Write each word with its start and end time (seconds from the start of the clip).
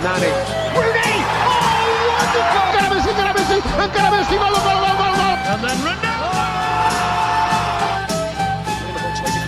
Nani. 0.00 0.26
Rooney! 0.78 1.24
Oh, 1.42 2.14
wonderful! 2.14 2.62
Ancora 2.62 2.88
Messi, 2.94 3.08
ancora 3.08 3.32
Messi, 3.32 3.54
ancora 3.54 4.10
Messi, 4.12 4.36
gol, 4.36 4.52
gol, 4.52 4.62
gol, 4.62 4.94
gol, 4.94 5.14
gol! 5.16 5.34
And 5.50 5.60
then 5.64 5.78
Ronaldo! 5.82 6.38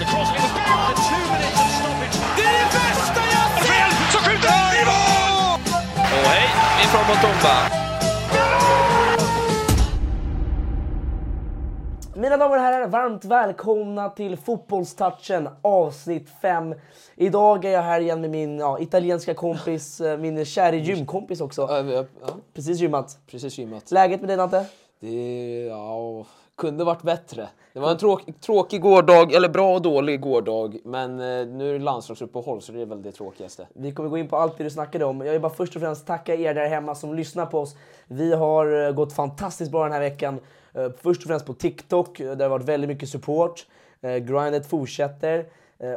Liverpool's 0.01 0.31
waiting 0.33 0.51
Mina 12.21 12.37
damer 12.37 12.57
och 12.57 12.63
herrar, 12.63 12.87
varmt 12.87 13.25
välkomna 13.25 14.09
till 14.09 14.37
Fotbollstouchen 14.37 15.49
avsnitt 15.63 16.29
5. 16.43 16.75
Idag 17.17 17.65
är 17.65 17.71
jag 17.71 17.83
här 17.83 18.01
igen 18.01 18.21
med 18.21 18.31
min 18.31 18.59
ja, 18.59 18.79
italienska 18.81 19.35
kompis, 19.35 20.01
eh, 20.01 20.19
min 20.19 20.45
kära 20.45 20.77
gymkompis 20.77 21.41
också. 21.41 21.63
Ja, 21.63 21.83
ja, 21.83 22.05
Precis 22.55 22.81
gymmat. 22.81 23.19
precis 23.31 23.59
gymmat. 23.59 23.91
Läget 23.91 24.21
med 24.21 24.29
dig 24.29 24.37
Dante? 24.37 24.65
Det 25.01 25.67
ja, 25.67 26.25
kunde 26.57 26.85
varit 26.85 27.03
bättre. 27.03 27.49
Det 27.73 27.81
var 27.81 27.91
en 27.91 27.99
tråk, 27.99 28.23
tråkig 28.41 28.81
gårdag, 28.81 29.33
eller 29.33 29.49
bra 29.49 29.75
och 29.75 29.83
dålig 29.83 30.21
gårdag. 30.21 30.77
Men 30.85 31.11
eh, 31.11 31.47
nu 31.47 31.69
är 31.69 31.73
det 31.73 31.85
landslagsuppehåll 31.85 32.63
så 32.63 32.73
det 32.73 32.81
är 32.81 32.87
väl 32.87 33.03
det 33.03 33.13
tråkigaste. 33.13 33.67
Vi 33.75 33.93
kommer 33.93 34.09
gå 34.09 34.19
in 34.19 34.29
på 34.29 34.37
allt 34.37 34.59
det 34.59 34.65
du 34.65 34.71
snackade 34.71 35.05
om. 35.05 35.21
Jag 35.21 35.33
vill 35.33 35.41
bara 35.41 35.53
först 35.53 35.77
och 35.77 35.83
främst 35.83 36.07
tacka 36.07 36.35
er 36.35 36.55
där 36.55 36.69
hemma 36.69 36.95
som 36.95 37.15
lyssnar 37.15 37.47
på 37.47 37.59
oss. 37.59 37.77
Vi 38.07 38.35
har 38.35 38.87
eh, 38.87 38.93
gått 38.93 39.13
fantastiskt 39.13 39.71
bra 39.71 39.83
den 39.83 39.93
här 39.93 40.01
veckan. 40.01 40.41
Eh, 40.75 40.91
först 41.03 41.23
och 41.23 41.29
främst 41.29 41.47
på 41.47 41.55
TikTok, 41.55 42.21
eh, 42.21 42.27
där 42.27 42.37
det 42.37 42.45
har 42.45 42.51
varit 42.51 42.69
väldigt 42.69 42.89
mycket 42.89 43.09
support. 43.09 43.67
Eh, 44.01 44.17
grindet 44.17 44.67
fortsätter. 44.67 45.47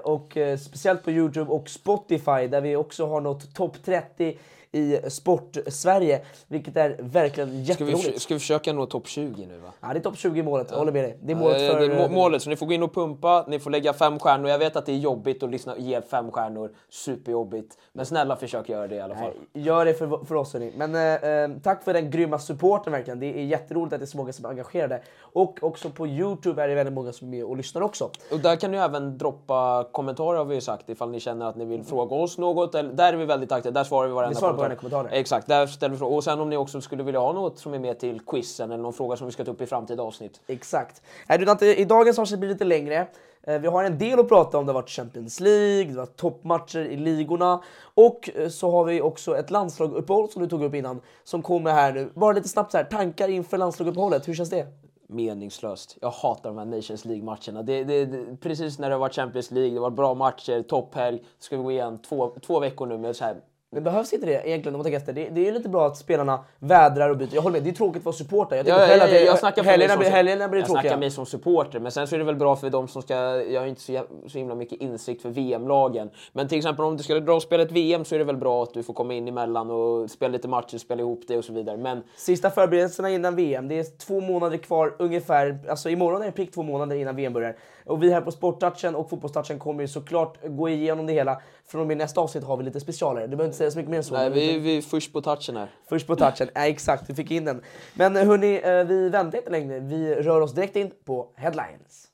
Och 0.03 0.37
speciellt 0.59 1.03
på 1.03 1.11
Youtube 1.11 1.51
och 1.51 1.69
Spotify 1.69 2.47
där 2.47 2.61
vi 2.61 2.75
också 2.75 3.07
har 3.07 3.21
nått 3.21 3.55
topp 3.55 3.77
30 3.85 4.37
i 4.73 4.99
sport-Sverige. 5.09 6.21
Vilket 6.47 6.77
är 6.77 6.97
verkligen 6.99 7.49
Ska 7.49 7.85
vi, 7.85 7.91
jätteroligt. 7.91 8.21
ska 8.21 8.33
vi 8.33 8.39
försöka 8.39 8.73
nå 8.73 8.85
topp 8.85 9.07
20 9.07 9.45
nu 9.45 9.57
va? 9.57 9.69
Ja, 9.81 9.87
det 9.93 9.99
är 9.99 10.01
topp 10.01 10.17
20 10.17 10.39
i 10.39 10.43
målet, 10.43 10.67
jag 10.71 10.77
håller 10.77 10.91
med 10.91 11.03
dig. 11.03 11.17
Det 11.21 11.31
är 11.31 11.35
målet 11.35 11.71
för... 11.71 11.79
det 11.79 11.85
är 11.85 12.09
må- 12.09 12.15
målet, 12.15 12.41
så 12.41 12.49
ni 12.49 12.55
får 12.55 12.65
gå 12.65 12.73
in 12.73 12.83
och 12.83 12.93
pumpa, 12.93 13.45
ni 13.47 13.59
får 13.59 13.71
lägga 13.71 13.93
fem 13.93 14.19
stjärnor. 14.19 14.49
Jag 14.49 14.59
vet 14.59 14.75
att 14.75 14.85
det 14.85 14.91
är 14.91 14.97
jobbigt 14.97 15.43
att 15.43 15.49
lyssna, 15.49 15.77
ge 15.77 16.01
fem 16.01 16.31
stjärnor, 16.31 16.71
superjobbigt. 16.89 17.77
Men 17.93 18.05
snälla 18.05 18.35
försök 18.35 18.69
göra 18.69 18.87
det 18.87 18.95
i 18.95 19.01
alla 19.01 19.15
fall. 19.15 19.31
Nej, 19.53 19.63
Gör 19.63 19.85
det 19.85 19.93
för, 19.93 20.25
för 20.25 20.35
oss 20.35 20.53
hörni. 20.53 20.73
Men 20.77 20.95
eh, 20.95 21.29
eh, 21.29 21.49
tack 21.63 21.83
för 21.83 21.93
den 21.93 22.11
grymma 22.11 22.39
supporten 22.39 22.93
verkligen. 22.93 23.19
Det 23.19 23.39
är 23.39 23.43
jätteroligt 23.43 23.93
att 23.93 23.99
det 23.99 24.03
är 24.03 24.07
så 24.07 24.17
många 24.17 24.33
som 24.33 24.45
är 24.45 24.49
engagerade. 24.49 25.01
Och 25.19 25.59
också 25.61 25.89
på 25.89 26.07
Youtube 26.07 26.63
är 26.63 26.67
det 26.67 26.75
väldigt 26.75 26.93
många 26.93 27.13
som 27.13 27.27
är 27.27 27.31
med 27.31 27.45
och 27.45 27.57
lyssnar 27.57 27.81
också. 27.81 28.09
Och 28.31 28.39
där 28.39 28.55
kan 28.55 28.71
ni 28.71 28.77
även 28.77 29.17
droppa 29.17 29.87
kommentarer 29.91 30.37
har 30.37 30.45
vi 30.45 30.55
ju 30.55 30.61
sagt 30.61 30.89
ifall 30.89 31.11
ni 31.11 31.19
känner 31.19 31.45
att 31.45 31.55
ni 31.55 31.65
vill 31.65 31.83
fråga 31.83 32.15
oss 32.15 32.37
något. 32.37 32.71
Där 32.71 33.13
är 33.13 33.17
vi 33.17 33.25
väldigt 33.25 33.51
aktiva, 33.51 33.71
där 33.71 33.83
svarar 33.83 34.07
vi 34.07 34.13
varenda 34.13 34.29
Vi 34.29 34.35
svarar 34.35 34.62
på 34.69 34.75
kommentar. 34.75 34.97
varenda 34.97 35.09
kommentar. 35.09 35.19
Exakt, 35.19 35.47
där 35.47 35.67
ställer 35.67 35.91
vi 35.91 35.97
frågor. 35.99 36.15
Och 36.15 36.23
sen 36.23 36.39
om 36.39 36.49
ni 36.49 36.57
också 36.57 36.81
skulle 36.81 37.03
vilja 37.03 37.19
ha 37.19 37.33
något 37.33 37.59
som 37.59 37.73
är 37.73 37.79
med 37.79 37.99
till 37.99 38.19
quizen 38.19 38.71
eller 38.71 38.83
någon 38.83 38.93
fråga 38.93 39.17
som 39.17 39.27
vi 39.27 39.33
ska 39.33 39.45
ta 39.45 39.51
upp 39.51 39.61
i 39.61 39.65
framtida 39.65 40.03
avsnitt. 40.03 40.41
Exakt. 40.47 41.01
Är 41.27 41.37
du 41.37 41.45
Dante, 41.45 41.65
I 41.75 41.85
dagens 41.85 42.19
avsnitt 42.19 42.39
blir 42.39 42.49
det 42.49 42.53
lite 42.53 42.65
längre. 42.65 43.07
Eh, 43.43 43.59
Vi 43.59 43.67
har 43.67 43.83
en 43.83 43.97
del 43.97 44.19
att 44.19 44.29
prata 44.29 44.57
om. 44.57 44.65
Det 44.65 44.71
har 44.71 44.81
varit 44.81 44.89
Champions 44.89 45.39
League, 45.39 45.83
det 45.85 45.91
har 45.91 45.97
varit 46.05 46.15
toppmatcher 46.17 46.79
i 46.79 46.97
ligorna 46.97 47.63
och 47.93 48.29
eh, 48.35 48.49
så 48.49 48.71
har 48.71 48.83
vi 48.83 49.01
också 49.01 49.37
ett 49.37 49.51
landslagsuppehåll 49.51 50.29
som 50.29 50.41
du 50.41 50.49
tog 50.49 50.63
upp 50.63 50.75
innan 50.75 51.01
som 51.23 51.41
kommer 51.41 51.71
här 51.71 51.93
nu. 51.93 52.09
Bara 52.13 52.33
lite 52.33 52.49
snabbt 52.49 52.71
så 52.71 52.77
här, 52.77 52.85
tankar 52.85 53.27
inför 53.27 53.57
landslagsuppehållet. 53.57 54.27
Hur 54.27 54.33
känns 54.33 54.49
det? 54.49 54.67
Meningslöst. 55.07 55.97
Jag 56.01 56.09
hatar 56.09 56.49
de 56.49 56.57
här 56.57 56.65
Nations 56.65 57.05
League-matcherna. 57.05 57.63
Det, 57.63 57.83
det, 57.83 58.05
det, 58.05 58.37
precis 58.41 58.79
när 58.79 58.89
det 58.89 58.97
var 58.97 59.09
Champions 59.09 59.51
League, 59.51 59.73
det 59.73 59.79
var 59.79 59.89
bra 59.89 60.13
matcher, 60.13 60.61
topphelg. 60.61 61.23
Ska 61.39 61.57
vi 61.57 61.63
gå 61.63 61.71
igen 61.71 61.97
två, 62.01 62.31
två 62.45 62.59
veckor 62.59 62.85
nu 62.85 62.97
med 62.97 63.15
så 63.15 63.23
här 63.23 63.35
Det 63.73 63.81
behövs 63.81 64.13
inte 64.13 64.25
det 64.25 64.47
egentligen 64.47 64.75
om 64.75 64.79
man 64.79 64.83
tänker 64.83 64.97
efter. 64.97 65.13
Det, 65.13 65.29
det 65.29 65.47
är 65.47 65.51
lite 65.51 65.69
bra 65.69 65.87
att 65.87 65.97
spelarna 65.97 66.43
vädrar 66.59 67.09
och 67.09 67.17
byter. 67.17 67.29
Jag 67.35 67.41
håller 67.41 67.53
med, 67.53 67.63
det 67.63 67.69
är 67.69 67.73
tråkigt 67.73 67.99
att 68.01 68.05
vara 68.05 68.15
supporter. 68.15 68.55
Jag 68.55 68.65
tycker 68.65 68.77
Ja, 68.79 68.87
ja, 68.87 68.97
ja, 68.97 69.07
det- 69.07 69.23
jag 69.23 69.39
snackar 69.39 69.63
för 69.63 69.69
helgerna 69.69 69.93
som, 69.93 69.99
blir, 69.99 70.09
helgerna 70.09 70.47
blir 70.47 70.59
jag 70.61 70.67
tråkiga. 70.67 70.81
snackar 70.81 70.97
mig 70.99 71.11
som 71.11 71.25
supporter, 71.25 71.79
men 71.79 71.91
sen 71.91 72.07
så 72.07 72.15
är 72.15 72.19
det 72.19 72.25
väl 72.25 72.35
bra 72.35 72.55
för 72.55 72.69
de 72.69 72.87
som 72.87 73.01
ska... 73.01 73.13
Jag 73.43 73.61
har 73.61 73.67
inte 73.67 73.81
så, 73.81 74.03
så 74.27 74.37
himla 74.37 74.55
mycket 74.55 74.81
insikt 74.81 75.21
för 75.21 75.29
VM-lagen. 75.29 76.09
Men 76.33 76.47
till 76.47 76.57
exempel 76.57 76.85
om 76.85 76.97
du 76.97 77.03
ska 77.03 77.19
dra 77.19 77.33
och 77.33 77.41
spela 77.41 77.63
ett 77.63 77.71
VM 77.71 78.05
så 78.05 78.15
är 78.15 78.19
det 78.19 78.25
väl 78.25 78.37
bra 78.37 78.63
att 78.63 78.73
du 78.73 78.83
får 78.83 78.93
komma 78.93 79.13
in 79.13 79.27
emellan 79.27 79.71
och 79.71 80.11
spela 80.11 80.31
lite 80.31 80.47
matcher, 80.47 80.77
spela 80.77 81.01
ihop 81.01 81.21
det 81.27 81.37
och 81.37 81.45
så 81.45 81.53
vidare. 81.53 81.77
Men 81.77 82.03
Sista 82.15 82.49
förberedelserna 82.49 83.09
innan 83.09 83.35
VM. 83.35 83.67
Det 83.67 83.79
är 83.79 83.97
två 83.97 84.21
månader 84.21 84.57
kvar 84.57 84.95
ungefär. 84.99 85.59
Alltså 85.69 85.89
imorgon 85.89 86.21
är 86.21 86.25
det 86.25 86.31
prick 86.31 86.51
två 86.53 86.63
månader 86.63 86.95
innan 86.95 87.15
VM 87.15 87.33
börjar. 87.33 87.55
Och 87.85 88.03
vi 88.03 88.13
här 88.13 88.21
på 88.21 88.31
Sporttouchen 88.31 88.95
och 88.95 89.09
Fotbollstouchen 89.09 89.59
kommer 89.59 89.81
ju 89.81 89.87
såklart 89.87 90.37
gå 90.43 90.69
igenom 90.69 91.05
det 91.05 91.13
hela. 91.13 91.41
Från 91.67 91.81
och 91.81 91.87
med 91.87 91.97
nästa 91.97 92.21
avsnitt 92.21 92.43
har 92.43 92.57
vi 92.57 92.63
lite 92.63 92.79
specialare. 92.79 93.23
Du 93.23 93.29
behöver 93.29 93.45
inte 93.45 93.57
säga 93.57 93.71
så 93.71 93.77
mycket 93.77 93.89
mer 93.89 93.97
än 93.97 94.03
så. 94.03 94.13
nej, 94.13 94.29
vi, 94.29 94.59
vi 94.59 94.77
är 94.77 94.81
först 94.81 95.13
på 95.13 95.21
touchen 95.21 95.55
här. 95.55 95.67
Först 95.89 96.07
på 96.07 96.15
touchen. 96.15 96.49
Ja, 96.53 96.67
exakt, 96.67 97.07
du 97.07 97.15
fick 97.15 97.31
in 97.31 97.45
den. 97.45 97.61
Men 97.93 98.15
eh, 98.15 98.25
hörni, 98.25 98.61
eh, 98.63 98.83
vi 98.83 99.09
väntar 99.09 99.37
inte 99.37 99.51
längre. 99.51 99.79
Vi 99.79 100.15
rör 100.15 100.41
oss 100.41 100.53
direkt 100.53 100.75
in 100.75 100.91
på 101.05 101.27
headlines. 101.35 102.07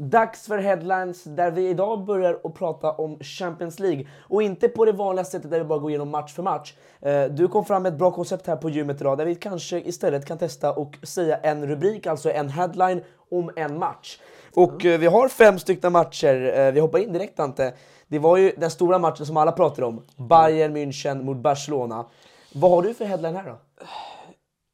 Dags 0.00 0.46
för 0.46 0.58
headlines 0.58 1.24
där 1.24 1.50
vi 1.50 1.68
idag 1.68 2.04
börjar 2.04 2.40
att 2.44 2.54
prata 2.54 2.92
om 2.92 3.18
Champions 3.20 3.78
League. 3.80 4.06
Och 4.20 4.42
inte 4.42 4.68
på 4.68 4.84
det 4.84 4.92
vanliga 4.92 5.24
sättet 5.24 5.50
där 5.50 5.58
vi 5.58 5.64
bara 5.64 5.78
går 5.78 5.90
igenom 5.90 6.10
match 6.10 6.34
för 6.34 6.42
match. 6.42 6.74
Eh, 7.00 7.24
Du 7.24 7.48
kom 7.48 7.64
fram 7.64 7.82
med 7.82 7.92
ett 7.92 7.98
bra 7.98 8.10
koncept 8.10 8.46
här 8.46 8.56
på 8.56 8.70
gymmet 8.70 9.00
idag 9.00 9.18
där 9.18 9.24
vi 9.24 9.34
kanske 9.34 9.80
istället 9.80 10.26
kan 10.26 10.38
testa 10.38 10.72
och 10.72 10.98
säga 11.02 11.36
en 11.36 11.66
rubrik, 11.66 12.06
alltså 12.06 12.30
en 12.30 12.48
headline 12.48 13.02
om 13.30 13.50
en 13.56 13.78
match. 13.78 14.18
Och 14.54 14.84
eh, 14.84 14.98
vi 15.00 15.06
har 15.06 15.28
fem 15.28 15.58
stycken 15.58 15.92
matcher. 15.92 16.58
Eh, 16.58 16.72
Vi 16.72 16.80
hoppar 16.80 16.98
in 16.98 17.12
direkt 17.12 17.40
Ante. 17.40 17.74
Det 18.08 18.18
var 18.18 18.36
ju 18.36 18.52
den 18.56 18.70
stora 18.70 18.98
matchen 18.98 19.26
som 19.26 19.36
alla 19.36 19.52
pratar 19.52 19.82
om. 19.82 20.02
Bayern 20.16 20.76
München 20.76 21.22
mot 21.22 21.36
Barcelona. 21.36 22.06
Vad 22.54 22.70
har 22.70 22.82
du 22.82 22.94
för 22.94 23.04
headline 23.04 23.36
här 23.36 23.44
då? 23.50 23.58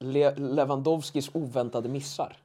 Le- 0.04 0.34
Lewandowskis 0.36 1.30
oväntade 1.34 1.88
missar. 1.88 2.36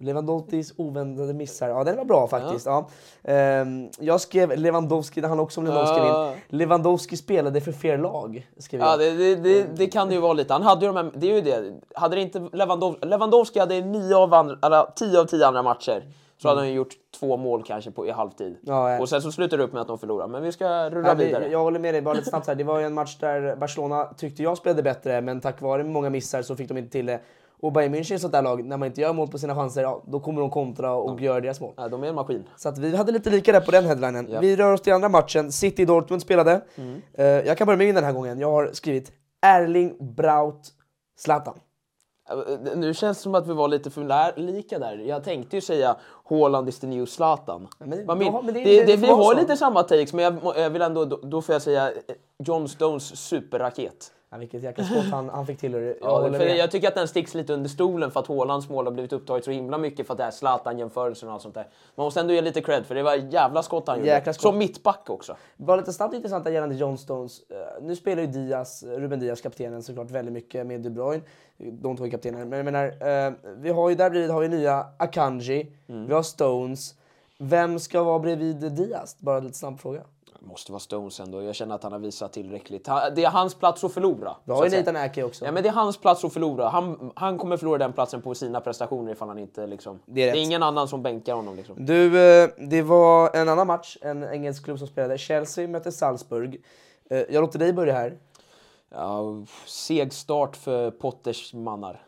Lewandowskis 0.00 0.74
oväntade 0.76 1.34
missar. 1.34 1.68
Ja, 1.68 1.84
den 1.84 1.96
var 1.96 2.04
bra 2.04 2.28
faktiskt. 2.28 2.66
Ja. 2.66 2.88
Ehm, 3.24 3.88
jag 3.98 4.20
skrev 4.20 4.58
Lewandowski, 4.58 5.20
det 5.20 5.28
handlar 5.28 5.44
också 5.44 5.60
om 5.60 5.66
Lewandowski. 5.66 5.98
Ja. 5.98 6.32
Lewandowski 6.48 7.16
spelade 7.16 7.60
för 7.60 7.72
fel 7.72 8.00
lag. 8.00 8.48
Skrev 8.58 8.80
jag. 8.80 8.92
Ja, 8.92 8.96
det, 8.96 9.10
det, 9.10 9.34
det, 9.34 9.66
det 9.76 9.86
kan 9.86 10.08
det 10.08 10.14
ju 10.14 10.20
vara 10.20 10.32
lite. 10.32 10.52
Han 10.52 10.62
hade 10.62 10.86
ju 10.86 10.92
de 10.92 10.96
här, 10.96 11.10
det 11.14 11.30
är 11.30 11.34
ju 11.34 11.40
det. 11.40 11.80
Hade 11.94 12.16
det 12.16 12.22
inte 12.22 12.48
Lewandowski, 12.52 13.06
Lewandowski 13.06 13.58
hade 13.58 13.80
nio 13.80 14.16
av 14.16 14.34
andra, 14.34 14.56
eller, 14.62 14.86
tio 14.96 15.20
av 15.20 15.24
tio 15.24 15.46
andra 15.46 15.62
matcher 15.62 16.02
så 16.42 16.48
hade 16.48 16.60
han 16.60 16.72
gjort 16.72 16.94
två 17.20 17.36
mål 17.36 17.62
kanske 17.62 17.90
på, 17.90 18.06
i 18.06 18.10
halvtid. 18.10 18.56
Ja, 18.62 18.90
ja. 18.92 19.00
Och 19.00 19.08
sen 19.08 19.22
så 19.22 19.32
slutar 19.32 19.58
det 19.58 19.64
upp 19.64 19.72
med 19.72 19.82
att 19.82 19.88
de 19.88 19.98
förlorar. 19.98 20.26
Men 20.26 20.42
vi 20.42 20.52
ska 20.52 20.90
rulla 20.90 21.08
Ja, 21.08 21.14
vi- 21.14 21.24
vidare. 21.24 21.48
jag 21.48 21.58
håller 21.58 21.78
med 21.78 21.94
dig, 21.94 22.02
bara 22.02 22.14
lite 22.14 22.28
snabbt 22.30 22.46
här. 22.46 22.54
Det 22.54 22.64
var 22.64 22.78
ju 22.78 22.86
en 22.86 22.94
match 22.94 23.16
där 23.20 23.56
Barcelona 23.56 24.04
tyckte 24.04 24.42
jag 24.42 24.58
spelade 24.58 24.82
bättre, 24.82 25.20
men 25.20 25.40
tack 25.40 25.60
vare 25.60 25.84
många 25.84 26.10
missar 26.10 26.42
så 26.42 26.56
fick 26.56 26.68
de 26.68 26.78
inte 26.78 26.90
till 26.92 27.06
det. 27.06 27.20
Och 27.60 27.72
Bayern 27.72 27.94
München 27.94 28.14
är 28.14 28.18
sånt 28.18 28.32
där 28.32 28.42
lag, 28.42 28.64
när 28.64 28.76
man 28.76 28.86
inte 28.86 29.00
gör 29.00 29.12
mål 29.12 29.28
på 29.28 29.38
sina 29.38 29.54
chanser, 29.54 29.82
ja, 29.82 30.02
då 30.06 30.20
kommer 30.20 30.40
de 30.40 30.50
kontra 30.50 30.92
och 30.94 31.20
göra 31.20 31.40
deras 31.40 31.60
mål. 31.60 31.74
Ja, 31.76 31.88
de 31.88 32.04
är 32.04 32.08
en 32.08 32.14
maskin. 32.14 32.44
Så 32.56 32.70
vi 32.78 32.96
hade 32.96 33.12
lite 33.12 33.30
lika 33.30 33.52
där 33.52 33.60
på 33.60 33.70
den 33.70 33.84
headlinen. 33.84 34.28
Ja. 34.30 34.40
Vi 34.40 34.56
rör 34.56 34.72
oss 34.72 34.80
till 34.80 34.92
andra 34.92 35.08
matchen. 35.08 35.52
City-Dortmund 35.52 36.22
spelade. 36.22 36.60
Eh, 37.14 37.26
jag 37.26 37.58
kan 37.58 37.66
börja 37.66 37.76
med 37.76 37.86
min 37.86 37.94
den 37.94 38.04
här 38.04 38.12
gången. 38.12 38.38
Jag 38.40 38.50
har 38.50 38.70
skrivit 38.72 39.12
Erling 39.42 39.96
Braut 40.14 40.68
Zlatan. 41.18 41.54
Eh, 42.30 42.36
Nu 42.76 42.94
känns 42.94 43.18
det 43.18 43.22
som 43.22 43.34
att 43.34 43.46
vi 43.46 43.52
var 43.52 43.68
lite 43.68 43.90
för 43.90 44.38
lika 44.40 44.78
där. 44.78 44.96
Jag 44.98 45.24
tänkte 45.24 45.56
ju 45.56 45.60
säga 45.60 45.96
Haaland 46.30 46.68
is 46.68 46.78
the 46.80 46.86
new 46.86 47.06
Zlatan. 47.06 47.68
men- 47.78 47.88
min- 48.18 48.26
ja, 48.26 48.42
men 48.44 48.54
det- 48.54 48.64
det, 48.64 48.84
det 48.84 48.96
vi 48.96 49.06
har 49.06 49.34
lite 49.34 49.56
samma 49.56 49.82
takes, 49.82 50.12
men 50.12 50.24
jag, 50.24 50.56
jag 50.56 50.70
vill 50.70 50.82
ändå, 50.82 51.04
då, 51.04 51.16
då 51.22 51.42
får 51.42 51.52
jag 51.52 51.62
säga 51.62 51.90
eh, 51.90 51.94
John 52.44 52.68
Stones 52.68 53.16
superraket. 53.28 54.12
Ja, 54.30 54.38
vilket 54.38 54.62
jäkla 54.62 54.84
skott 54.84 55.04
han, 55.10 55.28
han 55.28 55.46
fick 55.46 55.58
till. 55.58 55.72
Jag 55.72 55.94
Ja, 56.00 56.32
för 56.32 56.46
jag 56.46 56.70
tycker 56.70 56.88
att 56.88 56.94
den 56.94 57.08
sticks 57.08 57.34
lite 57.34 57.52
under 57.52 57.68
stolen 57.68 58.10
för 58.10 58.20
att 58.20 58.26
Haalands 58.26 58.68
mål 58.68 58.84
har 58.86 58.92
blivit 58.92 59.12
upptaget 59.12 59.44
så 59.44 59.50
himla 59.50 59.78
mycket 59.78 60.06
för 60.06 60.14
att 60.14 60.18
det 60.18 60.24
är 60.24 60.30
Zlatan-jämförelsen 60.30 61.28
och 61.28 61.32
allt 61.34 61.42
sånt 61.42 61.54
där. 61.54 61.66
Man 61.94 62.04
måste 62.04 62.20
ändå 62.20 62.32
ge 62.34 62.40
lite 62.40 62.60
cred 62.60 62.86
för 62.86 62.94
det 62.94 63.02
var 63.02 63.14
jävla 63.14 63.62
skott 63.62 63.88
han 63.88 63.98
Jäkla 63.98 64.14
gjorde. 64.18 64.32
skott. 64.34 64.42
Som 64.42 64.58
mittback 64.58 65.10
också. 65.10 65.36
Bara 65.56 65.76
lite 65.76 65.92
snabbt 65.92 66.14
intressant 66.14 66.50
gällande 66.50 66.74
John 66.74 66.98
Stones. 66.98 67.40
Eh, 67.50 67.56
nu 67.82 67.96
spelar 67.96 68.22
ju 68.22 68.28
Diaz, 68.28 68.84
Ruben 68.86 69.20
Diaz, 69.20 69.40
kaptenen 69.40 69.82
såklart 69.82 70.10
väldigt 70.10 70.34
mycket 70.34 70.66
med 70.66 70.80
De 70.80 70.90
Bruyne. 70.90 71.22
De 71.56 71.96
två 71.96 72.06
är 72.06 72.10
kaptener. 72.10 72.44
Men 72.44 72.56
jag 72.58 72.64
menar, 72.64 72.86
eh, 73.26 73.32
vi 73.56 73.70
har 73.70 73.88
ju 73.88 73.94
där 73.94 74.10
bredvid 74.10 74.30
har 74.30 74.40
vi 74.40 74.48
nya 74.48 74.86
Akanji, 74.96 75.72
Mm. 75.88 76.06
vi 76.06 76.14
har 76.14 76.22
Stones. 76.22 76.94
Vem 77.38 77.78
ska 77.78 78.02
vara 78.02 78.18
bredvid 78.18 78.56
Diaz? 78.72 79.16
Bara 79.18 79.40
lite 79.40 79.58
snabb 79.58 79.80
fråga. 79.80 80.00
Det 80.40 80.46
måste 80.46 80.72
vara 80.72 80.80
Stones 80.80 81.20
ändå. 81.20 81.42
Jag 81.42 81.54
känner 81.54 81.74
att 81.74 81.82
han 81.82 81.92
har 81.92 81.98
visat 81.98 82.32
tillräckligt. 82.32 82.84
Det 82.84 83.24
är 83.24 83.30
hans 83.30 83.54
plats 83.54 83.84
att 83.84 83.92
förlora. 83.92 84.36
Så 84.46 84.52
har 84.52 84.66
ju. 84.66 84.76
Nathan 84.78 84.96
Ake 84.96 85.22
också. 85.22 85.44
Ja, 85.44 85.52
men 85.52 85.62
det 85.62 85.68
är 85.68 85.72
hans 85.72 85.96
plats 85.96 86.24
att 86.24 86.32
förlora. 86.32 86.68
Han, 86.68 87.12
han 87.16 87.38
kommer 87.38 87.56
förlora 87.56 87.78
den 87.78 87.92
platsen 87.92 88.22
på 88.22 88.34
sina 88.34 88.60
prestationer 88.60 89.12
ifall 89.12 89.28
han 89.28 89.38
inte 89.38 89.66
liksom... 89.66 89.98
Det 90.06 90.22
är 90.22 90.26
rätt. 90.26 90.36
ingen 90.36 90.62
annan 90.62 90.88
som 90.88 91.02
bänkar 91.02 91.34
honom 91.34 91.56
liksom. 91.56 91.76
Du, 91.78 92.20
eh, 92.42 92.48
det 92.58 92.82
var 92.82 93.36
en 93.36 93.48
annan 93.48 93.66
match, 93.66 93.96
en 94.00 94.24
engelsk 94.24 94.64
klubb 94.64 94.78
som 94.78 94.88
spelade. 94.88 95.18
Chelsea 95.18 95.68
mötte 95.68 95.92
Salzburg. 95.92 96.64
Eh, 97.10 97.18
jag 97.30 97.40
låter 97.40 97.58
dig 97.58 97.72
börja 97.72 97.92
här. 97.94 98.18
Ja, 98.90 99.22
seg 99.66 100.12
start 100.12 100.56
för 100.56 100.90
Potters 100.90 101.54
mannar. 101.54 102.02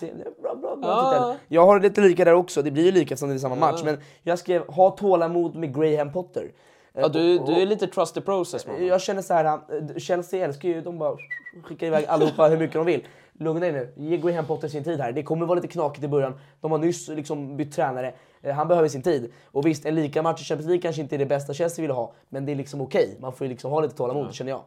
Det 0.00 0.10
är 0.10 0.14
bra, 0.42 0.54
bra, 0.54 0.76
bra 0.76 0.88
Ja. 0.88 1.12
titel. 1.12 1.46
Jag 1.48 1.66
har 1.66 1.80
lite 1.80 2.00
lika 2.00 2.24
där 2.24 2.34
också, 2.34 2.62
det 2.62 2.70
blir 2.70 2.84
ju 2.84 2.92
lika 2.92 3.16
som 3.16 3.28
det 3.28 3.34
är 3.34 3.38
samma 3.38 3.54
match. 3.54 3.80
Men 3.84 3.98
jag 4.22 4.38
skrev 4.38 4.66
ha 4.72 4.90
tålamod 4.90 5.54
med 5.54 5.74
Graham 5.76 6.12
Potter. 6.12 6.52
Ja, 6.94 7.08
du, 7.08 7.38
och- 7.38 7.46
du 7.46 7.52
är 7.62 7.66
lite 7.66 7.86
trust 7.86 8.14
the 8.14 8.20
process 8.20 8.66
man. 8.66 8.86
Jag 8.86 9.00
känner 9.00 9.22
så 9.22 9.34
här, 9.34 9.44
eh, 9.44 9.96
Chelsea 9.98 10.44
älskar 10.44 10.68
ju, 10.68 10.80
de 10.80 10.98
bara 10.98 11.16
skickar 11.62 11.86
iväg 11.86 12.04
allihopa 12.08 12.48
hur 12.48 12.58
mycket 12.58 12.74
de 12.74 12.86
vill. 12.86 13.06
Lugna 13.38 13.60
dig 13.60 13.72
nu, 13.72 13.92
ge 13.96 14.16
Graham 14.16 14.46
Potter 14.46 14.68
sin 14.68 14.84
tid 14.84 15.00
här. 15.00 15.12
Det 15.12 15.22
kommer 15.22 15.46
vara 15.46 15.54
lite 15.56 15.68
knakigt 15.68 16.04
i 16.04 16.08
början. 16.08 16.34
De 16.60 16.70
har 16.70 16.78
nyss 16.78 17.08
liksom 17.08 17.56
bytt 17.56 17.72
tränare. 17.72 18.14
Eh, 18.42 18.54
Han 18.54 18.68
behöver 18.68 18.88
sin 18.88 19.02
tid. 19.02 19.32
Och 19.46 19.66
visst, 19.66 19.86
en 19.86 19.94
lika 19.94 20.22
match 20.22 20.40
i 20.40 20.44
Champions 20.44 20.66
League 20.68 20.82
kanske 20.82 21.02
inte 21.02 21.16
är 21.16 21.18
det 21.18 21.26
bästa 21.26 21.54
Chelsea 21.54 21.82
vill 21.82 21.90
ha, 21.90 22.12
men 22.28 22.46
det 22.46 22.52
är 22.52 22.56
liksom 22.56 22.80
okej. 22.80 23.16
Man 23.20 23.32
får 23.32 23.44
ju 23.46 23.48
liksom 23.48 23.70
ha 23.70 23.80
lite 23.80 23.94
tålamod, 23.96 24.34
känner 24.34 24.50
jag. 24.52 24.62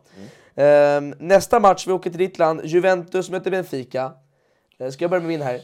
Ehm, 0.56 1.14
nästa 1.20 1.60
match, 1.60 1.88
vi 1.88 1.92
åker 1.92 2.10
till 2.10 2.20
ditt 2.20 2.40
land. 2.40 2.62
Juventus 2.64 3.30
möter 3.30 3.52
Benfica. 3.52 4.12
Eh, 4.78 4.90
Ska 4.90 5.04
jag 5.04 5.10
börja 5.12 5.22
med 5.22 5.28
min 5.30 5.42
här? 5.42 5.60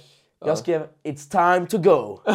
Jag 0.45 0.57
skrev 0.57 0.88
“It's 1.03 1.31
time 1.31 1.67
to 1.67 1.77
go”. 1.77 2.19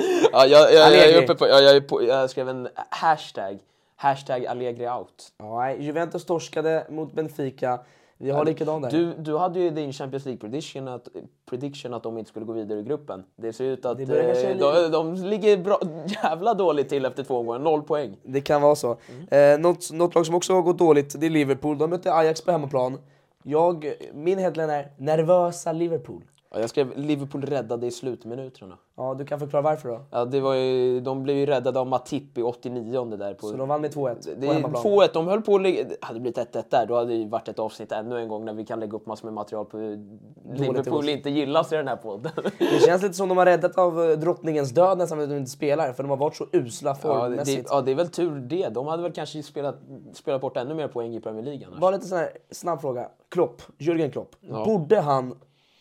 Ja, 0.32 0.46
jag, 0.46 0.74
jag, 0.74 0.92
jag, 0.94 1.08
är 1.08 1.22
uppe 1.22 1.34
på, 1.34 1.48
ja, 1.48 1.60
jag, 1.60 1.76
är 1.76 1.80
på, 1.80 2.02
jag 2.02 2.30
skrev 2.30 2.48
en 2.48 2.68
hashtag. 2.90 3.58
Hashtag 3.96 4.46
Allegri 4.46 4.88
out. 4.88 5.32
Ja, 5.38 5.58
nej, 5.58 5.82
Juventus 5.82 6.24
torskade 6.24 6.86
mot 6.90 7.12
Benfica. 7.12 7.78
Vi 8.18 8.30
har 8.30 8.44
likadan 8.44 8.82
där. 8.82 8.90
Du, 8.90 9.14
du 9.14 9.36
hade 9.36 9.60
ju 9.60 9.70
din 9.70 9.92
Champions 9.92 10.24
League 10.24 10.40
prediction 10.40 10.88
att, 10.88 11.08
prediction 11.50 11.94
att 11.94 12.02
de 12.02 12.18
inte 12.18 12.30
skulle 12.30 12.46
gå 12.46 12.52
vidare 12.52 12.78
i 12.78 12.82
gruppen. 12.82 13.24
Det 13.36 13.52
ser 13.52 13.64
ut 13.64 13.84
att 13.84 14.00
eh, 14.00 14.06
de, 14.06 14.90
de 14.90 15.14
ligger 15.14 15.56
bra, 15.56 15.80
jävla 16.22 16.54
dåligt 16.54 16.88
till 16.88 17.04
efter 17.04 17.24
två 17.24 17.38
omgångar. 17.38 17.58
Noll 17.58 17.82
poäng. 17.82 18.16
Det 18.22 18.40
kan 18.40 18.62
vara 18.62 18.74
så. 18.74 18.96
Eh, 19.30 19.58
något, 19.58 19.92
något 19.92 20.14
lag 20.14 20.26
som 20.26 20.34
också 20.34 20.54
har 20.54 20.62
gått 20.62 20.78
dåligt, 20.78 21.20
det 21.20 21.26
är 21.26 21.30
Liverpool. 21.30 21.78
De 21.78 21.90
mötte 21.90 22.14
Ajax 22.14 22.40
på 22.40 22.52
hemmaplan. 22.52 22.98
Jag, 23.42 23.92
min 24.12 24.38
headline 24.38 24.70
är 24.70 24.90
“Nervösa 24.96 25.72
Liverpool”. 25.72 26.22
Ja, 26.52 26.60
jag 26.60 26.70
skrev 26.70 26.92
Liverpool 26.98 27.42
räddade 27.42 27.86
i 27.86 27.90
slutminuterna. 27.90 28.78
Ja, 28.96 29.14
du 29.14 29.24
kan 29.24 29.38
förklara 29.38 29.62
varför 29.62 29.88
då? 29.88 30.00
Ja, 30.10 30.24
det 30.24 30.40
var 30.40 30.54
ju, 30.54 31.00
de 31.00 31.22
blev 31.22 31.36
ju 31.36 31.46
räddade 31.46 31.80
av 31.80 31.86
Matip 31.86 32.38
i 32.38 32.42
89 32.42 33.04
där. 33.16 33.34
På, 33.34 33.46
Så 33.46 33.56
de 33.56 33.68
vann 33.68 33.80
med 33.80 33.94
2-1 33.94 34.16
det 34.40 34.46
på 34.46 34.52
hemmaplan. 34.52 34.82
2-1, 34.82 35.08
de 35.12 35.26
höll 35.26 35.42
på 35.42 35.54
att 35.54 35.62
ligga, 35.62 35.84
det 35.84 35.96
hade 36.00 36.20
blivit 36.20 36.38
1-1 36.38 36.64
där, 36.70 36.86
då 36.86 36.94
hade 36.94 37.08
det 37.08 37.14
ju 37.14 37.28
varit 37.28 37.48
ett 37.48 37.58
avsnitt 37.58 37.92
ännu 37.92 38.18
en 38.18 38.28
gång 38.28 38.44
när 38.44 38.54
vi 38.54 38.64
kan 38.64 38.80
lägga 38.80 38.96
upp 38.96 39.06
massor 39.06 39.26
med 39.26 39.34
material 39.34 39.64
på 39.64 39.78
till 39.78 40.08
Liverpool 40.52 41.08
inte 41.08 41.30
gillas 41.30 41.72
i 41.72 41.76
den 41.76 41.88
här 41.88 41.96
podden. 41.96 42.32
Det 42.58 42.82
känns 42.86 43.02
lite 43.02 43.14
som 43.14 43.28
de 43.28 43.38
har 43.38 43.46
räddat 43.46 43.78
av 43.78 44.02
eh, 44.02 44.18
drottningens 44.18 44.70
död 44.70 44.98
nästan 44.98 45.20
att 45.20 45.28
de 45.28 45.36
inte 45.36 45.50
spelar, 45.50 45.92
för 45.92 46.02
de 46.02 46.10
har 46.10 46.16
varit 46.16 46.36
så 46.36 46.46
usla 46.52 46.90
Ja 46.90 46.94
det, 46.94 47.00
formmässigt. 47.00 47.68
ja, 47.70 47.80
det 47.80 47.90
är 47.90 47.94
väl 47.94 48.08
tur 48.08 48.40
det. 48.40 48.68
De 48.68 48.86
hade 48.86 49.02
väl 49.02 49.12
kanske 49.12 49.42
spelat, 49.42 49.76
spelat 50.12 50.40
bort 50.40 50.56
ännu 50.56 50.74
mer 50.74 50.88
poäng 50.88 51.14
i 51.14 51.20
Premier 51.20 51.44
League 51.44 51.66
annars. 51.66 51.80
Bara 51.80 51.90
lite 51.90 52.06
sån 52.06 52.18
här 52.18 52.30
snabb 52.50 52.80
fråga. 52.80 53.08
Klopp, 53.28 53.62
Jürgen 53.78 54.10
Klopp. 54.10 54.36
Borde 54.64 55.00
han 55.00 55.34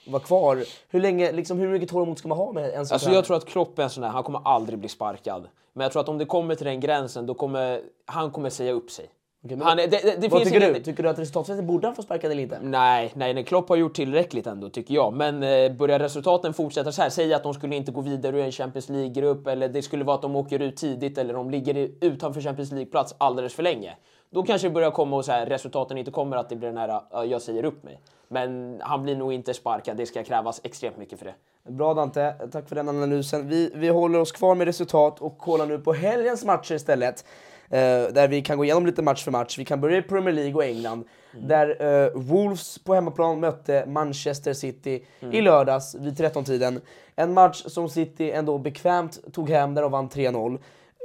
vara 0.07 0.22
kvar? 0.24 0.63
Hur 0.90 1.00
länge, 1.01 1.31
liksom, 1.31 1.60
hur 1.60 1.68
mycket 1.69 1.90
tålamod 1.90 2.18
ska 2.18 2.28
man 2.28 2.38
ha 2.38 2.51
med 2.51 2.74
en 2.74 2.86
sån 2.86 2.94
Alltså 2.96 3.12
jag 3.12 3.25
tror 3.25 3.38
att 3.38 3.46
Klopp 3.46 3.80
är 3.80 3.84
en 3.84 3.90
sån 3.90 4.01
där, 4.01 4.10
han 4.10 4.24
kommer 4.24 4.42
aldrig 4.46 4.80
bli 4.80 4.90
sparkad. 4.90 5.48
Men 5.74 5.84
jag 5.84 5.92
tror 5.92 6.01
att 6.01 6.10
om 6.10 6.18
det 6.18 6.25
kommer 6.25 6.56
till 6.56 6.66
den 6.66 6.80
gränsen, 6.80 7.25
då 7.25 7.34
kommer 7.34 7.81
han 8.06 8.31
kommer 8.31 8.50
säga 8.50 8.72
upp 8.72 8.92
sig. 8.92 9.06
Okej, 9.46 9.57
men- 9.57 9.68
han 9.68 9.78
det, 9.78 9.88
det, 9.88 10.01
det 10.22 10.28
Vad 10.28 10.40
finns 10.42 10.44
tycker 10.54 10.62
ingen- 10.62 10.74
du? 10.74 10.80
Tycker 10.84 11.04
du 11.04 11.10
att 11.10 11.19
resultatmässigt 11.19 11.68
borde 11.68 11.88
han 11.88 11.96
få 11.96 12.01
sparken 12.01 12.31
eller 12.31 12.42
inte? 12.44 12.60
Nej, 12.62 13.12
nej, 13.16 13.34
nej, 13.34 13.44
Klopp 13.44 13.69
har 13.69 13.75
gjort 13.75 13.94
tillräckligt 13.96 14.48
ändå 14.48 14.69
tycker 14.69 14.94
jag. 14.94 15.13
Men 15.13 15.44
eh, 15.44 15.72
börjar 15.72 16.00
resultaten 16.00 16.54
fortsätta 16.54 16.92
så 16.92 17.01
här, 17.01 17.10
säg 17.10 17.34
att 17.34 17.44
de 17.44 17.54
skulle 17.54 17.75
inte 17.75 17.92
gå 17.92 18.01
vidare 18.01 18.38
ur 18.40 18.44
en 18.46 18.51
Champions 18.51 18.90
League-grupp 18.90 19.48
eller 19.48 19.68
det 19.69 19.81
skulle 19.81 20.04
vara 20.04 20.16
att 20.16 20.22
de 20.22 20.36
åker 20.36 20.60
ut 20.62 20.75
tidigt 20.78 21.18
eller 21.18 21.34
de 21.34 21.50
ligger 21.50 21.90
utanför 22.01 22.42
Champions 22.42 22.72
League-plats 22.72 23.16
alldeles 23.18 23.54
för 23.54 23.63
länge. 23.63 23.96
Då 24.31 24.43
kanske 24.43 24.67
det 24.67 24.73
börjar 24.73 24.91
komma 24.91 25.15
och 25.15 25.25
så 25.25 25.31
här, 25.31 25.45
resultaten 25.45 25.97
inte 25.97 26.11
kommer 26.11 26.37
att 26.37 26.49
det 26.49 26.55
blir 26.55 26.69
den 26.69 26.77
här, 26.77 27.01
"Ja, 27.11 27.25
jag 27.25 27.41
säger 27.41 27.65
upp 27.65 27.83
mig. 27.83 27.99
Men 28.27 28.81
han 28.83 29.03
blir 29.03 29.15
nog 29.15 29.33
inte 29.33 29.53
sparkad, 29.53 29.97
det 29.97 30.05
ska 30.05 30.23
krävas 30.23 30.61
extremt 30.63 30.97
mycket 30.97 31.19
för 31.19 31.25
det. 31.25 31.33
Bra 31.71 31.93
Dante, 31.93 32.33
tack 32.51 32.67
för 32.69 32.75
den 32.75 32.89
analysen. 32.89 33.47
Vi, 33.47 33.71
vi 33.75 33.89
håller 33.89 34.19
oss 34.19 34.31
kvar 34.31 34.55
med 34.55 34.67
resultat 34.67 35.21
och 35.21 35.37
kollar 35.37 35.65
nu 35.65 35.79
på 35.79 35.93
helgens 35.93 36.45
matcher 36.45 36.75
istället. 36.75 37.25
Eh, 37.71 37.79
där 38.13 38.27
vi 38.27 38.41
kan 38.41 38.57
gå 38.57 38.63
igenom 38.63 38.86
lite 38.86 39.01
match 39.01 39.24
för 39.24 39.31
match. 39.31 39.57
Vi 39.59 39.65
kan 39.65 39.81
börja 39.81 39.98
i 39.98 40.01
Premier 40.01 40.33
League 40.33 40.53
och 40.55 40.63
England. 40.63 41.03
Där 41.31 42.03
eh, 42.05 42.12
Wolves 42.15 42.79
på 42.83 42.93
hemmaplan 42.93 43.39
mötte 43.39 43.86
Manchester 43.88 44.53
City 44.53 45.05
i 45.31 45.41
lördags 45.41 45.95
vid 45.95 46.19
13-tiden. 46.19 46.81
En 47.15 47.33
match 47.33 47.63
som 47.67 47.89
City 47.89 48.31
ändå 48.31 48.57
bekvämt 48.57 49.33
tog 49.33 49.50
hem 49.50 49.75
där 49.75 49.81
de 49.81 49.91
vann 49.91 50.09
3-0. 50.09 50.53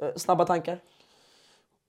Eh, 0.02 0.08
snabba 0.16 0.44
tankar? 0.44 0.78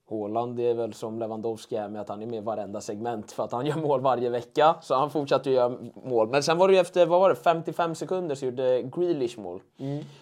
Haaland 0.09 0.59
är 0.59 0.73
väl 0.73 0.93
som 0.93 1.19
Lewandowski 1.19 1.75
är 1.75 1.89
med 1.89 2.01
att 2.01 2.09
han 2.09 2.21
är 2.21 2.25
med 2.25 2.37
i 2.37 2.41
varenda 2.41 2.81
segment 2.81 3.31
för 3.31 3.43
att 3.43 3.51
han 3.51 3.65
gör 3.65 3.75
mål 3.75 4.01
varje 4.01 4.29
vecka. 4.29 4.75
Så 4.81 4.95
han 4.95 5.09
fortsatte 5.09 5.49
ju 5.49 5.55
göra 5.55 5.77
mål. 6.03 6.29
Men 6.29 6.43
sen 6.43 6.57
var 6.57 6.67
det 6.67 6.73
ju 6.73 6.79
efter, 6.79 7.05
vad 7.05 7.19
var 7.19 7.29
det, 7.29 7.35
55 7.35 7.95
sekunder 7.95 8.35
så 8.35 8.45
gjorde 8.45 8.81
Grealish 8.81 9.39
mål. 9.39 9.61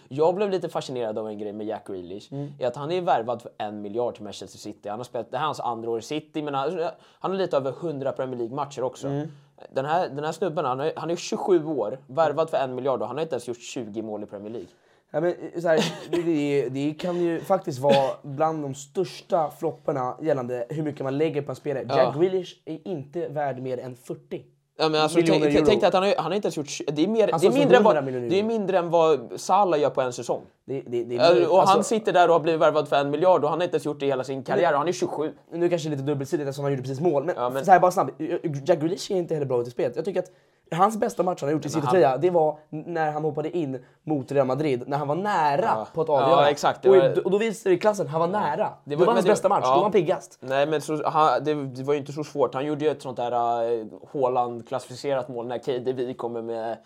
Jag 0.08 0.36
blev 0.36 0.50
lite 0.50 0.70
fascinerad 0.70 1.18
av 1.18 1.28
en 1.28 1.38
grej 1.38 1.54
med 1.54 1.68
Jack 1.68 1.88
Grealish. 1.88 2.34
Är 2.60 2.68
att 2.68 2.75
han 2.75 2.92
är 2.92 3.02
värvad 3.02 3.42
för 3.42 3.52
en 3.58 3.82
miljard 3.82 4.16
till 4.16 4.24
Manchester 4.24 4.60
City. 4.60 4.90
Han 4.90 5.00
har 5.00 5.04
spelat, 5.04 5.32
det 5.32 5.38
här 5.38 5.44
är 5.44 5.46
hans 5.46 5.60
andra 5.60 5.90
år 5.92 6.00
i 6.00 6.02
City, 6.02 6.42
men 6.42 6.54
han, 6.54 6.80
han 7.20 7.32
har 7.32 7.38
lite 7.38 7.58
över 7.58 7.72
100 7.72 8.12
Premier 8.12 8.38
League-matcher 8.38 8.84
också. 8.84 9.08
Den, 9.70 9.86
här, 9.86 10.10
den 10.10 10.24
här 10.24 10.32
snubben, 10.32 10.66
han 10.66 10.80
är, 10.80 10.94
han 10.96 11.12
är 11.12 11.16
27 11.16 11.66
år, 11.66 12.00
värvad 12.08 12.50
för 12.50 12.58
en 12.58 12.75
miljard 12.75 13.02
och 13.02 13.08
han 13.08 13.18
har 13.18 13.22
inte 13.22 13.36
ens 13.36 13.48
gjort 13.48 13.62
20 13.62 14.02
mål 14.02 14.24
i 14.24 14.25
Premier 14.25 14.52
League. 14.52 14.70
Ja, 15.15 15.20
men, 15.22 15.29
eh, 15.53 15.62
så 15.62 15.67
här, 15.67 15.84
det, 16.10 16.70
det, 16.70 16.93
kan 16.93 17.22
ju 17.22 17.39
faktiskt 17.39 17.79
vara 17.79 18.10
bland 18.24 18.63
de 18.63 18.75
största 18.75 19.51
flopparna 19.60 20.17
gällande 20.22 20.65
hur 20.70 20.84
mycket 20.84 21.03
man 21.03 21.17
lägger 21.17 21.41
på 21.41 21.51
en 21.51 21.55
spelare. 21.55 21.84
Jack 21.84 22.15
Ja. 22.15 22.20
Grealish 22.20 22.53
är 22.65 22.88
inte 22.88 23.27
värd 23.27 23.62
mer 23.62 23.77
än 23.77 23.96
40. 23.96 24.41
Ja, 24.77 24.89
men 24.89 25.01
alltså, 25.01 25.20
tänk, 25.25 25.43
tänk 25.65 25.82
dig 25.82 25.86
att 25.86 25.93
han 25.93 26.03
har, 26.03 26.13
han 26.17 26.25
har 26.25 26.36
inte 26.36 26.46
ens 26.46 26.58
gjort... 26.58 26.96
Det 26.96 27.03
är, 27.03 27.08
mer, 27.08 27.34
Alltså, 27.34 27.50
det, 27.50 27.55
är 27.55 27.60
mindre 27.60 27.77
än 27.77 27.86
100 27.86 28.01
vad, 28.01 28.13
det 28.29 28.39
är 28.39 28.43
mindre 28.43 28.77
än 28.77 28.89
vad 28.89 29.32
Salah 29.36 29.79
gör 29.79 29.89
på 29.89 30.01
en 30.01 30.13
säsong. 30.13 30.41
Det, 30.65 30.82
det, 30.88 31.03
det, 31.03 31.15
Ja, 31.15 31.29
och 31.50 31.60
alltså, 31.60 31.75
han 31.75 31.84
sitter 31.84 32.13
där 32.13 32.27
och 32.27 32.34
har 32.34 32.39
blivit 32.39 32.62
värvad 32.62 32.88
för 32.88 32.96
en 32.96 33.10
miljard 33.12 33.43
och 33.43 33.50
han 33.50 33.60
har 33.60 33.63
inte 33.63 33.75
ens 33.75 33.86
gjort 33.86 34.00
det 34.00 34.05
i 34.05 34.10
hela 34.10 34.24
sin 34.24 34.43
karriär 34.43 34.72
och 34.72 34.77
han 34.79 34.88
är 34.88 34.91
27. 34.91 35.34
Nu 35.51 35.70
kanske 35.70 35.89
lite 35.89 36.03
dubbelsidigt 36.03 36.48
eftersom 36.50 36.63
han 36.63 36.72
gjorde 36.72 36.82
precis 36.84 37.00
mål, 37.00 37.24
men, 37.25 37.36
Ja, 37.38 37.50
men- 37.50 37.65
så 37.65 37.72
här 37.72 37.79
bara 37.79 37.91
snabbt. 37.91 38.12
Jack 38.65 38.79
Grealish 38.79 39.12
är 39.12 39.15
inte 39.15 39.34
heller 39.34 39.48
bra 39.48 39.62
ut 39.62 39.67
i 39.67 39.72
spelet. 39.72 39.96
Jag 39.96 40.05
tycker 40.05 40.20
att 40.20 40.32
hans 40.72 40.98
bästa 40.98 41.24
match 41.24 41.41
han 41.41 41.48
har 41.50 41.53
gjort 41.53 41.65
i 41.65 41.70
City-tröja, 41.70 42.17
det 42.17 42.29
var 42.29 42.58
när 42.70 43.12
han 43.12 43.24
hoppade 43.24 43.58
in 43.58 43.79
mot 44.03 44.32
Real 44.32 44.48
Madrid, 44.48 44.84
när 44.88 44.98
han 44.98 45.08
var 45.08 45.15
nära 45.15 45.62
Ja. 45.65 45.88
på 45.93 46.01
att 46.01 46.08
Ja, 46.08 46.24
avgöra. 46.24 46.50
exakt, 46.50 46.82
det 46.84 46.89
och, 46.89 46.96
var- 46.96 47.25
och 47.25 47.32
då 47.32 47.38
visade 47.38 47.75
det 47.75 47.79
klassen, 47.79 48.08
han 48.08 48.20
var 48.22 48.27
nära. 48.27 48.58
Det 48.58 48.89
Det 48.89 48.96
var, 48.96 49.05
var- 49.05 49.13
hans 49.13 49.25
det- 49.25 49.32
bästa 49.32 49.50
match, 49.50 49.62
ja. 49.63 49.70
då 49.70 49.75
var 49.75 49.84
han 49.84 49.91
piggast. 49.91 50.38
Nej 50.39 50.67
men 50.67 50.82
så, 50.82 51.10
han, 51.10 51.43
det, 51.43 51.53
det 51.53 51.84
var 51.84 51.93
ju 51.93 52.00
inte 52.00 52.12
så 52.12 52.24
svårt. 52.24 52.53
Han 52.53 52.65
gjorde 52.65 52.86
ju 52.86 52.91
ett 52.91 53.01
sånt 53.01 53.17
där 53.17 53.32
uh, 53.32 53.86
Haaland-klassificerat 54.13 55.27
mål 55.29 55.48
när 55.48 55.58
KDB 55.58 56.13
kommer 56.17 56.41
med 56.41 56.77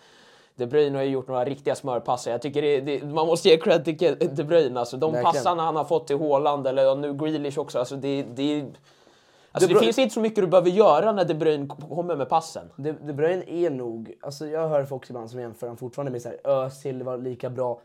De 0.58 0.66
Bruyne 0.66 0.98
har 0.98 1.04
ju 1.04 1.10
gjort 1.10 1.28
några 1.28 1.46
riktiga 1.46 1.76
smörpassar. 1.76 2.32
Jag 2.32 2.42
tycker 2.42 2.62
det, 2.62 2.82
det, 2.82 3.06
man 3.06 3.28
måste 3.28 3.50
ge 3.50 3.58
cred 3.58 3.86
till 3.86 4.18
De 4.36 4.44
Bruyne. 4.44 4.80
Alltså, 4.80 4.98
de 4.98 5.12
Verkligen. 5.12 5.34
passarna 5.34 5.64
han 5.64 5.76
har 5.76 5.84
fått 5.84 6.08
till 6.08 6.20
Haaland, 6.20 6.68
eller 6.68 6.96
nu 6.96 7.14
Grealish 7.14 7.58
också. 7.60 7.80
Alltså, 7.80 7.96
det, 7.96 8.24
det, 8.24 8.66
alltså, 9.52 9.68
De 9.68 9.74
det 9.74 9.80
finns 9.80 9.98
inte 10.00 10.14
så 10.14 10.20
mycket 10.20 10.44
du 10.44 10.48
behöver 10.48 10.70
göra 10.70 11.12
när 11.12 11.26
De 11.26 11.34
Bruyne 11.34 11.68
kommer 11.68 12.16
med 12.16 12.30
passen. 12.30 12.70
De, 12.76 12.92
De 12.92 13.14
Bruyne 13.14 13.44
är 13.48 13.70
nog, 13.70 14.14
alltså 14.22 14.48
jag 14.48 14.68
hör 14.70 14.86
folk 14.86 15.10
ibland 15.10 15.30
som 15.30 15.40
jämför 15.40 15.68
han 15.68 15.78
fortfarande 15.78 16.12
med 16.12 16.22
så 16.22 16.30
här, 16.30 16.40
Özil 16.44 17.04
var 17.04 17.18
lika 17.18 17.50
bra. 17.50 17.80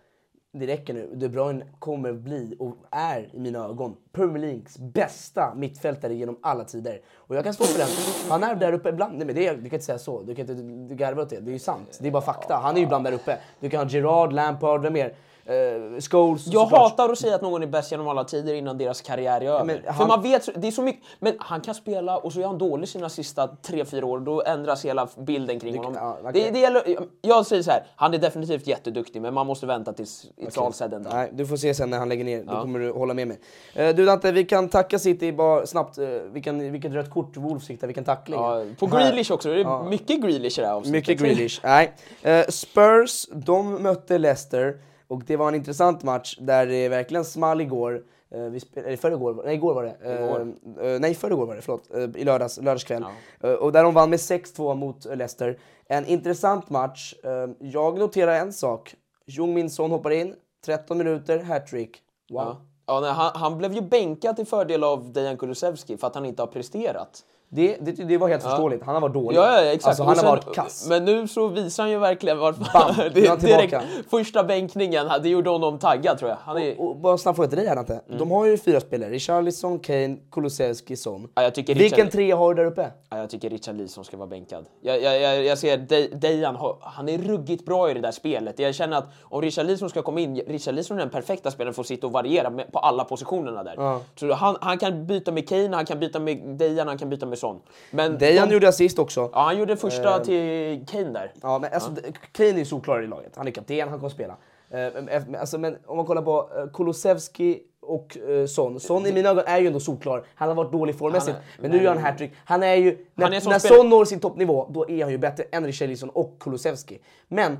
Det 0.54 0.66
räcker 0.66 0.94
nu. 0.94 1.10
De 1.14 1.28
Bruyne 1.28 1.64
kommer 1.78 2.12
bli 2.12 2.56
och 2.58 2.76
är 2.90 3.30
i 3.32 3.38
mina 3.38 3.58
ögon 3.64 3.96
Premier 4.12 4.38
Leagues 4.38 4.78
bästa 4.78 5.54
mittfältare 5.56 6.14
genom 6.14 6.38
alla 6.42 6.64
tider. 6.64 7.00
Och 7.14 7.36
jag 7.36 7.44
kan 7.44 7.54
stå 7.54 7.64
för 7.64 7.78
den. 7.78 7.88
Han 8.30 8.42
är 8.42 8.54
där 8.54 8.72
uppe 8.72 8.88
ibland. 8.88 9.18
Nej 9.18 9.26
men 9.26 9.34
det, 9.34 9.50
du 9.50 9.56
kan 9.56 9.64
inte 9.64 9.80
säga 9.84 9.98
så. 9.98 10.22
Du 10.22 10.34
kan 10.34 10.50
inte 10.50 10.94
garva 10.94 11.22
åt 11.22 11.30
det. 11.30 11.40
Det 11.40 11.50
är 11.50 11.52
ju 11.52 11.58
sant. 11.58 11.98
Det 12.00 12.08
är 12.08 12.12
bara 12.12 12.22
fakta. 12.22 12.54
Han 12.62 12.74
är 12.74 12.78
ju 12.78 12.84
ibland 12.84 13.04
där 13.04 13.12
uppe. 13.12 13.38
Du 13.60 13.70
kan 13.70 13.80
ha 13.80 13.88
Gerard, 13.88 14.32
Lampard, 14.32 14.82
vem 14.82 14.92
mer? 14.92 15.14
Uh, 15.48 16.00
Scholes. 16.00 16.46
Jag 16.46 16.62
såklart. 16.62 16.90
hatar 16.90 17.08
att 17.08 17.18
säga 17.18 17.34
att 17.34 17.42
någon 17.42 17.62
är 17.62 17.66
bäst 17.66 17.90
genom 17.90 18.08
alla 18.08 18.24
tider 18.24 18.54
innan 18.54 18.78
deras 18.78 19.00
karriär 19.00 19.40
är 19.40 19.46
över. 19.46 19.64
men 19.64 19.82
För 19.82 19.92
han- 19.92 20.08
man 20.08 20.22
vet, 20.22 20.48
det 20.62 20.68
är 20.68 20.72
så 20.72 20.82
mycket, 20.82 21.04
men 21.20 21.34
han 21.38 21.60
kan 21.60 21.74
spela 21.74 22.16
och 22.16 22.32
så 22.32 22.40
är 22.40 22.46
han 22.46 22.58
dålig 22.58 22.88
sina 22.88 23.08
sista 23.08 23.46
3-4 23.62 24.02
år, 24.04 24.20
då 24.20 24.42
ändras 24.42 24.84
hela 24.84 25.08
bilden 25.16 25.60
kring 25.60 25.76
honom. 25.76 25.94
ja, 25.96 26.16
det, 26.16 26.22
verkligen. 26.22 26.52
det 26.52 26.58
gäller, 26.58 26.82
jag 27.22 27.46
säger 27.46 27.62
så 27.62 27.70
här, 27.70 27.86
han 27.96 28.14
är 28.14 28.18
definitivt 28.18 28.66
jätteduktig, 28.66 29.22
men 29.22 29.34
man 29.34 29.46
måste 29.46 29.66
vänta 29.66 29.92
tills 29.92 30.26
it's 30.36 30.66
all 30.66 30.72
said 30.72 30.94
and 30.94 31.04
done. 31.04 31.16
Nej, 31.16 31.30
du 31.32 31.46
får 31.46 31.56
se 31.56 31.74
sen 31.74 31.90
när 31.90 31.98
han 31.98 32.08
lägger 32.08 32.24
ner. 32.24 32.44
Då 32.44 32.60
kommer 32.60 32.78
du 32.78 32.92
hålla 32.92 33.14
med 33.14 33.28
mig. 33.28 33.38
Eh, 33.74 33.94
du 33.94 34.04
Dante, 34.04 34.32
vi 34.32 34.44
kan 34.44 34.68
tacka 34.68 34.98
City 34.98 35.32
bara 35.32 35.66
snabbt. 35.66 35.98
Uh, 35.98 36.08
vilken, 36.08 36.72
vilket 36.72 36.92
rött 36.92 37.10
kort 37.10 37.36
Wolves 37.36 37.66
fick 37.66 37.80
där, 37.80 37.86
vilken 37.86 38.04
tackling. 38.04 38.40
Ja, 38.40 38.64
på 38.78 38.86
Grealish 38.86 39.32
också, 39.32 39.48
det 39.48 39.60
är 39.60 39.90
mycket 39.90 40.20
Grealish 40.20 40.58
i 40.58 40.62
det 40.62 40.66
här 40.66 40.74
avsnittet. 40.74 41.08
Mycket 41.08 41.22
Grealish. 41.22 41.60
Nej. 41.64 41.92
Eh, 42.22 42.46
Spurs, 42.48 43.26
de 43.32 43.82
mötte 43.82 44.18
Leicester 44.18 44.78
och 45.12 45.22
det 45.26 45.36
var 45.36 45.48
en 45.48 45.54
intressant 45.54 46.02
match 46.02 46.36
där 46.40 46.66
det 46.66 46.88
verkligen 46.88 47.24
small 47.24 47.60
igår. 47.60 48.02
Uh, 48.34 48.48
vi 48.48 48.60
spel- 48.60 48.84
eller 48.84 48.96
förrgår, 48.96 49.42
nej 49.44 49.54
igår 49.54 49.74
var 49.74 49.82
det. 49.82 49.96
Eh, 50.02 50.90
eh, 50.92 51.00
nej 51.00 51.14
förrgår 51.14 51.46
var 51.46 51.56
det, 51.56 51.62
förlåt. 51.62 51.94
Eh, 51.94 52.20
I 52.20 52.24
lördags, 52.24 52.56
lördagskväll. 52.56 53.04
Eh, 53.40 53.50
och 53.52 53.72
där 53.72 53.82
de 53.82 53.94
vann 53.94 54.10
med 54.10 54.18
6-2 54.18 54.74
mot 54.74 55.06
eh, 55.06 55.16
Leicester. 55.16 55.58
En 55.86 56.06
intressant 56.06 56.70
match. 56.70 57.14
Eh, 57.24 57.30
jag 57.58 57.98
noterar 57.98 58.34
en 58.34 58.52
sak. 58.52 58.94
Jung 59.26 59.54
Min 59.54 59.70
Son 59.70 59.90
hoppar 59.90 60.10
in, 60.10 60.34
13 60.64 60.98
minuter, 60.98 61.38
hattrick. 61.38 62.02
Wow. 62.30 62.42
Ja. 62.42 62.60
Ja, 62.86 63.00
nej, 63.00 63.10
han, 63.12 63.30
han 63.34 63.58
blev 63.58 63.72
ju 63.72 63.80
bänkad 63.80 64.36
till 64.36 64.46
fördel 64.46 64.84
av 64.84 65.12
Dejan 65.12 65.36
Kulusevski 65.36 65.96
för 65.96 66.06
att 66.06 66.14
han 66.14 66.24
inte 66.26 66.42
har 66.42 66.46
presterat. 66.46 67.24
Det, 67.54 67.76
det, 67.80 67.92
det 67.92 68.18
var 68.18 68.28
helt 68.28 68.42
förståeligt. 68.42 68.82
Han 68.84 68.94
har 68.94 69.00
varit 69.02 69.14
dålig. 69.14 69.38
Ja, 69.38 69.62
ja 69.62 69.72
exakt. 69.72 69.86
Alltså, 69.88 70.02
han 70.02 70.10
Och 70.10 70.16
har 70.16 70.22
sen- 70.22 70.30
varit 70.46 70.54
kass. 70.54 70.86
Men 70.88 71.04
nu 71.04 71.28
så 71.28 71.48
visar 71.48 71.82
han 71.82 71.90
ju 71.90 71.98
verkligen 71.98 72.38
varför. 72.38 73.10
Det, 73.14 73.40
direkt, 73.40 73.74
första 74.10 74.44
bänkningen, 74.44 75.06
det 75.22 75.28
gjorde 75.28 75.50
honom 75.50 75.78
taggad 75.78 76.18
tror 76.18 76.30
jag. 76.30 76.38
Han 76.44 76.58
är, 76.58 76.80
Och 76.80 76.96
bara 76.96 77.12
en 77.12 77.18
snabb 77.18 77.36
fråga 77.36 77.48
till 77.48 77.58
dig 77.58 77.66
här 77.66 77.76
Dante. 77.76 78.00
Mm. 78.06 78.18
De 78.18 78.30
har 78.30 78.46
ju 78.46 78.58
fyra 78.58 78.80
spelare. 78.80 79.10
Richarlison, 79.10 79.78
Kane, 79.78 80.16
Kulusevski, 80.30 80.96
Son. 80.96 81.28
ja, 81.34 81.42
jag 81.42 81.54
tycker 81.54 81.74
Vilken 81.74 81.98
Richard- 81.98 82.12
trea 82.12 82.36
har 82.36 82.54
du 82.54 82.62
där 82.62 82.70
uppe? 82.70 82.90
Ja, 83.10 83.18
jag 83.18 83.30
tycker 83.30 83.50
Richard 83.50 83.76
Leeson 83.76 84.04
ska 84.04 84.16
vara 84.16 84.26
bänkad. 84.28 84.64
Jag, 84.80 85.02
jag, 85.02 85.20
jag, 85.20 85.44
jag 85.44 85.58
ser 85.58 85.76
De- 85.78 86.06
Dejan, 86.08 86.56
han 86.80 87.08
är 87.08 87.18
ruggigt 87.18 87.64
bra 87.66 87.90
i 87.90 87.94
det 87.94 88.00
där 88.00 88.10
spelet. 88.12 88.58
Jag 88.58 88.74
känner 88.74 88.96
att 88.96 89.08
om 89.22 89.42
Richard 89.42 89.66
Leeson 89.66 89.90
ska 89.90 90.02
komma 90.02 90.20
in, 90.20 90.36
Richard 90.36 90.74
Leeson 90.74 90.96
är 90.96 91.00
den 91.00 91.10
perfekta 91.10 91.50
spelaren 91.50 91.74
för 91.74 91.80
att 91.80 91.86
sitta 91.86 92.06
och 92.06 92.12
variera 92.12 92.50
på 92.72 92.78
alla 92.78 93.04
positionerna 93.04 93.62
där. 93.62 93.98
Så 94.16 94.32
han, 94.32 94.56
han 94.60 94.78
kan 94.78 95.06
byta 95.06 95.32
med 95.32 95.48
Kane, 95.48 95.76
han 95.76 95.86
kan 95.86 96.00
byta 96.00 96.18
med 96.20 96.38
Dejan, 96.58 96.88
han 96.88 96.98
kan 96.98 97.10
byta 97.10 97.26
med 97.26 97.38
Son. 97.42 97.60
Men 97.90 98.18
Dejan 98.18 98.48
de, 98.48 98.54
gjorde 98.54 98.68
assist 98.68 98.98
också. 98.98 99.30
Ja, 99.32 99.42
han 99.42 99.58
gjorde 99.58 99.76
första 99.76 100.24
till 100.24 100.86
Kane 100.90 101.10
där. 101.10 101.32
Ja, 101.42 101.58
men 101.58 101.72
alltså, 101.72 101.90
Kane 102.32 102.48
är 102.48 102.58
ju 102.58 102.64
solklar 102.64 103.02
i 103.02 103.06
laget. 103.06 103.32
Han 103.36 103.46
är 103.46 103.50
kapten, 103.50 103.88
han 103.88 103.98
kommer 103.98 104.08
spela. 104.08 104.36
Eh, 104.70 104.78
men- 105.02 105.36
alltså, 105.36 105.58
men 105.58 105.76
om 105.86 105.96
man 105.96 106.06
kollar 106.06 106.22
på 106.22 106.50
uh, 106.58 106.72
Kulusevski 106.72 107.62
och 107.80 108.18
uh, 108.28 108.46
Son. 108.46 108.80
Son 108.80 109.06
i 109.06 109.12
mina 109.12 109.28
ögon 109.28 109.44
är 109.46 109.58
ju 109.58 109.66
ändå 109.66 109.80
solklar. 109.80 110.24
Han 110.34 110.48
har 110.48 110.54
varit 110.54 110.72
dålig 110.72 110.98
formmässigt. 110.98 111.36
Men 111.58 111.70
nu 111.70 111.82
gör 111.82 111.94
han 111.94 112.04
hattrick. 112.04 112.32
Han 112.44 112.62
är 112.62 112.74
ju... 112.74 113.06
När, 113.14 113.24
Han 113.24 113.32
är 113.32 113.48
när 113.48 113.58
Son 113.58 113.88
når 113.88 114.04
sin 114.04 114.20
toppnivå, 114.20 114.66
då 114.70 114.90
är 114.90 115.02
han 115.02 115.12
ju 115.12 115.18
bättre 115.18 115.44
än 115.52 115.66
Richarlison 115.66 116.10
och 116.10 116.36
Kulusevski. 116.40 116.98
Men 117.28 117.58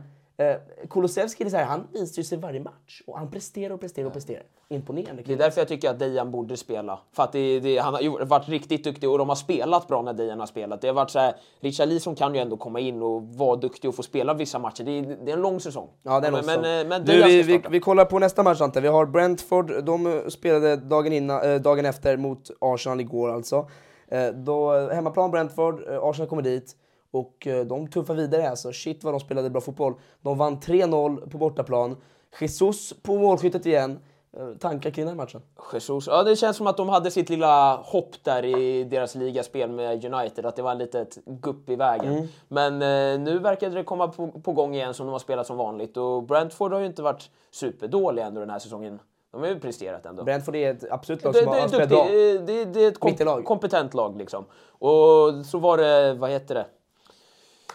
Kulusevski, 0.90 1.44
det 1.44 1.56
här, 1.56 1.64
han 1.64 1.87
visar 1.92 2.22
sig 2.22 2.38
varje 2.38 2.61
match. 2.61 3.02
Och 3.06 3.18
han 3.18 3.30
presterar 3.30 3.75
och 3.75 3.80
presterar 3.80 4.06
och 4.06 4.12
presterar. 4.12 4.42
Imponerande 4.68 5.22
Det 5.26 5.32
är 5.32 5.37
därför 5.37 5.61
jag 5.61 5.68
tycker 5.68 5.90
att 5.90 5.99
Dejan 5.99 6.30
borde 6.30 6.56
spela. 6.56 6.99
För 7.12 7.22
att 7.22 7.32
det, 7.32 7.61
det, 7.61 7.78
han 7.78 7.94
har 7.94 8.25
varit 8.25 8.49
riktigt 8.49 8.84
duktig 8.84 9.11
och 9.11 9.18
de 9.18 9.28
har 9.28 9.37
spelat 9.37 9.88
bra 9.88 10.02
när 10.02 10.12
Dejan 10.12 10.40
har 10.40 10.46
spelat. 10.46 10.80
Det 10.80 10.87
har 10.87 10.94
varit 10.94 11.11
så 11.11 11.18
här, 11.18 11.34
Richard 11.61 11.88
Leeson 11.88 12.14
kan 12.14 12.34
ju 12.34 12.40
ändå 12.40 12.56
komma 12.56 12.80
in 12.80 13.02
och 13.02 13.22
vara 13.22 13.56
duktig 13.56 13.88
och 13.88 13.94
få 13.94 14.02
spela 14.02 14.34
vissa 14.34 14.58
matcher. 14.58 14.84
Det 14.84 14.99
är, 14.99 15.16
det 15.25 15.30
är 15.30 15.37
en 15.37 15.42
lång 15.42 15.61
säsong. 15.61 15.88
Ja, 16.02 16.20
det 16.20 16.26
är 16.26 16.32
men, 16.32 16.46
men, 16.46 16.61
men, 16.61 16.80
eh, 16.80 16.88
men 16.88 17.04
du, 17.04 17.22
vi, 17.22 17.42
vi, 17.42 17.62
vi 17.70 17.80
kollar 17.80 18.04
på 18.04 18.18
nästa 18.18 18.42
match 18.42 18.61
Ante. 18.61 18.80
Vi 18.80 18.88
har 18.88 19.06
Brentford, 19.06 19.84
de 19.84 20.06
eh, 20.06 20.28
spelade 20.28 20.76
dagen, 20.76 21.12
innan, 21.12 21.50
eh, 21.50 21.61
dagen 21.61 21.87
efter 21.87 22.16
mot 22.16 22.50
Arsenal 22.61 23.00
igår 23.00 23.30
alltså. 23.30 23.68
Eh, 24.08 24.28
då, 24.28 24.88
hemmaplan 24.88 25.30
Brentford, 25.30 25.88
eh, 25.88 26.02
Arsenal 26.02 26.28
kommer 26.28 26.42
dit 26.42 26.76
och 27.12 27.47
eh, 27.47 27.66
de 27.66 27.88
tuffar 27.88 28.14
vidare 28.14 28.50
alltså. 28.50 28.73
Shit 28.73 29.04
vad 29.04 29.14
de 29.14 29.21
spelade 29.21 29.50
bra 29.50 29.61
fotboll. 29.61 29.95
De 30.21 30.38
vann 30.38 30.61
3-0 30.61 31.31
på 31.31 31.38
bortaplan. 31.38 31.97
Jesus 32.40 32.95
på 33.02 33.19
målskyttet 33.19 33.66
igen. 33.66 33.99
Eh, 34.37 34.49
tankar 34.59 34.90
kring 34.90 35.07
den 35.07 35.16
matchen? 35.16 35.42
Jesus. 35.73 36.07
Ja, 36.07 36.23
det 36.23 36.37
känns 36.37 36.57
som 36.57 36.66
att 36.66 36.76
de 36.76 36.88
hade 36.88 37.11
sitt 37.11 37.31
lilla 37.31 37.76
hopp 37.76 38.25
där 38.25 38.45
i 38.45 38.85
deras 38.85 39.14
ligaspel 39.14 39.71
med 39.71 40.04
United, 40.04 40.47
att 40.47 40.57
det 40.57 40.62
var 40.62 40.71
en 40.71 40.78
litet 40.78 41.19
gupp 41.25 41.71
i 41.71 41.76
vägen. 41.76 42.12
Mm. 42.12 42.28
Men 42.49 42.73
eh, 42.75 43.21
nu 43.21 43.38
verkade 43.38 43.75
det 43.75 43.85
komma 43.85 44.09
på, 44.09 44.28
på 44.28 44.52
gång 44.52 44.75
igen 44.75 44.95
som 44.95 45.07
de 45.07 45.12
har 45.12 45.19
spelat 45.19 45.47
som 45.47 45.57
vanligt 45.57 45.97
och 45.97 46.23
Brentford 46.23 46.73
har 46.73 46.81
ju 46.81 46.87
inte 46.87 47.02
varit 47.02 47.31
superdåliga 47.50 48.26
ändå 48.26 48.40
den 48.40 48.50
här 48.50 48.59
säsongen. 48.59 49.00
De 49.33 49.40
har 49.40 49.49
ju 49.49 49.61
presterat 49.61 50.07
ändå. 50.07 50.25
Brentford 50.25 50.57
är 50.57 50.71
ett 50.71 50.85
absolut 50.90 51.25
lag 51.25 51.33
Det, 51.33 51.38
som 51.42 51.52
det, 51.52 51.59
har 51.59 51.64
är 51.64 51.69
spelat 51.69 51.88
bra. 51.88 52.04
det, 52.04 52.64
det 52.64 52.85
är 52.85 52.88
ett 52.88 53.00
kom, 53.00 53.45
kompetent 53.45 53.95
lag 53.95 54.16
liksom. 54.16 54.45
Och 54.69 55.47
så 55.47 55.59
var 55.59 55.78
det, 55.78 56.14
vad 56.14 56.31
heter 56.31 56.54
det? 56.54 56.66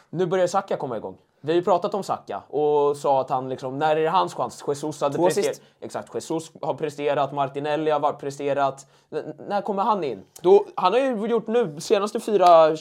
Nu 0.09 0.25
börjar 0.25 0.47
Saka 0.47 0.77
komma 0.77 0.97
igång. 0.97 1.17
Vi 1.41 1.51
har 1.51 1.55
ju 1.55 1.63
pratat 1.63 1.93
om 1.93 2.03
Saka 2.03 2.41
och 2.47 2.97
sa 2.97 3.21
att 3.21 3.29
han 3.29 3.49
liksom, 3.49 3.79
när 3.79 3.95
är 3.95 4.01
det 4.01 4.09
hans 4.09 4.33
chans? 4.33 4.63
Jesus 4.67 5.01
hade 5.01 5.17
presterat. 5.17 5.61
Exakt, 5.81 6.13
Jesus 6.15 6.51
har 6.61 6.73
presterat, 6.73 7.33
Martinelli 7.33 7.91
har 7.91 8.13
presterat. 8.13 8.87
N- 9.11 9.33
när 9.49 9.61
kommer 9.61 9.83
han 9.83 10.03
in? 10.03 10.23
Då, 10.41 10.65
han 10.75 10.93
har 10.93 10.99
ju 10.99 11.27
gjort 11.27 11.47
nu, 11.47 11.75
senaste 11.79 12.19
fyra 12.19 12.75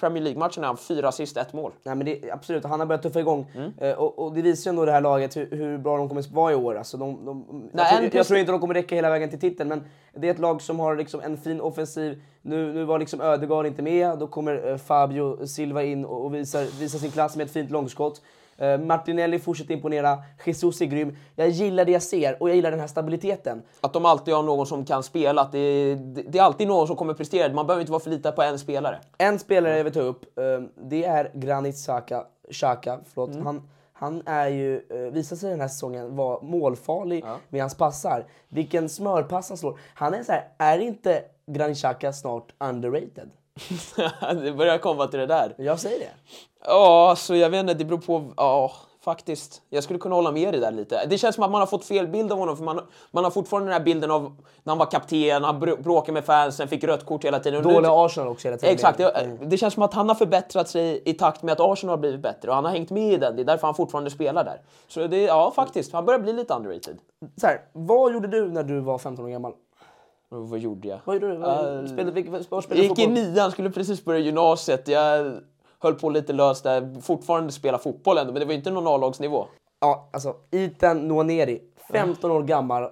Premier 0.00 0.22
League-matcherna, 0.22 0.66
han 0.66 0.76
fyra 0.76 1.08
assist, 1.08 1.36
ett 1.36 1.52
mål. 1.52 1.72
Nej, 1.82 1.94
men 1.94 2.06
det, 2.06 2.30
absolut, 2.30 2.64
han 2.64 2.80
har 2.80 2.86
börjat 2.86 3.02
tuffa 3.02 3.20
igång. 3.20 3.52
Mm. 3.54 3.72
Eh, 3.78 3.98
och, 3.98 4.18
och 4.18 4.32
det 4.32 4.42
visar 4.42 4.70
ju 4.70 4.72
ändå 4.72 4.84
det 4.84 4.92
här 4.92 5.00
laget 5.00 5.36
hur, 5.36 5.50
hur 5.50 5.78
bra 5.78 5.96
de 5.96 6.08
kommer 6.08 6.20
att 6.20 6.30
vara 6.30 6.52
i 6.52 6.54
år. 6.54 6.74
Alltså, 6.78 6.96
de, 6.96 7.24
de, 7.24 7.44
Nej, 7.72 7.86
jag, 7.90 8.00
tror, 8.00 8.16
jag, 8.16 8.26
tror 8.26 8.38
inte 8.38 8.52
de 8.52 8.60
kommer 8.60 8.74
räcka 8.74 8.94
hela 8.94 9.10
vägen 9.10 9.30
till 9.30 9.40
titeln, 9.40 9.68
men 9.68 9.84
det 10.14 10.26
är 10.28 10.30
ett 10.30 10.38
lag 10.38 10.62
som 10.62 10.80
har 10.80 10.96
liksom 10.96 11.20
en 11.20 11.36
fin 11.36 11.60
offensiv. 11.60 12.22
Nu, 12.42 12.72
nu 12.72 12.84
var 12.84 12.98
liksom 12.98 13.20
Ödegaard 13.20 13.66
inte 13.66 13.82
med, 13.82 14.18
då 14.18 14.26
kommer 14.26 14.70
eh, 14.70 14.76
Fabio 14.76 15.46
Silva 15.46 15.82
in 15.82 16.04
och, 16.04 16.34
visar, 16.34 16.80
visar 16.80 16.98
sin 16.98 17.10
klass 17.10 17.36
med 17.36 17.46
ett 17.46 17.52
fint 17.52 17.70
långskott. 17.70 18.22
Eh, 18.56 18.78
Martinelli 18.80 19.38
fortsätter 19.38 19.74
imponera, 19.74 20.18
Jesus 20.44 20.80
är 20.80 20.86
grym. 20.86 21.16
Jag 21.36 21.48
gillar 21.48 21.84
det 21.84 21.92
jag 21.92 22.02
ser 22.02 22.42
och 22.42 22.48
jag 22.48 22.56
gillar 22.56 22.70
den 22.70 22.80
här 22.80 22.86
stabiliteten. 22.86 23.62
Att 23.80 23.92
de 23.92 24.04
alltid 24.04 24.34
har 24.34 24.42
någon 24.42 24.66
som 24.66 24.84
kan 24.84 25.02
spela, 25.02 25.42
att 25.42 25.52
det, 25.52 25.94
det, 25.94 26.22
det 26.22 26.38
är 26.38 26.42
alltid 26.42 26.68
någon 26.68 26.86
som 26.86 26.96
kommer 26.96 27.14
prestera. 27.14 27.52
Man 27.52 27.66
behöver 27.66 27.80
inte 27.80 27.92
vara 27.92 28.02
förlitad 28.02 28.32
på 28.32 28.42
en 28.42 28.58
spelare. 28.58 28.98
En 29.18 29.38
spelare 29.38 29.76
jag 29.76 29.84
vill 29.84 29.92
ta 29.92 30.00
upp, 30.00 30.38
eh, 30.38 30.44
det 30.82 31.04
är 31.04 31.30
Granit 31.34 31.76
Xhaka. 31.76 32.24
Xhaka 32.50 32.98
förlåt. 33.14 33.36
Han, 33.44 33.62
han 34.00 34.22
är 34.26 34.48
ju, 34.48 34.76
eh, 34.76 35.12
visar 35.12 35.36
sig 35.36 35.50
den 35.50 35.60
här 35.60 35.68
säsongen 35.68 36.16
vara 36.16 36.42
målfarlig 36.42 37.24
med 37.48 37.60
hans 37.60 37.74
passar. 37.74 38.26
Vilken 38.48 38.88
smörpass 38.88 39.48
han 39.48 39.58
slår. 39.58 39.78
Han 39.94 40.14
är 40.14 40.22
så 40.22 40.32
här, 40.32 40.48
är 40.58 40.78
inte 40.78 41.22
Granit 41.46 41.78
Xhaka 41.78 42.12
snart 42.12 42.52
underrated? 42.58 43.30
det 44.44 44.52
börjar 44.52 44.78
komma 44.78 45.06
till 45.06 45.18
det 45.18 45.26
där. 45.26 45.54
Jag 45.58 45.80
säger 45.80 45.98
det. 45.98 46.10
Ja, 46.64 47.14
så 47.18 47.34
jag 47.34 47.50
vet 47.50 47.60
inte, 47.60 47.74
det 47.74 47.84
beror 47.84 47.98
på... 47.98 48.32
Ja, 48.36 48.72
faktiskt. 49.04 49.62
Jag 49.70 49.84
skulle 49.84 49.98
kunna 49.98 50.14
hålla 50.14 50.32
med 50.32 50.54
dig 50.54 50.60
där 50.60 50.70
lite. 50.72 51.06
Det 51.06 51.18
känns 51.18 51.34
som 51.34 51.44
att 51.44 51.50
man 51.50 51.60
har 51.60 51.66
fått 51.66 51.84
fel 51.84 52.06
bild 52.06 52.32
av 52.32 52.38
honom, 52.38 52.56
för 52.56 52.64
man, 52.64 52.80
man 53.10 53.24
har 53.24 53.30
fortfarande 53.30 53.66
den 53.70 53.72
här 53.72 53.84
bilden 53.84 54.10
av 54.10 54.22
när 54.62 54.70
han 54.70 54.78
var 54.78 54.86
kapten, 54.86 55.44
han 55.44 55.62
br- 55.62 55.82
bråkade 55.82 56.12
med 56.12 56.24
fansen, 56.24 56.68
fick 56.68 56.84
rött 56.84 57.06
kort 57.06 57.24
hela 57.24 57.38
tiden. 57.38 57.62
Nu- 57.62 57.72
Dåliga 57.74 57.92
Arsenal 58.04 58.28
också 58.28 58.48
hela 58.48 58.58
tiden. 58.58 58.74
Exakt, 58.74 58.98
det, 58.98 59.38
det 59.42 59.56
känns 59.56 59.74
som 59.74 59.82
att 59.82 59.94
han 59.94 60.08
har 60.08 60.14
förbättrat 60.16 60.68
sig 60.68 61.02
i 61.04 61.12
takt 61.14 61.42
med 61.42 61.52
att 61.52 61.60
Arsenal 61.60 61.92
har 61.92 61.98
blivit 62.00 62.20
bättre 62.20 62.48
och 62.48 62.54
han 62.54 62.64
har 62.64 62.72
hängt 62.72 62.90
med 62.90 63.12
i 63.12 63.16
den. 63.16 63.36
Det 63.36 63.42
är 63.42 63.44
därför 63.44 63.66
han 63.66 63.74
fortfarande 63.74 64.10
spelar 64.10 64.44
där. 64.44 64.60
Så 64.88 65.06
det, 65.06 65.22
ja, 65.22 65.52
faktiskt. 65.56 65.92
Han 65.92 66.04
börjar 66.04 66.20
bli 66.20 66.32
lite 66.32 66.54
underrated. 66.54 66.98
Så 67.40 67.46
här, 67.46 67.60
vad 67.72 68.12
gjorde 68.12 68.28
du 68.28 68.48
när 68.50 68.62
du 68.62 68.80
var 68.80 68.98
15 68.98 69.24
år 69.24 69.28
gammal? 69.28 69.52
Vad 70.28 70.58
gjorde 70.58 70.88
jag? 70.88 70.98
Vad 71.04 71.16
gjorde 71.16 71.28
du? 71.28 71.36
Vad, 71.36 71.78
Eh, 71.78 71.86
spelade, 71.86 72.10
vilken, 72.10 72.32
var 72.32 72.40
Jag 72.50 72.64
spelade 72.64 72.86
gick 72.86 72.98
i 72.98 73.06
nian, 73.06 73.50
skulle 73.52 73.70
precis 73.70 74.04
börja 74.04 74.20
gymnasiet. 74.20 74.88
Jag 74.88 75.34
höll 75.82 75.94
på 75.94 76.10
lite 76.10 76.32
löst 76.32 76.64
där. 76.64 77.00
Fortfarande 77.00 77.52
spela 77.52 77.78
fotboll 77.78 78.18
ändå, 78.18 78.32
men 78.32 78.40
det 78.40 78.46
var 78.46 78.54
inte 78.54 78.70
någon 78.70 78.86
A-lagsnivå. 78.86 79.46
Ja, 79.80 80.08
alltså 80.12 80.34
Ethan 80.50 81.08
Nwaneri, 81.08 81.60
15 81.92 82.30
år 82.30 82.42
gammal, 82.42 82.90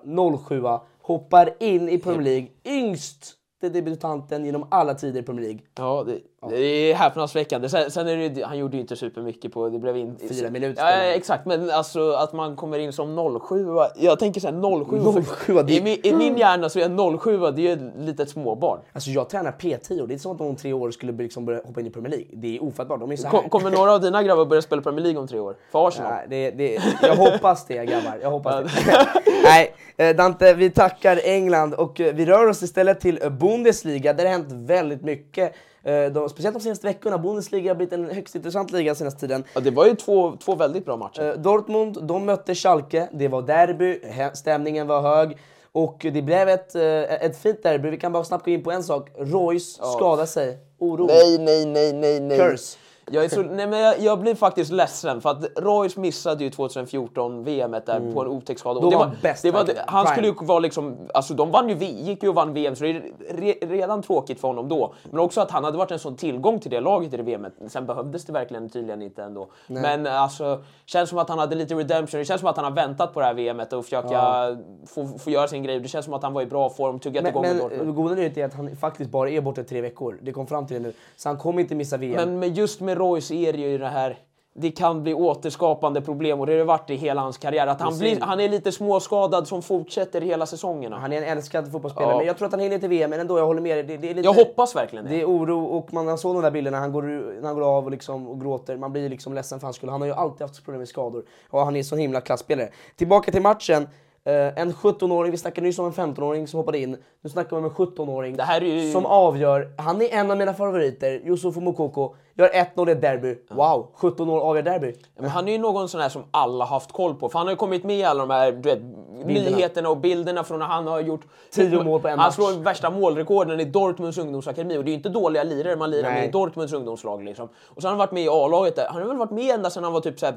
07 0.48 0.62
hoppar 1.02 1.54
in 1.62 1.88
i 1.88 1.98
Premier 1.98 2.22
League, 2.22 2.48
yngst 2.64 3.34
debutanten 3.60 4.44
genom 4.44 4.66
alla 4.70 4.94
tider 4.94 5.20
i 5.20 5.22
Premier 5.22 5.44
League. 5.44 5.60
Ja, 5.74 6.04
det, 6.06 6.37
Det 6.46 6.56
är 6.60 6.94
häpnadsväckande. 6.94 7.68
Sen, 7.68 7.90
sen 7.90 8.08
är 8.08 8.16
det, 8.16 8.26
ju- 8.26 8.44
han 8.44 8.58
gjorde 8.58 8.76
ju 8.76 8.80
inte 8.80 8.96
supermycket 8.96 9.52
på... 9.52 9.68
Det 9.68 9.78
blev 9.78 9.96
in, 9.96 10.16
Fyra 10.28 10.50
minuter 10.50 10.82
Ja, 10.82 10.90
exakt. 10.90 11.46
Men 11.46 11.70
alltså 11.70 12.12
att 12.12 12.32
man 12.32 12.56
kommer 12.56 12.78
in 12.78 12.92
som 12.92 13.40
07 13.48 13.66
Jag 13.96 14.18
tänker 14.18 14.40
såhär 14.40 14.84
07 14.84 15.22
07, 15.22 15.54
det- 15.62 15.72
I, 15.72 15.82
min, 15.82 15.98
I 16.02 16.12
min 16.12 16.36
hjärna 16.36 16.68
så 16.68 16.78
är 16.78 17.18
07 17.18 17.38
det 17.38 17.46
är 17.46 17.58
ju 17.58 17.72
ett 17.72 17.92
litet 17.98 18.30
småbarn. 18.30 18.78
Alltså 18.92 19.10
jag 19.10 19.28
tränar 19.30 19.52
P10 19.52 20.00
och 20.00 20.08
det 20.08 20.14
är 20.14 20.18
som 20.18 20.32
att 20.32 20.38
de 20.38 20.46
om 20.46 20.56
tre 20.56 20.72
år 20.72 20.90
skulle 20.90 21.12
liksom 21.12 21.44
börja 21.44 21.60
hoppa 21.64 21.80
in 21.80 21.86
i 21.86 21.90
Premier 21.90 22.10
League. 22.10 22.26
Det 22.32 22.56
är 22.56 22.62
ofattbart. 22.64 23.00
De 23.00 23.12
är 23.12 23.16
så 23.16 23.28
här. 23.28 23.30
Kom, 23.40 23.50
kommer 23.50 23.70
några 23.70 23.92
av 23.92 24.00
dina 24.00 24.22
grabbar 24.22 24.44
börja 24.44 24.62
spela 24.62 24.82
Premier 24.82 25.02
League 25.02 25.20
om 25.20 25.28
tre 25.28 25.38
år? 25.38 25.56
För 25.72 25.88
Arsenal? 25.88 26.12
Nej, 26.12 26.26
det, 26.28 26.50
det, 26.50 26.82
jag 27.02 27.16
hoppas 27.16 27.66
det 27.66 27.74
grabbar, 27.86 28.18
jag 28.22 28.30
hoppas 28.30 28.54
det. 28.84 29.06
Nej, 29.44 29.74
eh, 29.96 30.16
Dante, 30.16 30.54
vi 30.54 30.70
tackar 30.70 31.20
England 31.24 31.74
och 31.74 32.00
eh, 32.00 32.14
vi 32.14 32.26
rör 32.26 32.46
oss 32.48 32.62
istället 32.62 33.00
till 33.00 33.18
eh, 33.22 33.30
Bundesliga. 33.30 34.12
Där 34.12 34.24
det 34.24 34.30
har 34.30 34.36
hänt 34.38 34.52
väldigt 34.52 35.02
mycket. 35.02 35.54
Eh, 35.88 36.12
De, 36.12 36.28
speciellt 36.28 36.54
de 36.56 36.60
senaste 36.62 36.86
veckorna. 36.86 37.18
Bundesliga 37.18 37.70
har 37.70 37.74
blivit 37.76 37.92
en 37.92 38.10
högst 38.10 38.34
intressant 38.34 38.70
liga 38.72 38.94
senaste 38.94 39.20
tiden. 39.20 39.44
Ja, 39.54 39.60
det 39.60 39.70
var 39.70 39.86
ju 39.86 39.94
två, 39.94 40.36
två 40.44 40.54
väldigt 40.54 40.84
bra 40.84 40.96
matcher. 40.96 41.22
Eh, 41.22 41.32
Dortmund, 41.34 41.98
de 42.02 42.24
mötte 42.26 42.54
Schalke. 42.54 43.08
Det 43.12 43.28
var 43.28 43.42
derby, 43.42 44.00
stämningen 44.34 44.86
var 44.86 45.00
hög. 45.02 45.36
Och 45.72 46.06
det 46.12 46.22
blev 46.22 46.48
ett, 46.48 46.74
eh, 46.74 46.82
ett 47.24 47.38
fint 47.38 47.62
derby. 47.62 47.90
Vi 47.90 47.96
kan 47.96 48.12
bara 48.12 48.24
snabbt 48.24 48.44
gå 48.44 48.50
in 48.50 48.62
på 48.64 48.70
en 48.70 48.82
sak. 48.82 49.10
Royce 49.18 49.78
skadade 49.96 50.26
sig. 50.26 50.58
Oro. 50.78 51.06
Nej, 51.06 51.38
nej, 51.38 51.66
nej, 51.66 51.92
nej, 51.92 52.20
nej. 52.20 52.38
Curse. 52.38 52.78
Jag, 53.10 53.24
är 53.24 53.28
så, 53.28 53.42
nej 53.42 53.66
men 53.66 53.80
jag, 53.80 54.00
jag 54.00 54.18
blir 54.18 54.34
faktiskt 54.34 54.72
ledsen 54.72 55.20
för 55.20 55.30
att 55.30 55.44
Royce 55.56 55.96
missade 55.96 56.44
ju 56.44 56.50
2014 56.50 57.44
VM 57.44 57.70
där 57.70 58.12
på 58.14 58.22
en 58.22 58.28
otäck 58.28 58.58
skada. 58.58 58.90
Det 58.90 58.96
var 58.96 59.10
bäst, 59.22 59.42
det 59.42 59.50
var, 59.50 59.68
han 59.86 60.06
skulle 60.06 60.26
ju 60.26 60.34
vara 60.40 60.58
liksom, 60.58 60.96
alltså 61.14 61.34
de 61.34 61.50
vann 61.50 61.68
ju, 61.68 61.86
gick 61.86 62.22
ju 62.22 62.28
och 62.28 62.34
vann 62.34 62.54
VM 62.54 62.76
så 62.76 62.84
det 62.84 62.90
är 62.90 63.02
re, 63.30 63.52
redan 63.60 64.02
tråkigt 64.02 64.40
för 64.40 64.48
honom 64.48 64.68
då. 64.68 64.94
Men 65.10 65.20
också 65.20 65.40
att 65.40 65.50
han 65.50 65.64
hade 65.64 65.78
varit 65.78 65.90
en 65.90 65.98
sån 65.98 66.16
tillgång 66.16 66.60
till 66.60 66.70
det 66.70 66.80
laget 66.80 67.14
i 67.14 67.16
det 67.16 67.22
VMet. 67.22 67.52
Sen 67.68 67.86
behövdes 67.86 68.24
det 68.24 68.32
verkligen 68.32 68.68
tydligen 68.68 69.02
inte 69.02 69.22
ändå. 69.22 69.48
Men 69.66 70.06
alltså, 70.06 70.62
känns 70.86 71.10
som 71.10 71.18
att 71.18 71.28
han 71.28 71.38
hade 71.38 71.56
lite 71.56 71.74
redemption. 71.74 72.18
Det 72.18 72.24
känns 72.24 72.40
som 72.40 72.50
att 72.50 72.56
han 72.56 72.64
har 72.64 72.72
väntat 72.72 73.14
på 73.14 73.20
det 73.20 73.26
här 73.26 73.34
VMet 73.34 73.72
och 73.72 73.84
försöka 73.84 74.56
få, 74.86 75.18
få 75.18 75.30
göra 75.30 75.48
sin 75.48 75.62
grej. 75.62 75.80
Det 75.80 75.88
känns 75.88 76.04
som 76.04 76.14
att 76.14 76.22
han 76.22 76.32
var 76.32 76.42
i 76.42 76.46
bra 76.46 76.70
form, 76.70 76.98
tuggat 76.98 77.22
Men, 77.22 77.30
igång 77.30 77.42
med 77.42 77.70
men 77.78 77.94
goda 77.94 78.14
nyheten 78.14 78.42
är 78.42 78.46
att 78.46 78.54
han 78.54 78.76
faktiskt 78.76 79.10
bara 79.10 79.30
är 79.30 79.40
borta 79.40 79.62
tre 79.62 79.80
veckor. 79.80 80.18
Det 80.22 80.32
kom 80.32 80.46
fram 80.46 80.66
till 80.66 80.76
det 80.76 80.82
nu. 80.82 80.92
Så 81.16 81.28
han 81.28 81.38
kommer 81.38 81.60
inte 81.60 81.74
missa 81.74 81.96
VM. 81.96 82.14
Men 82.14 82.38
med 82.38 82.56
just 82.56 82.80
med 82.80 82.97
Royce 82.98 83.30
är 83.34 83.52
det 83.52 83.58
ju 83.58 83.78
det 83.78 83.86
här 83.88 84.18
det 84.60 84.70
kan 84.70 85.02
bli 85.02 85.14
återskapande 85.14 86.00
problem 86.00 86.40
och 86.40 86.46
det 86.46 86.52
har 86.52 86.58
det 86.58 86.64
varit 86.64 86.90
i 86.90 86.94
hela 86.94 87.20
hans 87.20 87.38
karriär. 87.38 87.66
Att 87.66 87.80
han, 87.80 87.98
blir, 87.98 88.20
han 88.20 88.40
är 88.40 88.48
lite 88.48 88.72
småskadad 88.72 89.48
som 89.48 89.62
fortsätter 89.62 90.20
hela 90.20 90.46
säsongerna. 90.46 90.98
Han 90.98 91.12
är 91.12 91.16
en 91.16 91.24
älskad 91.24 91.72
fotbollsspelare, 91.72 92.12
Ja. 92.12 92.16
men 92.18 92.26
jag 92.26 92.38
tror 92.38 92.46
att 92.46 92.52
han 92.52 92.60
hinner 92.60 92.78
till 92.78 92.88
VM. 92.88 93.10
Men 93.10 93.20
ändå, 93.20 93.38
jag 93.38 93.46
håller 93.46 93.60
med 93.60 93.76
dig. 93.76 93.84
Det, 93.84 93.96
det 93.96 94.10
är 94.10 94.14
lite, 94.14 94.26
Jag 94.26 94.32
hoppas 94.32 94.76
verkligen 94.76 95.04
det. 95.04 95.10
Det 95.10 95.20
är 95.20 95.24
oro 95.24 95.64
och 95.64 95.92
man 95.92 96.18
såg 96.18 96.34
de 96.36 96.42
där 96.42 96.50
bilderna 96.50 96.78
han 96.78 96.92
går, 96.92 97.02
när 97.40 97.46
han 97.46 97.54
går 97.54 97.76
av 97.76 97.84
och, 97.84 97.90
liksom, 97.90 98.28
och 98.28 98.40
gråter. 98.40 98.76
Man 98.76 98.92
blir 98.92 99.08
liksom 99.08 99.34
ledsen 99.34 99.60
för 99.60 99.66
hans 99.66 99.76
skull. 99.76 99.90
Han 99.90 100.00
har 100.00 100.08
ju 100.08 100.14
alltid 100.14 100.40
haft 100.42 100.64
problem 100.64 100.78
med 100.78 100.88
skador 100.88 101.24
och 101.50 101.60
han 101.60 101.76
är 101.76 101.82
så 101.82 101.96
himla 101.96 102.20
klasspelare. 102.20 102.68
Tillbaka 102.96 103.32
till 103.32 103.42
matchen. 103.42 103.88
Eh, 104.28 104.52
en 104.62 104.72
17-åring, 104.72 105.30
vi 105.30 105.38
snackade 105.38 105.66
nyss 105.66 105.78
om 105.78 105.86
en 105.86 105.92
15-åring 105.92 106.48
som 106.48 106.58
hoppade 106.58 106.78
in. 106.78 106.96
Nu 107.20 107.30
snackar 107.30 107.50
vi 107.50 107.56
om 107.56 107.64
en 107.64 107.70
17-åring 107.70 108.36
Det 108.36 108.42
här 108.42 108.60
är 108.60 108.66
ju- 108.66 108.92
som 108.92 109.06
avgör. 109.06 109.72
Han 109.78 110.02
är 110.02 110.08
en 110.14 110.30
av 110.30 110.36
mina 110.36 110.54
favoriter, 110.54 111.10
Yusuf 111.26 111.56
Mokoko. 111.56 112.14
Gör 112.34 112.48
1-0 112.48 112.88
i 112.88 112.92
ett 112.92 113.00
derby. 113.02 113.38
Wow, 113.50 113.86
17 113.94 114.30
år 114.30 114.40
avgör 114.40 114.62
derby. 114.62 114.94
Men 115.18 115.30
han 115.30 115.48
är 115.48 115.52
ju 115.52 115.58
någon 115.58 115.88
sån 115.88 116.00
här 116.00 116.08
som 116.08 116.22
alla 116.30 116.64
haft 116.64 116.92
koll 116.92 117.14
på. 117.14 117.28
För 117.28 117.38
han 117.38 117.46
har 117.46 117.52
ju 117.52 117.56
kommit 117.56 117.84
med 117.84 117.98
i 117.98 118.04
alla 118.04 118.26
de 118.26 118.30
här 118.34 118.52
du 118.52 118.68
vet, 118.68 118.82
nyheterna 119.26 119.88
och 119.88 119.96
bilderna 119.96 120.44
från 120.44 120.58
när 120.58 120.66
han 120.66 120.86
har 120.86 121.00
gjort... 121.00 121.20
Tio 121.50 121.82
mål 121.84 122.00
på 122.00 122.08
en 122.08 122.18
Han 122.18 122.26
match. 122.26 122.34
slår 122.34 122.62
värsta 122.62 122.90
målrekorden 122.90 123.60
i 123.60 123.64
Dortmunds 123.64 124.18
ungdomsakademi. 124.18 124.78
Och 124.78 124.84
det 124.84 124.88
är 124.88 124.92
ju 124.92 124.96
inte 124.96 125.08
dåliga 125.08 125.42
lirare 125.42 125.76
man 125.76 125.90
lirar 125.90 126.10
Nej. 126.10 126.20
med 126.20 126.28
i 126.28 126.32
Dortmunds 126.32 126.72
ungdomslag. 126.72 127.24
Liksom. 127.24 127.48
Och 127.64 127.82
så 127.82 127.88
har 127.88 127.90
han 127.90 127.98
varit 127.98 128.12
med 128.12 128.22
i 128.22 128.28
A-laget. 128.28 128.78
Han 128.88 129.02
har 129.02 129.08
väl 129.08 129.16
varit 129.16 129.30
med 129.30 129.54
ända 129.54 129.70
sedan 129.70 129.84
han 129.84 129.92
var 129.92 130.00
typ 130.00 130.18
så 130.20 130.26
här 130.26 130.34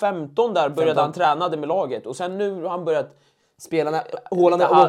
15 0.00 0.54
där 0.54 0.68
började 0.68 0.94
15. 0.94 1.02
han 1.04 1.12
tränade 1.12 1.56
med 1.56 1.68
laget. 1.68 2.06
Och 2.06 2.16
sen 2.16 2.38
nu 2.38 2.62
har 2.62 2.70
han 2.70 2.84
börjat... 2.84 3.06
Spelarna, 3.58 4.02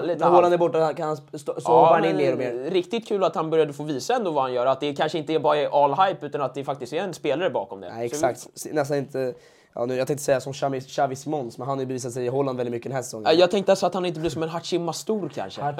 Lite 0.04 0.26
är, 0.26 0.54
är 0.54 0.58
borta 0.58 0.94
kan 0.94 1.08
han 1.08 1.18
stå, 1.18 1.62
så 1.62 1.72
hoppar 1.72 1.94
han 1.94 2.06
in 2.06 2.18
mer 2.18 2.32
och 2.32 2.38
mer. 2.38 2.54
Riktigt 2.54 3.08
kul 3.08 3.24
att 3.24 3.36
han 3.36 3.50
började 3.50 3.74
få 3.74 3.84
visa 3.84 4.16
ändå 4.16 4.32
vad 4.32 4.44
han 4.44 4.54
gör. 4.54 4.66
Att 4.66 4.80
det 4.80 4.94
kanske 4.94 5.18
inte 5.18 5.34
är 5.34 5.40
bara 5.40 5.58
är 5.58 5.84
all 5.84 6.08
hype 6.08 6.26
utan 6.26 6.42
att 6.42 6.54
det 6.54 6.64
faktiskt 6.64 6.94
är 6.94 6.98
en 6.98 7.14
spelare 7.14 7.50
bakom 7.50 7.82
det. 7.82 7.94
Nej, 7.94 8.06
exakt. 8.06 8.48
Nästan 8.72 8.98
inte... 8.98 9.34
Ja, 9.78 9.86
nu, 9.86 9.96
jag 9.96 10.08
tänkte 10.08 10.24
säga 10.26 10.42
som 10.42 10.54
Xavi, 10.54 10.82
Xavi 10.82 11.16
Simons, 11.16 11.58
men 11.58 11.68
han 11.68 11.78
har 11.78 11.82
ju 11.82 11.88
bevisat 11.88 12.14
sig 12.14 12.26
i 12.26 12.28
Holland 12.28 12.58
väldigt 12.58 12.72
mycket 12.72 12.90
den 12.90 12.96
här 12.96 13.04
säsongen. 13.04 13.26
Ja, 13.28 13.34
Jag 13.34 13.52
tänkte 13.52 13.72
alltså 13.72 13.86
att 13.86 13.94
han 13.94 14.06
inte 14.06 14.20
blir 14.20 14.30
som 14.30 14.44
en 14.44 14.50
Hachim 14.50 14.84
Mastour 14.84 15.30
kanske. 15.30 15.76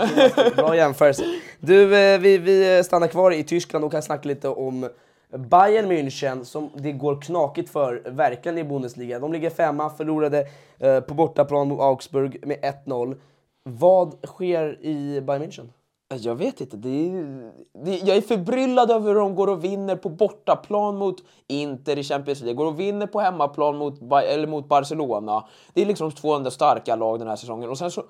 Bra 0.56 0.76
jämförelse. 0.76 1.24
Du, 1.60 1.98
eh, 1.98 2.20
vi, 2.20 2.38
vi 2.38 2.84
stannar 2.84 3.08
kvar 3.08 3.32
i 3.32 3.44
Tyskland 3.44 3.86
och 3.86 3.92
kan 3.92 4.02
snacka 4.02 4.28
lite 4.28 4.50
om 4.50 4.90
Bayern 5.38 5.92
München 5.92 6.44
som 6.44 6.70
det 6.76 6.92
går 6.92 7.22
knakigt 7.22 7.70
för, 7.70 8.02
verkligen 8.06 8.58
i 8.58 8.64
Bundesliga. 8.64 9.20
De 9.20 9.34
ligger 9.34 9.50
femma, 9.50 9.90
förlorade 9.90 10.48
eh, 10.80 11.00
på 11.00 11.14
bortaplan 11.14 11.68
mot 11.68 11.80
Augsburg 11.80 12.48
med 12.48 12.58
1-0. 12.86 13.18
Vad 13.64 14.16
sker 14.28 14.86
i 14.86 15.22
Bayern 15.22 15.44
München? 15.44 15.70
Eh, 16.14 16.18
jag 16.18 16.36
vet 16.36 16.62
inte. 16.62 16.78
Det 16.78 16.90
är, 16.90 17.52
det, 17.86 17.98
jag 17.98 18.18
är 18.18 18.22
förbryllad 18.22 18.92
över 18.92 19.08
hur 19.08 19.20
de 19.20 19.36
går 19.36 19.48
och 19.48 19.64
vinner 19.64 19.96
på 19.96 20.10
bortaplan 20.10 20.96
mot 20.96 21.24
Inter 21.48 21.98
i 21.98 22.04
Champions 22.04 22.42
League. 22.42 22.58
Går 22.58 22.66
och 22.66 22.80
vinner 22.80 23.08
på 23.08 23.20
hemmaplan 23.20 23.78
mot, 23.78 24.02
eller 24.02 24.48
mot 24.48 24.68
Barcelona. 24.68 25.46
Det 25.74 25.82
är 25.82 25.86
liksom 25.86 26.12
två 26.12 26.34
enda 26.34 26.52
starka 26.52 26.96
lag 26.96 27.20
den 27.20 27.28
här 27.28 27.36
säsongen. 27.36 27.70
Och 27.70 27.78
sen 27.78 27.92
så 27.92 28.04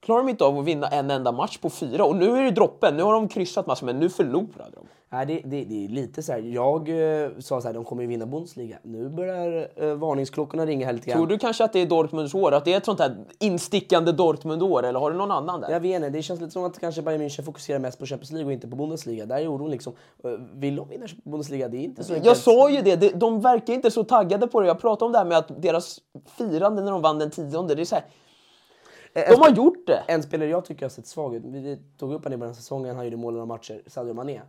klarar 0.00 0.22
de 0.22 0.28
inte 0.28 0.44
av 0.44 0.58
att 0.58 0.64
vinna 0.64 0.88
en 0.88 1.10
enda 1.10 1.32
match 1.32 1.58
på 1.58 1.70
fyra. 1.70 2.04
Och 2.04 2.16
nu 2.16 2.36
är 2.38 2.42
det 2.42 2.50
droppen. 2.50 2.96
Nu 2.96 3.02
har 3.02 3.12
de 3.12 3.28
kryssat 3.28 3.66
massor, 3.66 3.86
men 3.86 3.98
nu 3.98 4.08
förlorade 4.08 4.70
de. 4.74 4.86
Nej, 5.12 5.26
det, 5.26 5.40
det, 5.44 5.64
det 5.64 5.84
är 5.84 5.88
lite 5.88 6.22
så 6.22 6.32
här. 6.32 6.38
Jag 6.40 6.88
eh, 7.24 7.30
sa 7.38 7.60
så 7.60 7.66
här, 7.68 7.74
de 7.74 7.84
kommer 7.84 8.02
ju 8.02 8.08
vinna 8.08 8.26
Bundesliga. 8.26 8.78
Nu 8.82 9.08
börjar 9.08 9.68
eh, 9.76 9.94
varningsklockorna 9.94 10.66
ringa 10.66 10.86
här 10.86 10.92
lite 10.92 11.06
grann. 11.10 11.18
Tror 11.18 11.26
du 11.26 11.38
kanske 11.38 11.64
att 11.64 11.72
det 11.72 11.78
är 11.78 11.86
Dortmunds 11.86 12.34
år? 12.34 12.52
Att 12.52 12.64
det 12.64 12.72
är 12.72 12.76
ett 12.76 12.84
sånt 12.84 13.00
här 13.00 13.16
instickande 13.38 14.12
Dortmund-år? 14.12 14.82
Eller 14.82 15.00
har 15.00 15.10
du 15.10 15.16
någon 15.16 15.30
annan 15.30 15.60
där? 15.60 15.70
Jag 15.70 15.80
vet 15.80 15.96
inte, 15.96 16.10
det 16.10 16.22
känns 16.22 16.40
lite 16.40 16.52
som 16.52 16.64
att 16.64 16.78
kanske 16.78 17.02
Bayern 17.02 17.22
München 17.22 17.42
fokuserar 17.42 17.78
mest 17.78 17.98
på 17.98 18.06
Champions 18.06 18.30
League 18.30 18.46
och 18.46 18.52
inte 18.52 18.68
på 18.68 18.76
Bundesliga. 18.76 19.26
Där 19.26 19.36
är 19.38 19.48
oron 19.48 19.70
liksom. 19.70 19.92
eh, 20.24 20.30
Vill 20.54 20.76
de 20.76 20.88
vinna 20.88 21.06
Bundesliga? 21.24 21.68
Det 21.68 21.76
är 21.76 21.82
inte 21.82 22.04
så 22.04 22.14
Jag 22.24 22.36
sa 22.36 22.70
ju 22.70 22.82
det, 22.82 22.96
de- 23.20 23.40
verkar 23.40 23.72
inte 23.74 23.90
så 23.90 24.04
taggade 24.04 24.46
på 24.46 24.60
det. 24.60 24.66
Jag 24.66 24.80
pratade 24.80 25.06
om 25.06 25.12
det 25.12 25.18
här 25.18 25.24
med 25.26 25.38
att 25.38 25.62
deras 25.62 25.98
firande 26.38 26.82
när 26.82 26.90
de 26.92 27.02
vann 27.02 27.18
den 27.18 27.30
tionde, 27.30 27.74
det 27.74 27.82
är 27.82 27.84
så 27.84 27.94
här, 27.94 28.04
de 29.14 29.40
har 29.40 29.50
gjort 29.50 29.86
det! 29.86 30.02
En 30.08 30.22
spelare 30.22 30.48
jag 30.48 30.64
tycker 30.64 30.84
har 30.84 30.90
sett 30.90 31.06
svag 31.06 31.34
ut, 31.34 31.42
vi 31.44 31.78
tog 31.98 32.12
upp 32.12 32.24
honom 32.24 32.32
i 32.34 32.36
början 32.36 32.50
av 32.50 32.54
säsongen, 32.54 32.96
han 32.96 33.04
gjorde 33.04 33.16
mål 33.16 33.32
i 33.32 33.34
några 33.34 33.46
matcher, 33.46 33.82
Sadio 33.86 34.14
Mané. 34.14 34.40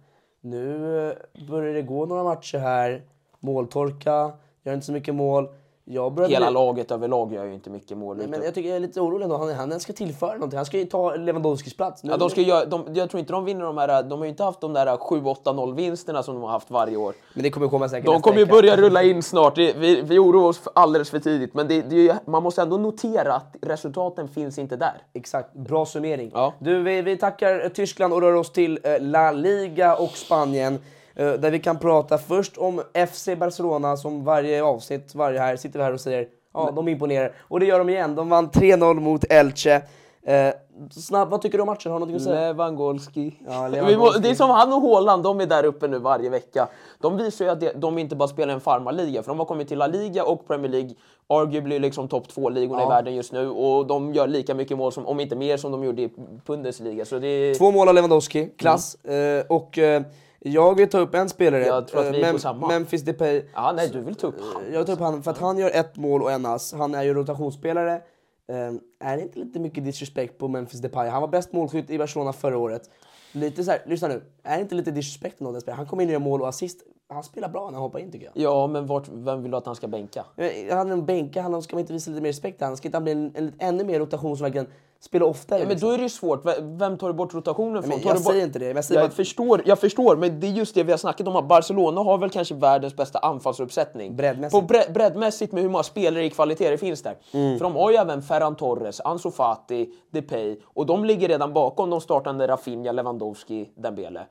Nu 0.45 1.07
eh, 1.09 1.15
börjar 1.47 1.73
det 1.73 1.81
gå 1.81 2.05
några 2.05 2.23
matcher 2.23 2.57
här, 2.57 3.01
måltorka, 3.39 4.31
gör 4.63 4.73
inte 4.73 4.85
så 4.85 4.91
mycket 4.91 5.15
mål. 5.15 5.49
Hela 5.85 6.09
bli- 6.09 6.53
laget 6.53 6.91
överlag 6.91 7.33
gör 7.33 7.45
ju 7.45 7.53
inte 7.53 7.69
mycket 7.69 7.97
mål. 7.97 8.17
Nej, 8.17 8.27
men 8.27 8.43
jag 8.43 8.53
tycker 8.53 8.69
jag 8.69 8.75
är 8.75 8.79
lite 8.79 9.01
orolig 9.01 9.23
ändå. 9.23 9.37
Han, 9.37 9.71
han 9.71 9.79
ska 9.79 9.93
tillföra 9.93 10.33
någonting. 10.33 10.57
Han 10.57 10.65
ska 10.65 10.77
ju 10.77 10.85
ta 10.85 11.15
Lewandowskis 11.15 11.73
plats. 11.77 12.03
Nu, 12.03 12.11
Ja, 12.11 12.17
de 12.17 12.29
ska 12.29 12.41
göra, 12.41 12.65
de, 12.65 12.85
jag 12.93 13.09
tror 13.09 13.19
inte 13.19 13.33
de 13.33 13.45
vinner 13.45 13.65
de 13.65 13.77
här, 13.77 14.03
de 14.03 14.19
har 14.19 14.25
ju 14.25 14.29
inte 14.29 14.43
haft 14.43 14.61
de 14.61 14.73
där 14.73 14.85
7-8-0 14.97 15.75
vinsterna 15.75 16.23
som 16.23 16.33
de 16.33 16.43
har 16.43 16.49
haft 16.49 16.71
varje 16.71 16.97
år. 16.97 17.13
Men 17.33 17.43
det 17.43 17.49
kommer 17.49 17.67
komma 17.67 17.89
säkert 17.89 18.05
De 18.05 18.21
kommer 18.21 18.39
ju 18.39 18.45
börja 18.45 18.77
rulla 18.77 19.03
in 19.03 19.23
snart, 19.23 19.55
det, 19.55 19.73
vi, 19.77 20.01
vi 20.01 20.19
oroar 20.19 20.47
oss 20.49 20.57
för- 20.57 20.71
alldeles 20.75 21.09
för 21.09 21.19
tidigt. 21.19 21.53
Men 21.53 21.67
det, 21.67 21.81
det 21.81 22.17
man 22.27 22.43
måste 22.43 22.61
ändå 22.61 22.77
notera 22.77 23.33
att 23.33 23.55
resultaten 23.61 24.27
finns 24.27 24.57
inte 24.59 24.75
där. 24.75 25.01
Exakt, 25.13 25.53
bra 25.53 25.85
summering. 25.85 26.31
Ja. 26.33 26.53
Du, 26.59 26.83
vi, 26.83 27.01
vi 27.01 27.17
tackar 27.17 27.69
Tyskland 27.69 28.13
och 28.13 28.21
rör 28.21 28.33
oss 28.33 28.51
till 28.51 28.79
eh, 28.83 29.01
La 29.01 29.31
Liga 29.31 29.95
och 29.95 30.11
Spanien. 30.11 30.79
Eh, 31.15 31.33
Där 31.33 31.51
vi 31.51 31.59
kan 31.59 31.79
prata 31.79 32.17
först 32.17 32.57
om 32.57 32.81
FC 33.09 33.29
Barcelona 33.37 33.97
som 33.97 34.23
varje 34.23 34.63
avsnitt, 34.63 35.15
varje 35.15 35.39
här, 35.39 35.55
sitter 35.55 35.79
vi 35.79 35.85
här 35.85 35.93
och 35.93 36.01
säger 36.01 36.27
ja, 36.53 36.71
de 36.75 36.87
imponerar. 36.87 37.35
Och 37.39 37.59
det 37.59 37.65
gör 37.65 37.79
de 37.79 37.89
igen. 37.89 38.15
De 38.15 38.29
vann 38.29 38.49
3-0 38.49 38.99
mot 38.99 39.23
Elche. 39.29 39.81
Eh, 40.25 40.53
snabb, 40.91 41.29
vad 41.29 41.41
tycker 41.41 41.57
du 41.57 41.61
om 41.61 41.65
matchen? 41.67 41.91
Har 41.91 41.99
du 41.99 42.05
något 42.05 42.15
att 42.15 42.21
säga? 42.21 42.39
Lewandowski. 42.47 43.35
Ja, 43.47 43.67
Lewandowski. 43.71 44.21
det 44.21 44.29
är 44.29 44.35
som 44.35 44.49
han 44.49 44.73
och 44.73 44.81
Haaland, 44.81 45.23
de 45.23 45.39
är 45.41 45.45
där 45.45 45.65
uppe 45.65 45.87
nu 45.87 45.99
varje 45.99 46.29
vecka. 46.29 46.67
De 47.01 47.17
visar 47.17 47.45
ju 47.45 47.51
att 47.51 47.81
de 47.81 47.97
inte 47.97 48.15
bara 48.15 48.27
spelar 48.27 48.53
en 48.53 48.61
farmarliga, 48.61 49.23
för 49.23 49.29
de 49.31 49.39
har 49.39 49.45
kommit 49.45 49.67
till 49.67 49.77
La 49.77 49.87
Liga 49.87 50.23
och 50.25 50.47
Premier 50.47 50.71
League, 50.71 50.89
arguably 51.29 51.79
liksom 51.79 52.07
topp 52.07 52.27
två-ligorna 52.27 52.81
Ja. 52.81 52.87
i 52.87 52.89
världen 52.89 53.15
just 53.15 53.31
nu. 53.33 53.49
Och 53.49 53.87
de 53.87 54.13
gör 54.13 54.27
lika 54.27 54.53
mycket 54.55 54.77
mål, 54.77 54.91
som, 54.91 55.07
om 55.07 55.19
inte 55.19 55.35
mer, 55.35 55.57
som 55.57 55.71
de 55.71 55.83
gjorde 55.83 56.01
i 56.01 56.09
Bundesliga. 56.45 57.05
Så 57.05 57.19
det 57.19 57.27
är... 57.27 57.55
Två 57.55 57.71
mål 57.71 57.87
av 57.89 57.95
Lewandowski, 57.95 58.49
klass. 58.57 58.95
Eh, 58.95 59.43
och 59.49 59.77
eh, 59.77 60.01
jag 60.43 60.75
vill 60.75 60.89
ta 60.89 60.99
upp 60.99 61.15
en 61.15 61.29
spelare. 61.29 61.65
Jag 61.65 61.87
tror 61.87 62.01
att 62.01 62.13
vi 62.13 62.21
är 62.21 62.27
eh, 62.27 62.31
på 62.31 62.39
samma. 62.39 62.67
Memphis 62.67 63.01
Depay. 63.01 63.43
Ja, 63.53 63.71
nej, 63.75 63.89
du 63.93 64.01
vill 64.01 64.15
ta 64.15 64.27
upp 64.27 64.35
han. 64.53 64.73
Jag 64.73 64.85
tar 64.85 64.93
upp 64.93 64.99
han 64.99 65.23
för 65.23 65.31
att 65.31 65.37
han 65.37 65.57
gör 65.57 65.69
ett 65.69 65.97
mål 65.97 66.21
och 66.21 66.31
en 66.31 66.45
ass. 66.45 66.73
Han 66.73 66.95
är 66.95 67.03
ju 67.03 67.13
rotationsspelare. 67.13 68.01
Eh, 68.47 69.07
är 69.09 69.17
det 69.17 69.21
inte 69.21 69.39
lite 69.39 69.59
mycket 69.59 69.85
disrespect 69.85 70.37
på 70.37 70.47
Memphis 70.47 70.79
Depay? 70.79 71.09
Han 71.09 71.21
var 71.21 71.27
bäst 71.27 71.53
målskytt 71.53 71.89
i 71.89 71.97
Barcelona 71.97 72.33
förra 72.33 72.57
året. 72.57 72.89
Lite 73.31 73.63
så 73.63 73.71
här, 73.71 73.81
lyssna 73.85 74.07
nu. 74.07 74.21
Är 74.43 74.55
det 74.55 74.61
inte 74.61 74.75
lite 74.75 74.91
disrespect 74.91 75.41
av 75.41 75.53
den 75.53 75.61
spelaren? 75.61 75.77
Han 75.77 75.87
kommer 75.87 76.03
in 76.03 76.09
och 76.09 76.13
gör 76.13 76.19
mål 76.19 76.41
och 76.41 76.47
assist. 76.47 76.83
Han 77.09 77.23
spelar 77.23 77.49
bra 77.49 77.65
när 77.65 77.73
han 77.73 77.81
hoppar 77.81 77.99
in 77.99 78.11
tycker 78.11 78.25
jag. 78.25 78.43
Ja, 78.43 78.67
men 78.67 78.87
vart, 78.87 79.07
vem 79.07 79.41
vill 79.41 79.51
du 79.51 79.57
att 79.57 79.65
han 79.65 79.75
ska 79.75 79.87
bänka? 79.87 80.25
Eh, 80.37 80.75
Han 80.75 80.87
är 80.87 80.93
en 80.93 81.05
bänka, 81.05 81.41
han 81.41 81.61
ska 81.61 81.75
man 81.75 81.79
inte 81.81 81.93
visa 81.93 82.11
lite 82.11 82.21
mer 82.21 82.29
respekt? 82.29 82.61
Han 82.61 82.77
ska 82.77 82.87
inte 82.87 82.97
han 82.97 83.03
bli 83.03 83.11
en, 83.11 83.31
en, 83.35 83.53
ännu 83.59 83.83
mer 83.83 83.99
rotation 83.99 84.37
som 84.37 84.43
verkligen 84.43 84.67
spela 85.05 85.25
oftare. 85.25 85.59
Ja, 85.59 85.65
men 85.65 85.69
liksom. 85.69 85.89
då 85.89 85.93
är 85.93 85.97
det 85.97 86.03
ju 86.03 86.09
svårt. 86.09 86.45
Vem 86.61 86.97
tar 86.97 87.07
du 87.07 87.13
bort 87.13 87.33
rotationen 87.33 87.83
från? 87.83 88.01
jag 88.03 88.19
säger 88.19 88.43
inte 88.43 88.59
det, 88.59 88.65
jag 88.65 88.75
jag, 88.89 89.03
bara- 89.03 89.09
förstår, 89.09 89.61
jag 89.65 89.79
förstår, 89.79 90.15
men 90.15 90.39
det 90.39 90.47
är 90.47 90.51
just 90.51 90.75
det 90.75 90.83
vi 90.83 90.91
har 90.91 90.97
snackat 90.97 91.27
om. 91.27 91.47
Barcelona 91.47 92.01
har 92.01 92.17
väl 92.17 92.29
kanske 92.29 92.55
världens 92.55 92.95
bästa 92.95 93.19
anfallsuppsättning. 93.19 94.15
Breddmässigt. 94.15 94.61
På 94.61 94.67
bre 94.67 94.83
breddmässigt 94.93 95.53
med 95.53 95.63
hur 95.63 95.69
många 95.69 95.83
spelare 95.83 96.25
i 96.25 96.29
kvalitet 96.29 96.69
det 96.69 96.77
finns 96.77 97.01
där. 97.01 97.15
Mm. 97.31 97.57
För 97.57 97.63
de 97.63 97.75
har 97.75 97.91
ju 97.91 97.97
även 97.97 98.21
Ferran 98.21 98.55
Torres, 98.55 99.01
Ansu 99.01 99.31
Fati, 99.31 99.89
Depay 100.11 100.57
och 100.65 100.85
de 100.85 101.05
ligger 101.05 101.27
redan 101.27 101.53
bakom 101.53 101.89
de 101.89 102.01
startande 102.01 102.47
Rafinha, 102.47 102.91
Lewandowski, 102.91 103.69
Dembele. 103.75 104.25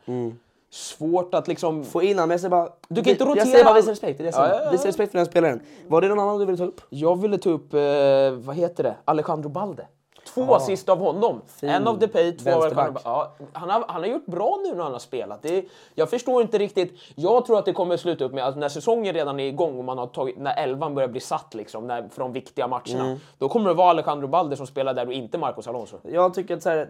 Svårt 0.71 1.35
att 1.35 1.49
liksom... 1.49 1.85
Få 1.85 2.03
in 2.03 2.19
honom, 2.19 2.31
jag 2.31 2.41
säger 2.41 2.51
bara... 2.51 2.69
Du 2.89 3.03
kan 3.03 3.11
inte 3.11 3.25
Jag 3.25 3.31
rotera 3.31 3.45
säger 3.45 3.65
bara 3.65 3.75
visa 3.75 3.91
respekt, 3.91 4.19
det 4.19 4.23
är 4.23 4.25
det 4.25 4.29
jag 4.29 4.35
säger. 4.35 4.49
Ja, 4.49 4.59
ja, 4.59 4.65
ja. 4.65 4.71
Visa 4.71 4.89
respekt 4.89 5.13
för 5.13 5.19
den 5.19 5.27
spelaren. 5.27 5.61
Var 5.89 6.01
det 6.01 6.09
någon 6.09 6.19
annan 6.19 6.39
du 6.39 6.45
ville 6.45 6.59
ta 6.59 6.65
upp? 6.65 6.81
Jag 6.89 7.23
ville 7.23 7.39
ta 7.39 7.51
upp, 7.51 7.75
eh, 7.75 7.81
vad 8.47 8.57
heter 8.57 8.83
det, 8.83 8.95
Alejandro 9.05 9.49
Balde. 9.49 9.87
Två 10.27 10.55
assist 10.55 10.89
av 10.89 10.99
honom. 10.99 11.41
En 11.61 11.89
av 11.89 11.99
Depay, 11.99 12.33
två 12.33 12.51
av. 12.51 12.63
Alejandro 12.63 13.01
ja, 13.05 13.33
han, 13.53 13.71
har, 13.71 13.85
han 13.89 14.03
har 14.03 14.09
gjort 14.09 14.27
bra 14.27 14.59
nu 14.65 14.75
när 14.75 14.83
han 14.83 14.93
har 14.93 14.99
spelat. 14.99 15.43
Det, 15.43 15.65
jag 15.95 16.11
förstår 16.11 16.43
inte 16.43 16.59
riktigt. 16.59 16.93
Jag 17.15 17.47
tror 17.47 17.59
att 17.59 17.65
det 17.65 17.73
kommer 17.73 17.97
sluta 17.97 18.25
upp 18.25 18.33
med 18.33 18.47
att 18.47 18.57
när 18.57 18.69
säsongen 18.69 19.15
redan 19.15 19.41
är 19.41 19.45
igång 19.45 19.79
och 19.79 19.85
man 19.85 19.99
har 19.99 20.07
tagit, 20.07 20.39
när 20.39 20.65
elvan 20.65 20.95
börjar 20.95 21.09
bli 21.09 21.21
satt 21.21 21.55
liksom, 21.55 21.87
när, 21.87 22.09
för 22.09 22.23
de 22.23 22.33
viktiga 22.33 22.69
matcherna. 22.69 23.05
Mm. 23.05 23.19
Då 23.39 23.49
kommer 23.49 23.69
det 23.69 23.75
vara 23.75 23.91
Alejandro 23.91 24.29
Balde 24.29 24.57
som 24.57 24.67
spelar 24.67 24.95
där 24.95 25.07
och 25.07 25.13
inte 25.13 25.39
Marcos 25.39 25.67
Alonso. 25.67 25.97
Jag 26.03 26.35
tycker 26.35 26.57
att 26.57 26.63
så 26.63 26.69
här, 26.69 26.89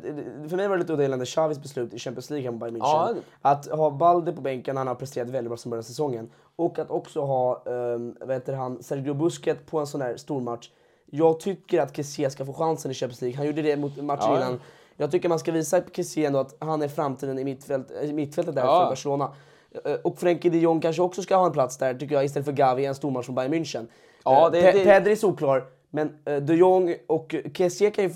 för 0.49 0.57
mig 0.57 0.69
var 0.69 0.77
det 0.77 0.83
lite 0.83 0.93
odelande 0.93 1.27
Xavis 1.27 1.59
beslut 1.59 1.95
i 1.95 1.99
Champions 1.99 2.31
League 2.31 2.53
på 2.53 2.57
Bayern 2.57 2.77
Ja. 2.77 3.09
München. 3.13 3.23
Att 3.43 3.71
ha 3.71 3.91
Balde 3.91 4.33
på 4.33 4.41
bänken, 4.41 4.77
han 4.77 4.87
har 4.87 4.95
presterat 4.95 5.29
väldigt 5.29 5.51
bra 5.51 5.57
som 5.57 5.71
början 5.71 5.81
av 5.81 5.83
säsongen. 5.83 6.31
Och 6.57 6.79
att 6.79 6.91
också 6.91 7.21
ha, 7.21 7.63
um, 7.65 8.17
vad 8.21 8.31
heter 8.31 8.53
han, 8.53 8.83
Sergio 8.83 9.15
Busquets 9.15 9.61
på 9.71 9.79
en 9.79 9.87
sån 9.87 10.01
här 10.01 10.17
stor 10.17 10.41
match. 10.41 10.71
Jag 11.15 11.41
tycker 11.41 11.81
att 11.81 11.97
Kessie 11.97 12.31
ska 12.31 12.45
få 12.47 12.53
chansen 12.53 12.91
i 12.91 12.95
Champions 12.95 13.21
League. 13.21 13.37
Han 13.37 13.47
gjorde 13.47 13.63
det 13.63 13.77
mot 13.77 13.97
matchen 13.97 14.25
Ja. 14.31 14.37
innan. 14.37 14.61
Jag 14.97 15.11
tycker 15.11 15.29
man 15.29 15.39
ska 15.39 15.53
visa 15.53 15.83
Kessie 15.93 16.27
ändå 16.27 16.39
att 16.39 16.57
han 16.59 16.83
är 16.83 16.89
framtiden 16.89 17.39
i 17.39 17.45
mittfält, 17.45 17.91
i 18.03 18.13
mittfältet 18.13 18.55
där 18.55 18.63
Ja. 18.65 18.81
för 18.81 18.87
Barcelona. 18.91 19.33
Eh, 19.85 19.93
Och 20.05 20.19
Frenkie 20.19 20.51
de 20.51 20.59
Jong 20.59 20.81
kanske 20.81 21.03
också 21.03 21.23
ska 21.23 21.37
ha 21.37 21.47
en 21.47 21.53
plats 21.53 21.77
där, 21.79 21.95
tycker 21.95 22.15
jag, 22.15 22.25
istället 22.25 22.45
för 22.47 22.53
Gavi 22.53 22.85
en 22.87 22.95
stormatch 22.95 23.27
från 23.27 23.35
Bayern 23.35 23.55
München. 23.55 23.87
Ja, 24.25 24.47
Eh, 24.47 24.53
det- 24.53 24.63
Pe- 24.63 24.73
det- 24.73 24.85
Pedri 24.85 25.13
är 25.13 25.17
solklar, 25.17 25.65
men 25.91 26.19
eh, 26.25 26.37
de 26.37 26.55
Jong 26.57 26.95
och 27.07 27.35
Kessie 27.55 27.91
kan 27.91 28.05
ju 28.05 28.11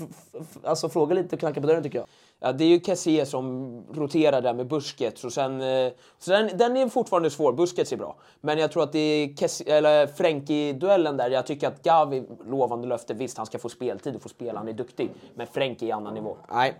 alltså 0.64 0.88
fråga 0.88 1.14
lite 1.14 1.36
och 1.36 1.40
knacka 1.40 1.60
på 1.60 1.66
dörren 1.66 1.82
tycker 1.82 1.98
jag. 1.98 2.06
Ja, 2.40 2.52
det 2.52 2.64
är 2.64 2.68
ju 2.68 2.80
Kessie 2.80 3.26
som 3.26 3.82
roterar 3.92 4.40
där 4.40 4.54
med 4.54 4.66
Busquets. 4.66 5.24
Och 5.24 5.32
sen, 5.32 5.60
eh, 5.60 5.92
så 6.18 6.30
den, 6.30 6.50
den 6.58 6.76
är 6.76 6.88
fortfarande 6.88 7.30
svår. 7.30 7.52
Busquets 7.52 7.92
är 7.92 7.96
bra. 7.96 8.16
Men 8.40 8.58
jag 8.58 8.72
tror 8.72 8.82
att 8.82 8.92
det 8.92 8.98
är 8.98 9.28
Kessie- 9.28 9.70
eller 9.70 10.06
Frenkie-duellen 10.06 11.16
där. 11.16 11.30
Jag 11.30 11.46
tycker 11.46 11.68
att 11.68 11.82
Gavi, 11.82 12.24
lovande 12.46 12.88
löfte, 12.88 13.14
visst 13.14 13.36
han 13.36 13.46
ska 13.46 13.58
få 13.58 13.68
speltid 13.68 14.16
och 14.16 14.22
få 14.22 14.28
spela, 14.28 14.58
han 14.58 14.68
är 14.68 14.72
duktig. 14.72 15.10
Men 15.34 15.46
Frenkie 15.46 15.90
är 15.92 15.94
annan 15.96 16.14
nivå. 16.14 16.36
Nej. 16.52 16.74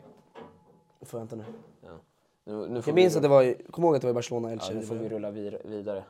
Det 1.00 1.06
får 1.06 1.20
jag 1.20 1.24
inte 1.24 1.36
nu. 1.36 1.44
Nu, 2.44 2.68
nu 2.68 2.82
får 2.82 2.90
Jag 2.90 2.94
minns 2.94 3.14
vi, 3.14 3.18
att 3.18 3.22
det 3.22 3.28
var, 3.28 3.70
kom 3.70 3.84
ihåg 3.84 3.94
att 3.96 4.00
det 4.02 4.06
var 4.06 4.10
i 4.10 4.14
Barcelona, 4.14 4.48
ja, 4.48 4.52
Elche. 4.52 4.74
nu 4.74 4.82
får 4.82 4.94
vi 4.94 5.08
rulla 5.08 5.30
vid, 5.30 5.56
vidare. 5.64 6.04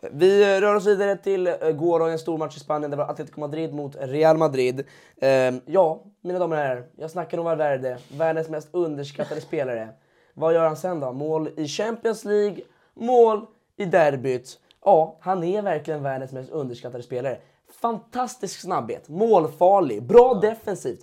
Vi 0.00 0.42
eh, 0.42 0.60
rör 0.60 0.74
oss 0.74 0.86
vidare 0.86 1.16
till 1.16 1.46
uh, 1.46 1.70
gårdagens 1.70 2.20
stormatch 2.20 2.56
i 2.56 2.60
Spanien. 2.60 2.90
Det 2.90 2.96
var 2.96 3.04
Atletico 3.04 3.40
Madrid 3.40 3.74
mot 3.74 3.96
Real 4.00 4.36
Madrid. 4.36 4.84
Ehm, 5.20 5.60
ja, 5.66 6.04
mina 6.20 6.38
damer 6.38 6.56
och 6.56 6.62
herrar. 6.62 6.86
Jag 6.96 7.10
snackar 7.10 7.38
om 7.38 7.44
Valverde, 7.44 7.98
världens 8.08 8.48
mest 8.48 8.68
underskattade 8.72 9.40
spelare. 9.40 9.88
Vad 10.34 10.54
gör 10.54 10.66
han 10.66 10.76
sen 10.76 11.00
då? 11.00 11.12
Mål 11.12 11.50
i 11.56 11.68
Champions 11.68 12.24
League, 12.24 12.60
mål 12.94 13.46
i 13.76 13.84
derbyt. 13.84 14.58
Ja, 14.84 15.16
han 15.20 15.44
är 15.44 15.62
verkligen 15.62 16.02
världens 16.02 16.32
mest 16.32 16.50
underskattade 16.50 17.02
spelare. 17.02 17.38
Fantastisk 17.80 18.60
snabbhet, 18.60 19.08
målfarlig, 19.08 20.02
bra 20.02 20.34
defensivt. 20.34 21.00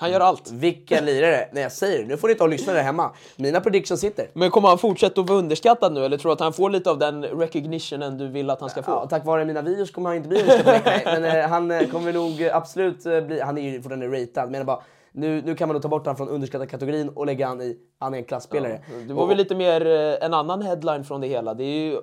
Han 0.00 0.10
gör 0.10 0.20
allt. 0.20 0.50
Vilken 0.50 1.04
lirare! 1.04 1.48
Nej 1.52 1.62
jag 1.62 1.72
säger 1.72 2.02
det, 2.02 2.08
nu 2.08 2.16
får 2.16 2.28
ni 2.28 2.34
ta 2.34 2.44
och 2.44 2.50
lyssna 2.50 2.72
där 2.72 2.82
hemma. 2.82 3.10
Mina 3.36 3.60
predictions 3.60 4.00
sitter. 4.00 4.30
Men 4.32 4.50
kommer 4.50 4.68
han 4.68 4.78
fortsätta 4.78 5.20
att 5.20 5.28
vara 5.28 5.38
underskattad 5.38 5.92
nu 5.92 6.04
eller 6.04 6.18
tror 6.18 6.30
du 6.30 6.32
att 6.32 6.40
han 6.40 6.52
får 6.52 6.70
lite 6.70 6.90
av 6.90 6.98
den 6.98 7.24
recognitionen 7.24 8.18
du 8.18 8.28
vill 8.28 8.50
att 8.50 8.60
han 8.60 8.70
ska 8.70 8.82
få? 8.82 8.90
Ja, 8.90 9.06
tack 9.10 9.24
vare 9.24 9.44
mina 9.44 9.62
videos 9.62 9.90
kommer 9.90 10.08
han 10.08 10.16
inte 10.16 10.28
bli 10.28 10.40
underskattad. 10.40 10.92
Men 11.04 11.24
eh, 11.24 11.48
han 11.48 11.70
eh, 11.70 11.88
kommer 11.88 12.12
nog 12.12 12.42
absolut 12.52 13.06
eh, 13.06 13.20
bli... 13.20 13.40
Han 13.40 13.58
är 13.58 13.62
ju 13.62 13.82
fortfarande 13.82 14.22
ratad, 14.22 14.50
men 14.50 14.66
bara, 14.66 14.80
nu, 15.12 15.42
nu 15.42 15.54
kan 15.54 15.68
man 15.68 15.74
nog 15.74 15.82
ta 15.82 15.88
bort 15.88 16.06
honom 16.06 16.16
från 16.16 16.28
underskattad 16.28 16.70
kategorin 16.70 17.08
och 17.08 17.26
lägga 17.26 17.46
han 17.46 17.60
i... 17.60 17.76
Han 17.98 18.14
är 18.14 18.18
en 18.18 18.24
klasspelare. 18.24 18.80
Det 19.06 19.14
var 19.14 19.26
väl 19.26 19.36
lite 19.36 19.54
mer 19.54 19.86
en 20.22 20.34
annan 20.34 20.62
headline 20.62 21.04
från 21.04 21.20
det 21.20 21.26
hela. 21.26 21.54
Det 21.54 21.64
är 21.64 21.90
ju 21.90 22.00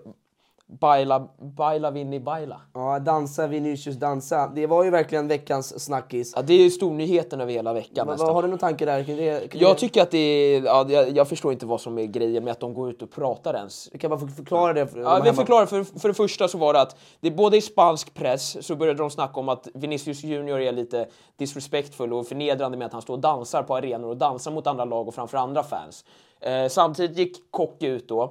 Baila, 0.80 1.28
baila 1.42 1.92
Vinny 1.92 2.20
Baila. 2.20 2.62
Ja, 2.74 3.00
dansa 3.00 3.48
Vinicius 3.48 3.96
dansa. 3.96 4.52
Det 4.56 4.68
var 4.68 4.84
ju 4.84 4.90
verkligen 4.90 5.28
veckans 5.28 5.84
snackis. 5.84 6.34
Ja, 6.36 6.42
det 6.42 6.54
är 6.54 6.58
ju 6.58 6.70
stornyheten 6.70 7.42
över 7.42 7.54
hela 7.54 7.74
veckan 7.74 8.08
vad, 8.08 8.20
har 8.20 8.42
du 8.42 8.48
någon 8.48 8.58
tanke 8.60 8.86
där? 8.86 9.04
Kan 9.04 9.16
det, 9.16 9.52
kan 9.52 9.62
Jag 9.62 9.76
det, 9.76 9.80
tycker 9.80 10.02
att 10.02 10.12
det 10.12 10.18
är, 10.18 10.64
ja, 10.64 10.86
jag, 10.90 11.10
jag 11.10 11.28
förstår 11.28 11.52
inte 11.52 11.66
vad 11.66 11.82
som 11.82 11.98
är 11.98 12.06
grejen 12.06 12.44
med 12.44 12.52
att 12.52 12.60
de 12.60 12.74
går 12.74 12.90
ut 12.90 13.02
och 13.02 13.12
pratar 13.12 13.54
ens. 13.54 13.90
kan 14.00 14.10
bara 14.10 14.20
förklara 14.20 14.74
det. 14.74 14.88
För, 14.88 15.00
Ja, 15.00 15.22
vi 15.24 15.34
förklarar, 15.34 15.66
för, 15.66 16.00
för 16.00 16.08
det 16.08 16.14
första 16.14 16.48
så 16.48 16.58
var 16.58 16.74
det 16.74 16.82
att 16.82 16.96
det 17.20 17.32
både 17.32 17.58
i 17.58 17.62
spansk 17.62 18.14
press 18.14 18.66
så 18.68 18.76
började 18.76 19.00
de 19.00 19.10
snacka 19.10 19.40
om 19.40 19.50
att 19.50 19.68
Vinicius 19.74 20.24
Junior 20.24 20.62
är 20.62 20.72
lite 20.72 21.08
disrespectful 21.38 22.14
och 22.14 22.28
förnedrande 22.28 22.78
med 22.78 22.86
att 22.88 22.94
han 22.94 23.02
står 23.02 23.14
och 23.14 23.20
dansar 23.20 23.64
på 23.64 23.76
arenor 23.76 24.10
och 24.10 24.18
dansar 24.18 24.52
mot 24.52 24.68
andra 24.68 24.86
lag 24.86 25.08
och 25.08 25.16
framför 25.16 25.38
andra 25.38 25.64
fans. 25.64 26.06
Eh, 26.44 26.68
samtidigt 26.68 27.18
gick 27.18 27.52
Kock 27.52 27.84
ut 27.84 28.08
då, 28.08 28.24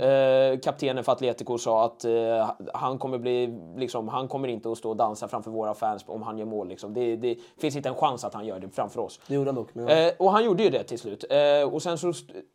eh, 0.00 0.58
kaptenen 0.58 1.04
för 1.04 1.12
Atletico, 1.12 1.58
sa 1.58 1.84
att 1.84 2.04
eh, 2.04 2.50
han 2.74 2.98
kommer 2.98 3.18
bli, 3.18 3.58
liksom, 3.76 4.08
han 4.08 4.28
kommer 4.28 4.48
inte 4.48 4.70
att 4.70 4.78
stå 4.78 4.90
och 4.90 4.96
dansa 4.96 5.28
framför 5.28 5.50
våra 5.50 5.74
fans 5.74 6.04
om 6.06 6.22
han 6.22 6.38
gör 6.38 6.46
mål. 6.46 6.68
Liksom. 6.68 6.94
Det, 6.94 7.16
det 7.16 7.36
finns 7.60 7.76
inte 7.76 7.88
en 7.88 7.94
chans 7.94 8.24
att 8.24 8.34
han 8.34 8.46
gör 8.46 8.58
det 8.58 8.68
framför 8.68 9.00
oss. 9.00 9.20
Det 9.26 9.34
gjorde 9.34 9.48
han 9.48 9.54
dock. 9.54 9.68
Men. 9.72 9.88
Eh, 9.88 10.12
och 10.18 10.32
han 10.32 10.44
gjorde 10.44 10.62
ju 10.62 10.70
det 10.70 10.82
till 10.82 10.98
slut. 10.98 11.24
Eh, 11.30 11.74
och 11.74 11.82
sen 11.82 11.98
så, 11.98 12.12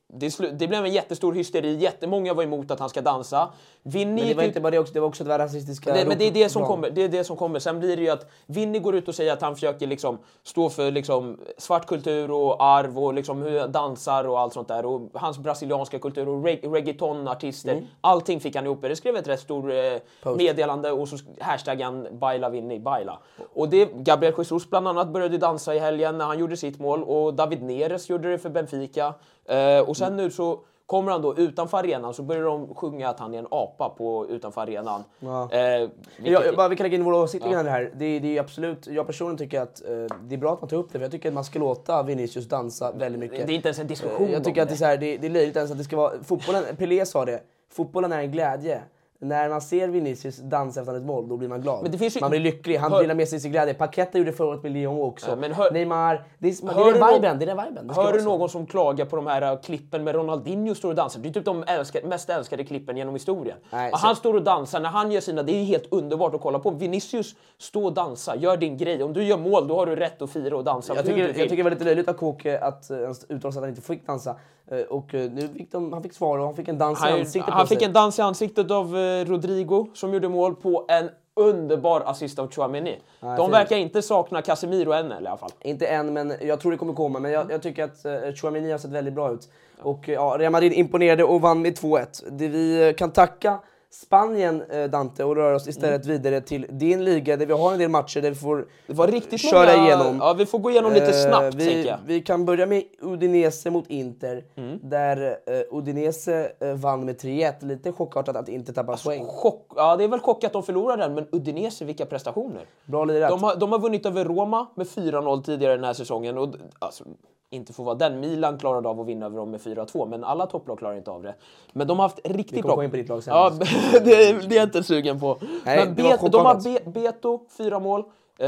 det, 0.08 0.38
det 0.60 0.67
blev 0.67 0.86
en 0.86 0.93
jättestor 0.93 1.34
hysteri, 1.34 1.75
jättemånga 1.75 2.34
var 2.34 2.43
emot 2.43 2.71
att 2.71 2.80
han 2.80 2.89
ska 2.89 3.01
dansa. 3.01 3.49
Vinny 3.84 4.21
men 4.21 4.28
det 4.28 4.34
var 4.34 4.43
inte 4.43 4.62
bara 4.62 4.71
det 4.71 4.80
också, 4.80 4.93
det 4.93 4.99
var 4.99 5.08
också 5.08 5.23
det 5.23 5.30
var 5.30 5.39
rasistiska... 5.39 5.93
Nej, 5.93 6.06
men 6.08 6.17
det 6.17 6.28
är 6.28 6.32
det 6.32 6.49
som 6.49 6.65
kommer. 6.65 6.89
Det 6.89 7.01
är 7.01 7.10
det 7.10 7.23
som 7.23 7.38
kommer. 7.38 7.60
Sen 7.60 7.80
blir 7.80 7.95
det 7.95 8.01
ju 8.04 8.10
att 8.10 8.32
Vinny 8.45 8.80
går 8.80 8.95
ut 8.95 9.08
och 9.08 9.15
säger 9.15 9.34
att 9.34 9.41
han 9.41 9.56
försöker 9.56 9.88
liksom 9.88 10.17
stå 10.43 10.69
för 10.69 10.91
liksom 10.91 11.39
svart 11.58 11.88
kultur 11.88 12.32
och 12.32 12.63
arv 12.63 12.99
och 12.99 13.13
liksom 13.13 13.41
hur 13.41 13.67
dansar 13.67 14.28
och 14.28 14.39
allt 14.39 14.54
sånt 14.54 14.67
där. 14.67 14.86
Och 14.86 15.05
hans 15.13 15.38
brasilianska 15.38 16.00
kultur 16.00 16.28
och 16.28 16.44
reg 16.44 16.60
reggaetonartister. 16.63 17.72
Mm. 17.72 17.86
Allting 18.02 18.39
fick 18.39 18.56
han 18.56 18.65
ihop. 18.65 18.82
Det 18.82 18.96
skrev 18.96 19.15
ett 19.15 19.28
rätt 19.28 19.39
stort 19.39 19.65
eh, 19.65 20.34
meddelande 20.36 20.91
och 20.91 21.08
så 21.08 21.18
hashtaggen 21.39 22.08
Baila 22.12 22.50
Vinny 22.50 22.80
Baila. 22.80 23.20
Och 23.54 23.70
det, 23.70 23.86
Gabriel 23.94 24.34
Jesus 24.38 24.70
bland 24.70 24.88
annat 24.88 25.08
började 25.08 25.38
dansa 25.38 25.76
i 25.76 25.80
helgen 25.80 26.18
när 26.18 26.26
han 26.26 26.39
gjorde 26.39 26.58
sitt 26.58 26.80
mål 26.80 27.04
och 27.04 27.34
David 27.34 27.63
Neres 27.63 28.10
gjorde 28.10 28.32
det 28.32 28.38
för 28.38 28.50
Benfica. 28.50 29.13
Eh, 29.46 29.89
och 29.89 29.98
sen 29.98 30.18
nu 30.18 30.32
så 30.32 30.60
Kommer 30.86 31.12
han 31.12 31.21
då 31.21 31.38
utanför 31.38 31.78
arenan 31.78 32.13
så 32.13 32.24
börjar 32.24 32.43
de 32.43 32.76
sjunga 32.76 33.10
att 33.10 33.19
han 33.19 33.34
är 33.34 33.39
en 33.39 33.48
apa 33.52 33.89
på 33.89 34.28
utanför 34.30 34.62
arenan. 34.62 35.04
Ja. 35.19 35.52
Eh, 35.52 35.89
vilket- 36.17 36.45
jag, 36.45 36.56
bara, 36.56 36.67
vi 36.67 36.76
kan 36.76 36.84
lägga 36.84 36.98
in 36.98 37.04
våra 37.04 37.15
åsikter 37.15 37.52
ja. 37.52 37.63
det 37.63 37.69
här. 37.69 37.91
Det, 37.95 38.19
det 38.19 38.38
är 38.38 38.41
absolut, 38.41 38.88
jag 38.88 39.08
personligen 39.08 39.38
tycker 39.38 39.62
att 39.62 39.82
eh, 39.88 40.17
det 40.21 40.36
är 40.36 40.38
bra 40.38 40.54
att 40.54 40.62
man 40.62 40.69
tar 40.69 40.78
upp 40.78 40.88
det, 40.88 41.00
för 41.00 41.06
jag 41.06 41.12
tycker 41.12 41.30
att 41.30 41.34
man 41.36 41.43
ska 41.43 41.60
låta 41.60 42.04
Vinicius 42.04 42.50
dansa 42.50 42.91
väldigt 42.91 43.19
mycket. 43.19 43.48
Det 43.48 43.54
är 43.54 43.56
inte 43.56 43.67
ens 43.67 43.80
en 43.80 43.88
diskussion 43.88 44.28
Eh, 44.28 44.34
Jag 44.34 44.43
tycker 44.43 44.62
att 44.62 44.67
det 44.67 44.74
är, 44.74 44.78
så 44.78 44.86
här, 44.86 44.98
det, 44.98 45.17
det 45.17 45.28
är 45.28 45.32
löjligt 45.32 45.56
ens 45.56 45.71
att 45.71 45.78
det 45.78 45.84
ska 45.84 45.98
vara... 45.98 46.12
Fotbollen, 46.24 46.63
Pelé 46.78 47.06
sa 47.06 47.26
det, 47.26 47.39
fotbollen 47.71 48.12
är 48.12 48.19
en 48.19 48.32
glädje. 48.32 48.82
När 49.28 49.50
man 49.50 49.62
ser 49.62 49.88
Vinicius 49.88 50.38
dansa 50.38 50.80
efter 50.80 50.96
ett 50.98 51.04
mål, 51.04 51.30
då 51.30 51.38
blir 51.38 51.50
man 51.50 51.62
glad. 51.62 52.00
Ju- 52.02 52.10
Man 52.22 52.30
blir 52.30 52.40
lycklig, 52.40 52.78
han 52.78 52.92
Hör- 52.92 53.02
delar 53.02 53.16
med 53.16 53.28
sig 53.28 53.40
sin 53.40 53.52
glädje. 53.52 53.74
Paqueta 53.74 54.18
gjorde 54.18 54.34
förra 54.34 54.48
året 54.48 54.64
med 54.64 54.72
Lyon 54.72 55.02
också. 55.02 55.30
Ja, 55.30 55.36
men 55.36 55.54
hör- 55.54 55.72
Neymar, 55.72 56.24
det 56.40 56.48
är, 56.48 56.66
det 56.66 56.74
Hör 56.74 56.90
är 56.90 56.94
den 57.00 57.14
viben. 57.14 57.40
Det 57.40 57.46
är 57.46 57.56
den 57.56 57.66
viben. 57.66 57.88
Det 57.88 57.94
ska 57.94 58.04
Hör 58.04 58.14
du 58.14 58.24
någon 58.24 58.50
som 58.50 58.66
klagar 58.66 59.06
på 59.06 59.16
de 59.16 59.28
här 59.28 59.54
uh, 59.54 59.62
klippen 59.62 60.04
med 60.04 60.16
Ronaldinho 60.16 60.76
står 60.76 60.90
och 60.90 60.96
dansar? 60.96 61.20
Det 61.20 61.30
är 61.30 61.34
typ 61.34 61.46
de 61.46 61.64
älskar, 61.68 62.02
mest 62.04 62.30
älskade 62.30 62.64
klippen 62.64 62.98
genom 62.98 63.14
historien. 63.16 63.58
Nej, 63.70 63.92
så- 63.92 63.98
han 63.98 64.16
står 64.16 64.34
och 64.34 64.44
dansar, 64.44 64.80
när 64.80 64.90
han 64.90 65.12
gör 65.12 65.22
sina, 65.22 65.44
det 65.44 65.52
är 65.52 65.64
helt 65.64 65.88
underbart 65.92 66.36
att 66.36 66.42
kolla 66.42 66.60
på. 66.60 66.72
Vinicius, 66.72 67.36
stå 67.58 67.86
och 67.86 67.94
dansa, 67.94 68.36
gör 68.36 68.58
din 68.58 68.78
grej. 68.78 69.04
Om 69.04 69.14
du 69.14 69.24
gör 69.24 69.38
mål, 69.38 69.68
då 69.68 69.76
har 69.76 69.86
du 69.86 69.96
rätt 69.96 70.22
att 70.22 70.30
fira 70.30 70.58
och 70.58 70.64
dansa 70.64 70.96
Jag 70.96 71.06
tycker, 71.06 71.28
jag 71.28 71.36
tycker 71.36 71.56
det 71.58 71.64
var 71.64 71.72
lite 71.72 71.84
löjligt 71.86 72.08
av 72.10 72.14
Kåke 72.14 72.60
att 72.60 72.92
uh, 72.92 72.98
uttala 73.30 73.40
sig 73.40 73.48
att 73.48 73.56
han 73.56 73.70
inte 73.70 73.82
fick 73.82 74.08
dansa. 74.08 74.36
Eh, 74.71 74.80
och 74.80 75.13
eh, 75.13 75.32
nu 75.32 75.47
fick 75.47 75.71
de, 75.71 75.93
han 75.93 76.04
fick 76.04 76.13
svar 76.13 76.38
och 76.38 76.45
han 76.45 76.56
fick 76.56 76.67
en 76.67 76.78
dans 76.78 76.99
i 76.99 77.04
Han, 77.04 77.19
ansiktet 77.19 77.54
han 77.54 77.67
sig. 77.67 77.78
fick 77.78 77.88
en 77.88 77.93
dans 77.93 78.19
i 78.19 78.21
ansiktet 78.21 78.71
av 78.71 78.97
eh, 78.97 79.25
Rodrigo 79.25 79.88
som 79.93 80.13
gjorde 80.13 80.30
mål 80.30 80.56
på 80.56 80.86
en 80.88 81.10
underbar 81.36 82.01
assist 82.01 82.39
av 82.39 82.51
Chouameni. 82.51 82.99
De 83.19 83.38
fint. 83.38 83.54
verkar 83.54 83.78
inte 83.78 84.01
sakna 84.01 84.41
Casemiro 84.41 84.91
än 84.91 85.12
i 85.12 85.15
alla 85.15 85.38
fall. 85.38 85.51
Inte 85.62 85.88
än, 85.88 86.13
men 86.13 86.34
jag 86.41 86.60
tror 86.60 86.71
det 86.71 86.78
kommer 86.78 86.93
komma. 86.93 87.19
Men 87.19 87.32
jag, 87.32 87.51
jag 87.51 87.62
tycker 87.62 87.84
att 87.84 88.06
uh, 88.06 88.34
Chouameni 88.36 88.71
har 88.71 88.78
sett 88.78 88.91
väldigt 88.91 89.13
bra 89.13 89.32
ut. 89.32 89.49
Och 89.82 90.10
eh, 90.10 90.15
ja, 90.15 90.36
Real 90.39 90.51
Madrid 90.51 90.73
imponerade 90.73 91.23
och 91.23 91.41
vann 91.41 91.62
med 91.62 91.78
2-1. 91.78 92.30
Det 92.32 92.47
vi 92.47 92.88
eh, 92.88 92.93
kan 92.93 93.12
tacka 93.12 93.60
Spanien, 94.02 94.62
eh, 94.70 94.84
Dante, 94.90 95.24
och 95.24 95.36
röra 95.36 95.56
oss 95.56 95.68
istället 95.68 96.06
Mm. 96.06 96.18
vidare 96.18 96.42
till 96.42 96.66
din 96.70 97.04
liga 97.06 97.38
där 97.38 97.46
vi 97.46 97.54
har 97.54 97.72
en 97.74 97.80
del 97.80 97.90
matcher 97.90 98.22
där 98.22 98.30
vi 98.30 98.36
får 98.36 98.68
Det 98.88 98.94
var 98.94 99.08
riktigt 99.08 99.42
köra 99.42 99.72
många... 99.78 99.86
igenom. 99.88 100.18
Ja, 100.20 100.34
vi 100.34 100.46
får 100.46 100.60
gå 100.60 100.72
igenom 100.72 100.94
lite 100.94 101.06
Eh, 101.06 101.12
snabbt, 101.12 101.56
vi, 101.56 101.66
tänker 101.66 101.90
jag. 101.90 101.98
Vi 102.06 102.22
kan 102.22 102.46
börja 102.46 102.66
med 102.66 102.84
Udinese 103.02 103.70
mot 103.70 103.88
Inter, 103.88 104.44
Mm. 104.56 104.80
där 104.84 105.38
eh, 105.46 105.78
Udinese 105.78 106.52
eh, 106.60 106.74
vann 106.74 107.06
med 107.06 107.18
3-1. 107.22 107.66
Lite 107.66 107.92
chockartat 107.92 108.36
att 108.36 108.50
inte 108.50 108.74
tappa 108.74 108.92
Alltså, 108.92 109.10
poäng. 109.10 109.26
Chock, 109.26 109.68
ja, 109.76 109.96
det 109.96 110.04
är 110.04 110.08
väl 110.08 110.20
chock 110.20 110.44
att 110.44 110.54
de 110.54 110.64
förlorar 110.64 110.98
den, 110.98 111.14
men 111.14 111.28
Udinese, 111.32 111.86
vilka 111.86 112.06
prestationer! 112.06 112.62
Bra 112.86 113.06
lirat. 113.06 113.30
De 113.30 113.44
har, 113.44 113.56
de 113.56 113.72
har 113.72 113.80
vunnit 113.80 114.06
över 114.06 114.26
Roma 114.26 114.68
med 114.76 114.88
4-0 114.88 115.44
tidigare 115.44 115.76
den 115.76 115.84
här 115.84 115.94
säsongen. 115.94 116.38
Och, 116.38 116.56
alltså, 116.80 117.04
inte 117.50 117.74
får 117.74 117.84
vara 117.84 117.96
den. 117.96 118.20
Milan 118.20 118.58
klarade 118.58 118.90
av 118.90 119.00
att 119.00 119.08
vinna 119.08 119.26
över 119.26 119.38
dem 119.38 119.52
med 119.52 119.60
4-2, 119.60 120.08
men 120.10 120.24
alla 120.24 120.46
topplag 120.46 120.80
klarar 120.80 120.96
inte 120.98 121.12
av 121.12 121.24
det. 121.24 121.36
Men 121.74 121.88
de 121.88 122.00
har 122.00 122.04
haft 122.06 122.20
riktigt 122.24 122.62
bra... 122.66 122.84
in 122.84 122.90
på 122.92 122.96
ditt 122.98 123.10
lag 123.10 123.24
sen. 123.24 123.34
Ja, 123.34 123.50
det, 123.92 124.00
det 124.02 124.56
är 124.56 124.56
jag 124.56 124.64
inte 124.64 124.84
sugen 124.84 125.20
på. 125.20 125.38
Nej, 125.66 125.86
men 125.86 125.96
Bet, 125.96 126.32
de 126.32 126.46
har. 126.46 126.64
Be, 126.64 126.92
Beto, 126.92 127.40
fyra 127.58 127.80
mål. 127.80 128.04
Eh, 128.40 128.48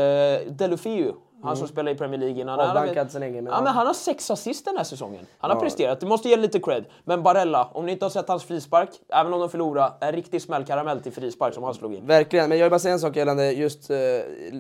Delufeu, 0.51 1.13
han 1.43 1.57
som 1.57 1.67
spelar 1.67 1.91
i 1.91 1.95
Premier 1.95 2.19
League 2.19 2.41
innan. 2.41 2.59
Han 2.59 2.67
har- 2.67 2.75
Mm. 2.75 2.89
Avdankad 2.89 3.11
så 3.11 3.19
länge, 3.19 3.41
men 3.41 3.45
ja, 3.45 3.57
ja. 3.57 3.63
men 3.63 3.73
han 3.73 3.87
har 3.87 3.93
sex 3.93 4.31
assist 4.31 4.65
den 4.65 4.77
här 4.77 4.83
säsongen. 4.83 5.25
Han 5.37 5.51
har 5.51 5.59
presterat, 5.59 5.99
det 5.99 6.05
måste 6.05 6.29
ge 6.29 6.35
lite 6.37 6.59
cred. 6.59 6.85
Men 7.03 7.23
Barella, 7.23 7.69
om 7.73 7.85
ni 7.85 7.91
inte 7.91 8.05
har 8.05 8.09
sett 8.09 8.27
hans 8.27 8.43
frispark, 8.43 8.89
även 9.09 9.33
om 9.33 9.39
de 9.39 9.49
förlorar, 9.49 9.91
en 10.01 10.11
riktig 10.11 10.41
smällkaramell 10.41 11.01
till 11.01 11.11
frispark 11.11 11.53
som 11.53 11.63
han 11.63 11.73
slog 11.73 11.93
in. 11.93 12.05
Verkligen, 12.07 12.49
men 12.49 12.57
jag 12.57 12.65
vill 12.65 12.71
bara 12.71 12.79
säga 12.79 12.93
en 12.93 12.99
sak 12.99 13.15
gällande 13.15 13.51
just 13.51 13.91
uh, 13.91 13.97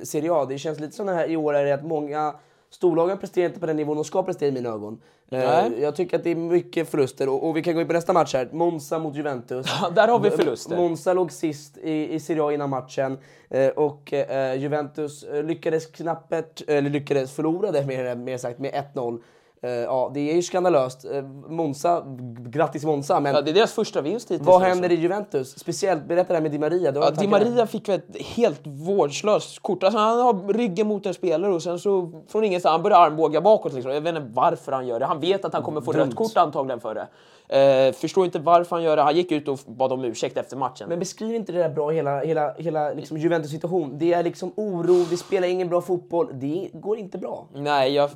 Serie 0.03 0.33
A. 0.33 0.45
Det 0.49 0.57
känns 0.57 0.79
lite 0.79 0.95
som 0.95 1.05
det 1.07 1.13
här 1.13 1.29
i 1.29 1.37
år 1.37 1.53
är 1.55 1.65
det 1.65 1.73
att 1.73 1.85
många 1.85 2.33
storlagen 2.69 3.17
presterar 3.17 3.45
inte 3.45 3.59
på 3.59 3.65
den 3.65 3.75
nivån 3.75 3.95
de 3.95 4.03
ska 4.05 4.23
prestera 4.23 4.49
i 4.49 4.51
mina 4.51 4.69
ögon. 4.69 5.01
Eh, 5.31 5.39
Nej. 5.39 5.81
jag 5.81 5.95
tycker 5.95 6.17
att 6.17 6.23
det 6.23 6.31
är 6.31 6.35
mycket 6.35 6.89
förluster 6.89 7.29
och, 7.29 7.47
och 7.47 7.57
vi 7.57 7.63
kan 7.63 7.75
gå 7.75 7.81
in 7.81 7.87
på 7.87 7.93
nästa 7.93 8.13
match 8.13 8.33
här. 8.33 8.49
Monza 8.51 8.99
mot 8.99 9.15
Juventus. 9.15 9.65
Där 9.95 10.07
har 10.07 10.19
vi 10.19 10.29
förluster. 10.29 10.77
Monza 10.77 11.13
låg 11.13 11.31
sist 11.31 11.77
i, 11.77 12.13
i 12.13 12.19
Serie 12.19 12.43
A 12.43 12.51
innan 12.51 12.69
matchen 12.69 13.17
eh, 13.49 13.67
och 13.67 14.13
eh, 14.13 14.55
Juventus 14.55 15.25
lyckades 15.43 15.85
knappert, 15.85 16.61
eller 16.67 16.89
lyckades 16.89 17.31
förlorade 17.31 17.85
mer, 17.85 18.15
mer 18.15 18.37
sagt 18.37 18.59
med 18.59 18.85
1-0. 18.93 19.21
Eh, 19.61 19.69
ja, 19.71 20.11
det 20.13 20.31
är 20.31 20.35
ju 20.35 20.41
skandalöst. 20.41 21.05
Eh, 21.05 21.21
Monza, 21.49 22.03
grattis 22.39 22.83
Monza, 22.83 23.19
men 23.19 23.35
Ja, 23.35 23.41
det 23.41 23.51
är 23.51 23.53
deras 23.53 23.73
första 23.73 24.01
vinst 24.01 24.31
hittills. 24.31 24.47
vad 24.47 24.61
händer 24.61 24.91
i 24.91 24.95
Juventus? 24.95 25.59
Speciellt, 25.59 26.05
berätta 26.07 26.27
det 26.27 26.33
här 26.33 26.41
med 26.41 26.51
Di 26.51 26.59
Maria. 26.59 26.91
Ja, 26.95 27.09
Di. 27.11 27.27
Maria 27.27 27.67
fick 27.67 27.89
väl 27.89 27.95
ett 28.09 28.21
helt 28.21 28.61
vårdslöst 28.63 29.59
kort. 29.59 29.83
Alltså, 29.83 29.99
han 29.99 30.19
har 30.19 30.53
ryggen 30.53 30.87
mot 30.87 31.05
en 31.05 31.13
spelare 31.13 31.53
och 31.53 31.63
sen 31.63 31.79
så 31.79 32.11
från 32.27 32.43
ingenstans, 32.43 32.71
han 32.71 32.83
börjar 32.83 32.97
armbåga 32.97 33.41
bakåt. 33.41 33.73
Liksom. 33.73 33.91
Jag 33.91 34.01
vet 34.01 34.15
inte 34.15 34.29
varför 34.33 34.71
han 34.71 34.87
gör 34.87 34.99
det. 34.99 35.05
Han 35.05 35.19
vet 35.19 35.45
att 35.45 35.53
han 35.53 35.63
kommer 35.63 35.81
få 35.81 35.91
Dumt. 35.91 36.05
rött 36.05 36.15
kort 36.15 36.37
antagligen 36.37 36.79
för 36.79 36.95
det. 36.95 37.07
Eh, 37.49 37.93
förstår 37.93 38.25
inte 38.25 38.39
varför 38.39 38.75
han 38.75 38.83
gör 38.83 38.95
det. 38.95 39.01
Han 39.01 39.15
gick 39.15 39.31
ut 39.31 39.47
och 39.47 39.59
bad 39.65 39.91
om 39.91 40.03
ursäkt 40.03 40.37
efter 40.37 40.57
matchen. 40.57 40.89
Men 40.89 40.99
beskriv 40.99 41.35
inte 41.35 41.51
det 41.51 41.59
där 41.59 41.69
bra, 41.69 41.89
hela, 41.89 42.19
hela, 42.19 42.53
hela 42.53 42.93
liksom 42.93 43.17
Juventus 43.17 43.51
situation. 43.51 43.97
Det 43.97 44.13
är 44.13 44.23
liksom 44.23 44.51
oro, 44.55 45.03
vi 45.09 45.17
spelar 45.17 45.47
ingen 45.47 45.69
bra 45.69 45.81
fotboll. 45.81 46.29
Det 46.33 46.69
går 46.73 46.97
inte 46.97 47.17
bra. 47.17 47.47
Nej, 47.53 47.93
jag, 47.93 48.09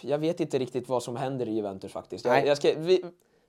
jag 0.00 0.18
vet 0.18 0.40
inte 0.40 0.58
riktigt 0.58 0.88
vad 0.88 1.02
som 1.02 1.16
händer 1.16 1.48
i 1.48 1.54
Juventus 1.54 1.92
faktiskt. 1.92 2.24
Jag, 2.24 2.32
Nej. 2.32 2.46
jag 2.46 2.56
ska, 2.56 2.72
vi, 2.76 3.04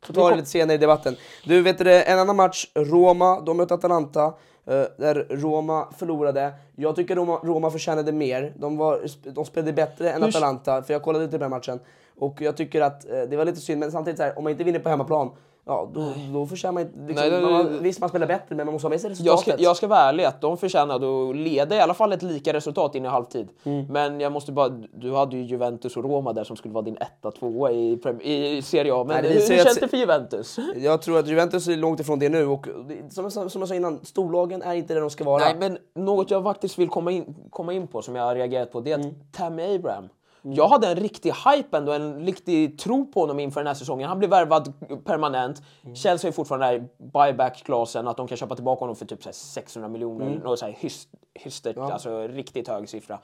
Får 0.05 0.13
ta 0.13 0.29
det 0.29 0.35
lite 0.35 0.49
senare 0.49 0.75
i 0.75 0.77
debatten. 0.77 1.15
Du, 1.45 1.61
vet 1.61 1.77
du, 1.77 2.03
en 2.03 2.19
annan 2.19 2.35
match. 2.35 2.67
Roma, 2.75 3.41
de 3.41 3.57
mötte 3.57 3.73
Atalanta. 3.73 4.33
Eh, 4.65 4.83
där 4.97 5.25
Roma 5.29 5.87
förlorade. 5.97 6.53
Jag 6.75 6.95
tycker 6.95 7.15
Roma, 7.15 7.39
Roma 7.43 7.71
förtjänade 7.71 8.11
mer. 8.11 8.53
De, 8.57 8.77
var, 8.77 8.99
de 9.31 9.45
spelade 9.45 9.73
bättre 9.73 10.11
än 10.11 10.21
Hur- 10.21 10.29
Atalanta, 10.29 10.83
för 10.83 10.93
jag 10.93 11.01
kollade 11.01 11.25
lite 11.25 11.37
på 11.37 11.43
den 11.43 11.49
matchen. 11.51 11.79
Och 12.17 12.41
jag 12.41 12.57
tycker 12.57 12.81
att 12.81 13.09
eh, 13.09 13.21
det 13.21 13.37
var 13.37 13.45
lite 13.45 13.59
synd, 13.59 13.79
men 13.79 13.91
samtidigt 13.91 14.17
så 14.17 14.23
här, 14.23 14.37
om 14.37 14.43
man 14.43 14.51
inte 14.51 14.63
vinner 14.63 14.79
på 14.79 14.89
hemmaplan, 14.89 15.29
ja 15.65 15.89
då, 15.93 16.13
då 16.33 16.45
förtjänar 16.47 16.73
man 16.73 16.81
inte... 16.83 16.99
Liksom, 17.07 17.29
Nej, 17.29 17.41
det- 17.41 17.49
man, 17.49 17.83
visst, 17.83 17.99
man 17.99 18.09
spelar 18.09 18.27
bättre, 18.27 18.55
men 18.55 18.65
man 18.65 18.73
måste 18.73 18.85
ha 18.85 18.89
med 18.89 19.01
sig 19.01 19.07
jag, 19.09 19.11
resultatet. 19.13 19.53
ska, 19.53 19.63
jag 19.63 19.77
ska 19.77 19.87
vara 19.87 19.99
ärlig 19.99 20.23
att 20.25 20.41
de 20.41 20.57
förtjänade 20.57 21.29
att 21.29 21.35
leda 21.35 21.75
i 21.75 21.79
alla 21.79 21.93
fall 21.93 22.13
ett 22.13 22.23
lika 22.23 22.53
resultat 22.53 22.95
in 22.95 23.05
i 23.05 23.07
halvtid. 23.07 23.47
Mm. 23.63 23.85
Men 23.85 24.19
jag 24.19 24.31
måste 24.31 24.51
bara, 24.51 24.69
du 24.93 25.13
hade 25.15 25.35
ju 25.37 25.43
Juventus 25.43 25.97
och 25.97 26.03
Roma 26.03 26.33
där 26.33 26.43
som 26.43 26.55
skulle 26.55 26.73
vara 26.73 26.85
din 26.85 26.97
etta, 26.97 27.31
tvåa 27.31 27.71
i, 27.71 27.99
i 28.23 28.61
Serie 28.61 28.93
A. 28.93 29.03
Men 29.07 29.23
Nej, 29.23 29.33
hur, 29.33 29.55
hur 29.55 29.63
känns 29.63 29.79
det 29.79 29.87
för 29.87 29.97
Juventus? 29.97 30.57
Jag 30.75 31.01
tror 31.01 31.19
att 31.19 31.27
Juventus 31.27 31.67
är 31.67 31.77
långt 31.77 31.99
ifrån 31.99 32.19
det 32.19 32.29
nu 32.29 32.47
och 32.47 32.67
som 33.09 33.23
jag, 33.23 33.51
som 33.51 33.61
jag 33.61 33.67
sa 33.69 33.75
innan, 33.75 33.99
storlagen 34.05 34.61
är 34.61 34.73
inte 34.73 34.93
där 34.93 35.01
de 35.01 35.09
ska 35.09 35.23
vara. 35.23 35.43
Nej, 35.43 35.55
men 35.59 35.77
något 35.95 36.31
jag 36.31 36.43
faktiskt 36.43 36.79
vill 36.79 36.89
komma 36.89 37.11
in, 37.11 37.35
komma 37.49 37.73
in 37.73 37.87
på 37.87 38.01
som 38.01 38.15
jag 38.15 38.23
har 38.23 38.35
reagerat 38.35 38.71
på 38.71 38.81
det 38.81 38.91
är 38.91 38.95
att 38.95 39.01
Mm. 39.05 39.15
Tammy 39.31 39.75
Abraham. 39.75 40.09
Jag 40.41 40.67
hade 40.67 40.87
en 40.87 40.95
riktig 40.95 41.33
hype 41.45 41.77
ändå, 41.77 41.91
en 41.91 42.25
riktig 42.25 42.79
tro 42.79 43.11
på 43.11 43.19
honom 43.19 43.39
inför 43.39 43.59
den 43.59 43.67
här 43.67 43.73
säsongen. 43.73 44.09
Han 44.09 44.19
blev 44.19 44.29
värvad 44.29 44.73
permanent. 45.05 45.61
Mm. 45.83 45.95
Chelsea 45.95 46.27
är 46.27 46.31
fortfarande 46.31 46.65
där 46.67 46.73
i 46.73 46.87
buyback-klasen, 46.97 48.07
att 48.07 48.17
de 48.17 48.27
kan 48.27 48.37
köpa 48.37 48.55
tillbaka 48.55 48.79
honom 48.79 48.95
för 48.95 49.05
typ 49.05 49.23
så 49.23 49.29
här 49.29 49.33
600 49.33 49.89
miljoner. 49.89 50.25
Mm. 50.25 50.39
Något 50.39 50.59
så 50.59 50.65
här 50.65 50.75
hyst, 50.79 51.09
hystert, 51.33 51.77
alltså 51.77 52.27
riktigt 52.27 52.67
hög 52.67 52.89
siffra. 52.89 53.19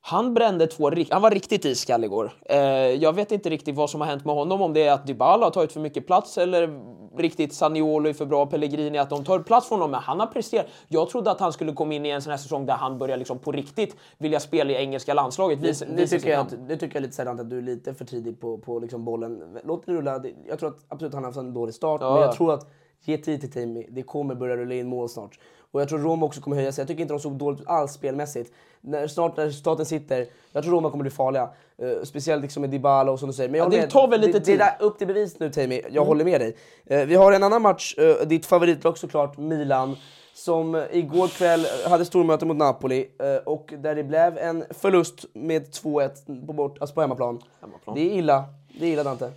Han 0.00 0.34
brände 0.34 0.66
två, 0.66 0.90
rik- 0.90 1.08
han 1.12 1.22
var 1.22 1.30
riktigt 1.30 1.64
iskall 1.64 2.04
igår. 2.04 2.32
Eh, 2.42 2.58
jag 2.86 3.12
vet 3.12 3.32
inte 3.32 3.48
riktigt 3.50 3.76
vad 3.76 3.90
som 3.90 4.00
har 4.00 4.08
hänt 4.08 4.24
med 4.24 4.34
honom, 4.34 4.62
om 4.62 4.72
det 4.72 4.86
är 4.86 4.92
att 4.92 5.06
Dybala 5.06 5.46
har 5.46 5.50
tagit 5.50 5.72
för 5.72 5.80
mycket 5.80 6.06
plats 6.06 6.38
eller 6.38 6.80
riktigt 7.18 7.54
Saniolo 7.54 8.08
är 8.08 8.12
för 8.12 8.26
bra, 8.26 8.46
Pellegrini, 8.46 8.98
att 8.98 9.10
de 9.10 9.24
tar 9.24 9.38
plats 9.38 9.68
från 9.68 9.78
honom. 9.78 9.90
Men 9.90 10.00
han 10.00 10.20
har 10.20 10.26
presterat. 10.26 10.66
Jag 10.88 11.08
trodde 11.10 11.30
att 11.30 11.40
han 11.40 11.52
skulle 11.52 11.72
komma 11.72 11.94
in 11.94 12.06
i 12.06 12.08
en 12.08 12.22
sån 12.22 12.30
här 12.30 12.36
säsong 12.38 12.66
där 12.66 12.74
han 12.74 12.98
börjar 12.98 13.16
liksom 13.16 13.38
på 13.38 13.52
riktigt 13.52 13.96
vilja 14.18 14.40
spela 14.40 14.70
i 14.70 14.74
engelska 14.74 15.14
landslaget. 15.14 15.58
Visa, 15.58 15.84
Det 15.84 15.92
visa 15.92 16.16
tycker, 16.16 16.30
jag, 16.30 16.40
att- 16.40 16.68
det 16.68 16.76
tycker 16.76 16.96
jag 16.96 17.02
lite 17.02 17.14
sådant 17.16 17.40
att 17.40 17.50
du 17.50 17.58
är 17.58 17.62
lite 17.62 17.94
för 17.94 18.04
tidig 18.04 18.40
på, 18.40 18.58
på 18.58 18.78
liksom 18.78 19.04
bollen. 19.04 19.58
Låt 19.64 19.86
det 19.86 19.92
rulla. 19.92 20.18
Det- 20.18 20.32
Jag 20.48 20.58
tror 20.58 20.68
att 20.68 20.78
absolut 20.88 21.14
han 21.14 21.22
har 21.24 21.28
haft 21.30 21.38
en 21.38 21.54
dålig 21.54 21.74
start, 21.74 22.00
Ja. 22.00 22.12
men 22.14 22.22
jag 22.22 22.32
tror 22.36 22.54
att 22.54 22.66
ge 23.04 23.18
tid 23.18 23.40
till 23.40 23.52
Timmy. 23.52 23.86
Det 23.90 24.02
kommer 24.02 24.34
börja 24.34 24.56
rulla 24.56 24.74
in 24.74 24.86
mål 24.88 25.08
snart. 25.08 25.38
Och 25.72 25.80
jag 25.80 25.88
tror 25.88 25.98
Roma 25.98 26.26
också 26.26 26.40
kommer 26.40 26.56
höja 26.56 26.72
sig. 26.72 26.82
Jag 26.82 26.88
tycker 26.88 27.02
inte 27.02 27.14
de 27.14 27.20
såg 27.20 27.32
dåligt 27.32 27.60
ut 27.60 27.66
alls 27.68 27.92
spelmässigt. 27.92 28.52
När, 28.80 29.06
snart 29.06 29.36
när 29.36 29.50
staten 29.50 29.86
sitter, 29.86 30.26
jag 30.52 30.62
tror 30.62 30.72
Roma 30.74 30.90
kommer 30.90 31.02
bli 31.02 31.10
farliga. 31.10 31.50
Eh, 31.82 32.02
speciellt 32.04 32.42
liksom 32.42 32.60
med 32.60 32.70
Dybala 32.70 33.12
och 33.12 33.18
som 33.18 33.28
du 33.28 33.32
säger. 33.32 33.50
Men 33.50 33.58
Ja, 33.60 33.68
det 33.68 33.86
tar 33.90 34.08
väl 34.08 34.20
lite 34.20 34.32
det, 34.32 34.38
det 34.38 34.44
tid. 34.44 34.54
är 34.54 34.58
där 34.58 34.76
upp 34.86 34.98
till 34.98 35.06
bevis 35.06 35.38
nu 35.38 35.50
Timmy. 35.50 35.82
Jag 35.90 36.04
håller 36.04 36.24
med 36.24 36.40
dig. 36.40 36.56
Eh, 36.86 37.06
vi 37.06 37.14
har 37.14 37.32
en 37.32 37.42
annan 37.42 37.62
match, 37.62 37.94
eh, 37.98 38.26
ditt 38.26 38.46
favoritlag 38.46 38.98
såklart, 38.98 39.38
Milan. 39.38 39.96
Som 40.34 40.84
igår 40.90 41.28
kväll 41.28 41.66
hade 41.88 42.04
stormöte 42.04 42.46
mot 42.46 42.56
Napoli 42.56 43.08
och 43.44 43.74
där 43.78 43.94
det 43.94 44.04
blev 44.04 44.38
en 44.38 44.64
förlust 44.70 45.24
med 45.32 45.70
2-1 45.72 46.46
på, 46.46 46.52
bort, 46.52 46.76
alltså 46.80 46.94
på 46.94 47.00
hemmaplan. 47.00 47.42
Hemmaplan. 47.60 47.94
Det 47.96 48.00
är 48.00 48.18
illa. 48.18 48.44
Det 48.80 48.86
är 48.86 48.90
illa 48.92 49.02
Dante. 49.04 49.30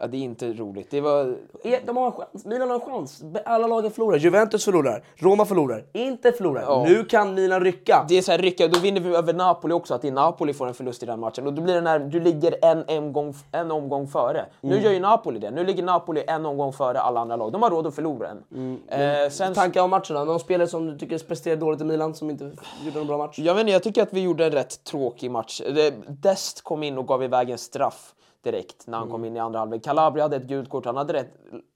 Ja, 0.00 0.06
det 0.06 0.16
är 0.16 0.20
inte 0.20 0.52
roligt. 0.52 0.90
Det 0.90 1.00
var... 1.00 1.36
Eh, 1.64 1.78
De 1.86 1.96
har 1.96 2.06
en 2.06 2.12
chans. 2.12 2.44
Milan 2.46 2.68
har 2.70 2.74
en 2.74 2.80
chans. 2.80 3.22
Alla 3.44 3.66
lagen 3.66 3.90
förlorar. 3.90 4.16
Juventus 4.18 4.64
förlorar. 4.64 5.04
Roma 5.16 5.44
förlorar. 5.44 5.84
Inte 5.92 6.32
förlorar. 6.32 6.62
Ja. 6.62 6.84
Nu 6.88 7.04
kan 7.04 7.34
Milan 7.34 7.60
rycka. 7.64 8.04
Det 8.08 8.18
är 8.18 8.22
så 8.22 8.30
här, 8.32 8.38
rycka, 8.38 8.68
då 8.68 8.78
vinner 8.78 9.00
vi 9.00 9.16
över 9.16 9.32
Napoli 9.32 9.74
också, 9.74 9.94
att 9.94 10.04
i 10.04 10.10
Napoli 10.10 10.52
får 10.52 10.66
en 10.66 10.74
förlust 10.74 11.02
i 11.02 11.06
den 11.06 11.20
matchen. 11.20 11.46
Och 11.46 11.52
då 11.52 11.62
blir 11.62 11.74
det 11.74 11.80
när 11.80 11.98
du 11.98 12.20
ligger 12.20 12.64
en, 12.64 12.84
en, 12.86 13.12
gång, 13.12 13.34
en 13.52 13.70
omgång 13.70 14.08
före. 14.08 14.46
Nu 14.60 14.72
Mm. 14.72 14.84
gör 14.84 14.92
ju 14.92 15.00
Napoli 15.00 15.38
det. 15.38 15.50
Nu 15.50 15.64
ligger 15.64 15.82
Napoli 15.82 16.24
en 16.26 16.46
omgång 16.46 16.72
före 16.72 17.00
alla 17.00 17.20
andra 17.20 17.36
lag. 17.36 17.52
De 17.52 17.62
har 17.62 17.70
råd 17.70 17.86
att 17.86 17.94
förlora 17.94 18.28
en. 18.28 18.42
Mm. 18.54 18.78
Eh, 19.24 19.30
sen, 19.30 19.54
Tankar 19.54 19.82
om 19.82 19.90
matcherna? 19.90 20.24
Någon 20.24 20.40
spelare 20.40 20.68
som 20.68 20.86
du 20.86 20.98
tycker 20.98 21.18
presterade 21.18 21.60
dåligt 21.60 21.80
i 21.80 21.84
Milan 21.84 22.14
som 22.14 22.30
inte 22.30 22.50
gjorde 22.84 23.00
en 23.00 23.06
bra 23.06 23.18
match? 23.18 23.38
jag, 23.38 23.54
vet 23.54 23.60
inte, 23.60 23.72
jag 23.72 23.82
tycker 23.82 24.02
att 24.02 24.12
vi 24.12 24.20
gjorde 24.20 24.44
en 24.46 24.52
rätt 24.52 24.84
tråkig 24.84 25.30
match. 25.30 25.60
Det- 25.74 25.94
Dest 26.08 26.62
kom 26.64 26.82
in 26.82 26.98
och 26.98 27.06
gav 27.06 27.22
iväg 27.22 27.50
en 27.50 27.58
straff 27.58 28.14
direkt 28.44 28.86
när 28.86 28.98
han 28.98 29.06
Mm. 29.06 29.12
kom 29.12 29.24
in 29.24 29.36
i 29.36 29.38
andra 29.40 29.58
halvlek. 29.58 29.84
Calabria 29.84 30.24
hade 30.24 30.36
ett 30.36 30.42
gult 30.42 30.68
kort. 30.70 30.84
Han 30.86 30.96
hade 30.96 31.12
rätt, 31.12 31.28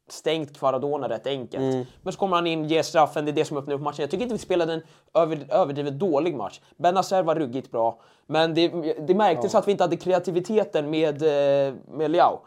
stängt 0.09 0.59
Kvaradona 0.59 1.09
rätt 1.09 1.27
enkelt. 1.27 1.63
Mm. 1.75 1.85
Men 2.03 2.13
så 2.13 2.19
kommer 2.19 2.37
han 2.37 2.47
in, 2.47 2.65
ger 2.65 2.83
straffen, 2.83 3.25
det 3.25 3.31
är 3.31 3.33
det 3.33 3.45
som 3.45 3.57
öppnar 3.57 3.75
upp 3.75 3.81
matchen. 3.81 4.01
Jag 4.01 4.11
tycker 4.11 4.23
inte 4.23 4.35
vi 4.35 4.39
spelade 4.39 4.73
en 4.73 4.83
över, 5.15 5.47
överdrivet 5.51 5.99
dålig 5.99 6.37
match. 6.37 6.61
Benazer 6.77 7.23
var 7.23 7.35
ruggigt 7.35 7.71
bra, 7.71 8.01
men 8.27 8.55
det, 8.55 8.69
det 9.07 9.15
märktes 9.15 9.55
att 9.55 9.69
vi 9.69 9.73
inte 9.73 9.85
hade 9.85 9.97
kreativiteten 9.97 10.91
med, 10.91 11.23
eh, 11.23 11.75
med 11.93 12.11
Leao. 12.11 12.41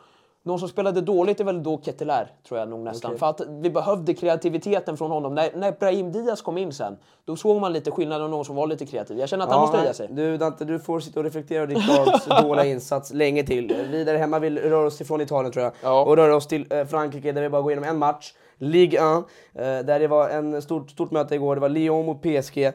Någon 0.46 0.60
som 0.60 0.70
spelade 0.70 1.02
dåligt 1.02 1.40
är 1.40 1.44
väl 1.44 1.64
då 1.64 1.82
Keteler, 1.82 2.32
tror 2.48 2.60
jag 2.60 2.70
nog 2.70 2.80
nästan. 2.80 3.18
För 3.18 3.26
att 3.26 3.42
vi 3.48 3.70
behövde 3.70 4.14
kreativiteten 4.14 4.98
från 4.98 5.12
honom. 5.12 5.36
När, 5.36 5.50
när 5.56 5.72
Brahim 5.72 6.12
Diaz 6.12 6.42
kom 6.42 6.58
in 6.58 6.74
sen, 6.74 6.98
då 7.26 7.36
såg 7.36 7.62
man 7.62 7.74
lite 7.74 7.92
skillnad 7.92 8.22
av 8.22 8.30
någon 8.30 8.46
som 8.46 8.56
var 8.56 8.68
lite 8.68 8.86
kreativ. 8.86 9.20
Jag 9.20 9.30
känner 9.30 9.44
att 9.46 9.52
han 9.52 9.62
måste 9.62 9.78
höja 9.78 9.94
sig. 9.94 10.08
Du 10.12 10.38
Dante, 10.38 10.66
du 10.66 10.80
får 10.80 11.00
sitta 11.00 11.20
och 11.20 11.24
reflektera 11.24 11.64
över 11.64 11.76
ditt 11.76 11.88
lags 11.88 12.26
dåliga 12.42 12.66
insats 12.66 13.14
länge 13.14 13.44
till. 13.44 13.76
Vidare 13.92 14.18
hemma 14.18 14.40
vill 14.40 14.58
röra 14.58 14.88
oss 14.88 15.02
ifrån 15.02 15.22
Italien 15.22 15.52
tror 15.52 15.64
jag. 15.64 15.74
Ja. 15.82 16.04
Och 16.04 16.18
röra 16.18 16.36
oss 16.36 16.48
till 16.48 16.66
eh, 16.70 16.86
Frankrike 16.86 17.32
där 17.32 17.42
vi 17.42 17.50
bara 17.50 17.62
går 17.62 17.72
igenom 17.72 17.90
en 17.90 17.98
match. 17.98 18.34
Ligue 18.58 19.00
1, 19.00 19.04
eh, 19.04 19.86
där 19.86 20.00
det 20.00 20.08
var 20.08 20.30
en 20.30 20.62
stort, 20.62 20.92
stort 20.92 21.12
möte 21.12 21.36
igår. 21.36 21.56
Det 21.56 21.62
var 21.62 21.70
Lyon 21.70 22.06
mot 22.06 22.22
PSG. 22.22 22.58
Eh, 22.58 22.74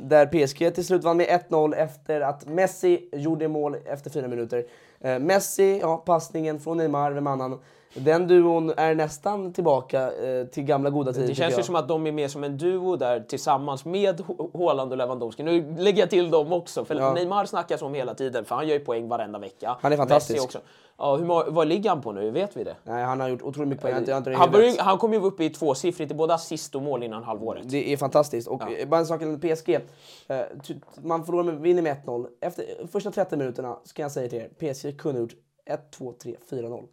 där 0.00 0.26
PSG 0.26 0.74
till 0.74 0.86
slut 0.86 1.04
vann 1.04 1.16
med 1.16 1.26
1-0 1.26 1.74
efter 1.74 2.20
att 2.20 2.46
Messi 2.46 3.08
gjorde 3.12 3.48
mål 3.48 3.76
efter 3.86 4.10
fyra 4.10 4.28
minuter. 4.28 4.64
Eh, 5.04 5.18
Messi, 5.18 5.78
ja 5.78 5.96
passningen 5.96 6.60
från 6.60 6.76
Neymar, 6.76 7.12
vem 7.12 7.26
annan? 7.26 7.60
Den 7.94 8.26
duon 8.28 8.72
är 8.76 8.94
nästan 8.94 9.52
tillbaka 9.52 10.12
eh, 10.12 10.46
till 10.46 10.62
gamla 10.64 10.90
goda 10.90 11.12
tider 11.12 11.26
Det 11.28 11.34
känns 11.34 11.58
ju 11.58 11.62
som 11.62 11.76
att 11.76 11.88
de 11.88 12.06
är 12.06 12.12
med 12.12 12.30
som 12.30 12.44
en 12.44 12.58
duo 12.58 12.96
där 12.96 13.20
tillsammans 13.20 13.84
med 13.84 14.22
Haaland 14.54 14.92
och 14.92 14.98
Lewandowski. 14.98 15.42
Nu 15.42 15.74
lägger 15.78 16.00
jag 16.02 16.10
till 16.10 16.30
dem 16.30 16.52
också, 16.52 16.84
för 16.84 16.94
Ja. 16.94 17.14
Neymar 17.14 17.44
snackas 17.44 17.82
om 17.82 17.94
hela 17.94 18.14
tiden, 18.14 18.44
för 18.44 18.54
han 18.54 18.68
gör 18.68 18.74
ju 18.78 18.84
poäng 18.84 19.08
varenda 19.08 19.38
vecka. 19.38 19.76
Han 19.80 19.92
är 19.92 19.96
fantastisk. 19.96 20.36
Messi 20.38 20.46
också. 20.46 20.58
Ja, 20.98 21.16
hur, 21.16 21.50
vad 21.50 21.68
ligger 21.68 21.90
han 21.90 22.02
på 22.02 22.12
nu? 22.12 22.30
Vet 22.30 22.56
vi 22.56 22.64
det? 22.64 22.76
Nej, 22.84 23.04
han 23.04 23.20
har 23.20 23.28
gjort 23.28 23.42
otroligt 23.42 23.68
mycket 23.68 23.82
poäng. 23.82 23.92
Jag 24.06 24.18
inte- 24.18 24.30
jag 24.30 24.38
Han, 24.38 24.50
började, 24.50 24.82
han 24.82 24.98
kom 24.98 25.12
ju 25.12 25.20
upp 25.20 25.40
i 25.40 25.50
tvåsiffrigt 25.50 26.12
i 26.12 26.14
både 26.14 26.34
assist 26.34 26.74
och 26.74 26.82
mål 26.82 27.02
innan 27.02 27.22
halvåret. 27.24 27.70
Det 27.70 27.92
är 27.92 27.96
fantastiskt. 27.96 28.48
Och 28.48 28.70
eh, 28.72 28.88
bara 28.88 29.00
en 29.00 29.06
sak 29.06 29.20
gällande 29.20 29.54
PSG. 29.56 29.78
Eh, 30.28 30.40
man 31.02 31.24
förlorar 31.24 31.44
med, 31.44 31.54
vinner 31.60 31.82
med 31.82 31.96
1-0. 32.06 32.26
Efter 32.40 32.64
första 32.92 33.10
30 33.10 33.36
minuterna 33.36 33.76
ska 33.84 34.02
jag 34.02 34.12
säga 34.12 34.28
till 34.28 34.38
er, 34.38 34.72
PSG 34.74 34.98
kunde 35.00 35.18
ha 35.18 35.22
gjort 35.22 35.34
1, 35.66 35.90
2, 35.90 36.12
3, 36.22 36.36
4-0. 36.50 36.84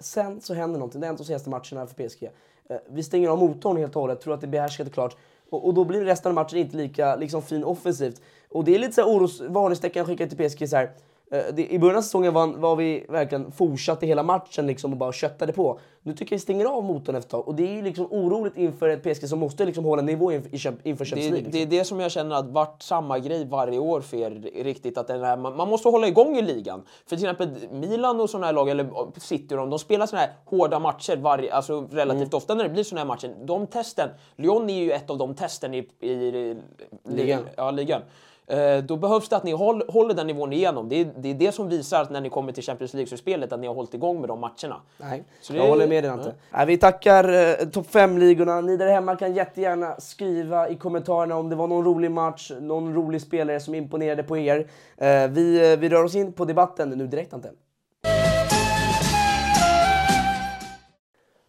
Sen 0.00 0.40
så 0.40 0.54
händer 0.54 0.78
någonting. 0.78 1.00
Det 1.00 1.06
är 1.06 1.08
en 1.08 1.14
av 1.14 1.18
de 1.18 1.24
senaste 1.24 1.50
matcherna 1.50 1.86
för 1.86 2.08
PSG. 2.08 2.30
Eh, 2.68 2.76
vi 2.88 3.02
stänger 3.02 3.28
av 3.28 3.38
motorn 3.38 3.76
helt 3.76 3.96
och 3.96 4.02
hållet, 4.02 4.20
tror 4.20 4.34
att 4.34 4.40
det 4.40 4.46
är 4.46 4.48
behärskat 4.48 4.86
och 4.86 4.92
klart. 4.92 5.16
Och, 5.50 5.66
och 5.66 5.74
då 5.74 5.84
blir 5.84 6.04
resten 6.04 6.30
av 6.30 6.34
matchen 6.34 6.58
inte 6.58 6.76
lika 6.76 7.16
liksom, 7.16 7.42
fin 7.42 7.64
offensivt. 7.64 8.22
Och 8.48 8.64
det 8.64 8.74
är 8.74 8.78
lite 8.78 8.92
så 8.92 9.00
här 9.00 9.16
oros, 9.16 9.40
varningstecken 9.40 10.00
jag 10.00 10.06
skickar 10.06 10.26
till 10.26 10.48
PSG. 10.48 10.68
Så 10.68 10.76
här. 10.76 10.90
Eh, 11.32 11.60
I 11.60 11.78
början 11.78 11.96
av 11.96 12.02
säsongen 12.02 12.34
var, 12.34 12.46
var 12.46 12.76
vi 12.76 13.06
verkligen 13.08 13.52
fortsatte 13.52 14.06
hela 14.06 14.22
matchen 14.22 14.66
liksom 14.66 14.92
och 14.92 14.98
bara 14.98 15.12
köttade 15.12 15.52
på. 15.52 15.78
Nu 16.02 16.12
tycker 16.12 16.32
jag 16.32 16.38
vi 16.38 16.42
stänger 16.42 16.64
av 16.64 16.84
motorn 16.84 17.14
efter 17.16 17.18
ett 17.18 17.28
tag. 17.30 17.48
Och 17.48 17.54
det 17.54 17.62
är 17.68 17.72
ju 17.74 17.82
liksom 17.82 18.06
oroligt 18.10 18.56
inför 18.56 18.88
ett 18.88 19.02
PSG 19.02 19.28
som 19.28 19.38
måste 19.38 19.64
liksom 19.64 19.84
hålla 19.84 20.02
nivå 20.02 20.32
inför, 20.32 20.48
i 20.48 20.88
inför 20.88 21.04
Champions 21.04 21.30
Det, 21.30 21.30
League. 21.36 21.48
det 21.52 21.62
är 21.62 21.66
det 21.66 21.84
som 21.84 22.00
jag 22.00 22.10
känner 22.10 22.36
att 22.36 22.46
vart 22.46 22.82
samma 22.82 23.18
grej 23.18 23.44
varje 23.44 23.78
år 23.78 24.00
för 24.00 24.16
er 24.16 24.30
riktigt. 24.64 24.98
Att 24.98 25.06
den 25.06 25.24
är, 25.24 25.36
man, 25.36 25.56
man 25.56 25.68
måste 25.68 25.88
hålla 25.88 26.06
igång 26.08 26.36
i 26.36 26.42
ligan. 26.42 26.82
För 27.06 27.16
till 27.16 27.24
exempel 27.28 27.48
Milan 27.72 28.20
och 28.20 28.30
sådana 28.30 28.46
här 28.46 28.52
lag, 28.52 28.68
eller 28.68 29.20
City 29.20 29.54
och 29.54 29.58
de, 29.58 29.70
de 29.70 29.78
spelar 29.78 30.06
såna 30.06 30.22
här 30.22 30.30
hårda 30.44 30.78
matcher 30.78 31.16
varje, 31.16 31.54
alltså 31.54 31.88
relativt 31.90 32.20
Mm. 32.20 32.36
ofta 32.36 32.54
när 32.54 32.64
det 32.64 32.70
blir 32.70 32.84
såna 32.84 33.00
här 33.00 33.08
matcher. 33.08 33.34
De 33.44 33.66
testen, 33.66 34.08
Lyon 34.36 34.70
är 34.70 34.74
ju 34.82 34.92
ett 34.92 35.10
av 35.10 35.18
de 35.18 35.34
testen 35.34 35.74
i, 35.74 35.88
i, 36.00 36.10
i 36.12 36.56
Ligan. 37.04 37.40
Ja, 37.56 37.70
ligan. 37.70 38.02
Eh, 38.50 38.78
Då 38.84 38.96
behövs 38.96 39.28
det 39.28 39.36
att 39.36 39.44
ni 39.44 39.52
håll, 39.52 39.82
håller 39.88 40.14
den 40.14 40.26
nivån 40.26 40.52
igenom. 40.52 40.88
Det 40.88 40.96
är, 41.00 41.12
det 41.16 41.28
är 41.30 41.34
det 41.34 41.52
som 41.52 41.68
visar 41.68 42.02
att 42.02 42.10
när 42.10 42.20
ni 42.20 42.30
kommer 42.30 42.52
till 42.52 42.62
Champions 42.62 42.94
League-slutspelet 42.94 43.52
att 43.52 43.60
ni 43.60 43.66
har 43.66 43.74
hållit 43.74 43.94
igång 43.94 44.20
med 44.20 44.28
de 44.28 44.40
matcherna. 44.40 44.76
Nej, 44.98 45.24
Så 45.40 45.54
jag 45.56 45.64
är- 45.64 45.68
håller 45.70 45.86
med 45.88 46.04
dig 46.04 46.10
Ante. 46.10 46.34
Nej, 46.50 46.66
vi 46.66 46.76
tackar 46.76 47.24
eh, 47.60 47.66
topp 47.68 47.86
5-ligorna. 47.90 48.60
Ni 48.60 48.76
där 48.76 48.92
hemma 48.92 49.16
kan 49.16 49.34
jättegärna 49.34 49.94
skriva 50.00 50.68
i 50.68 50.76
kommentarerna 50.76 51.36
om 51.36 51.48
det 51.48 51.56
var 51.56 51.66
någon 51.66 51.84
rolig 51.84 52.10
match, 52.10 52.50
någon 52.60 52.94
rolig 52.94 53.20
spelare 53.22 53.60
som 53.60 53.74
imponerade 53.74 54.22
på 54.22 54.38
er. 54.38 54.58
Eh, 54.96 55.26
vi, 55.28 55.72
eh, 55.72 55.78
vi 55.78 55.88
rör 55.88 56.04
oss 56.04 56.14
in 56.14 56.32
på 56.32 56.44
debatten 56.44 56.88
nu 56.90 57.06
direkt 57.06 57.34
Ante. 57.34 57.50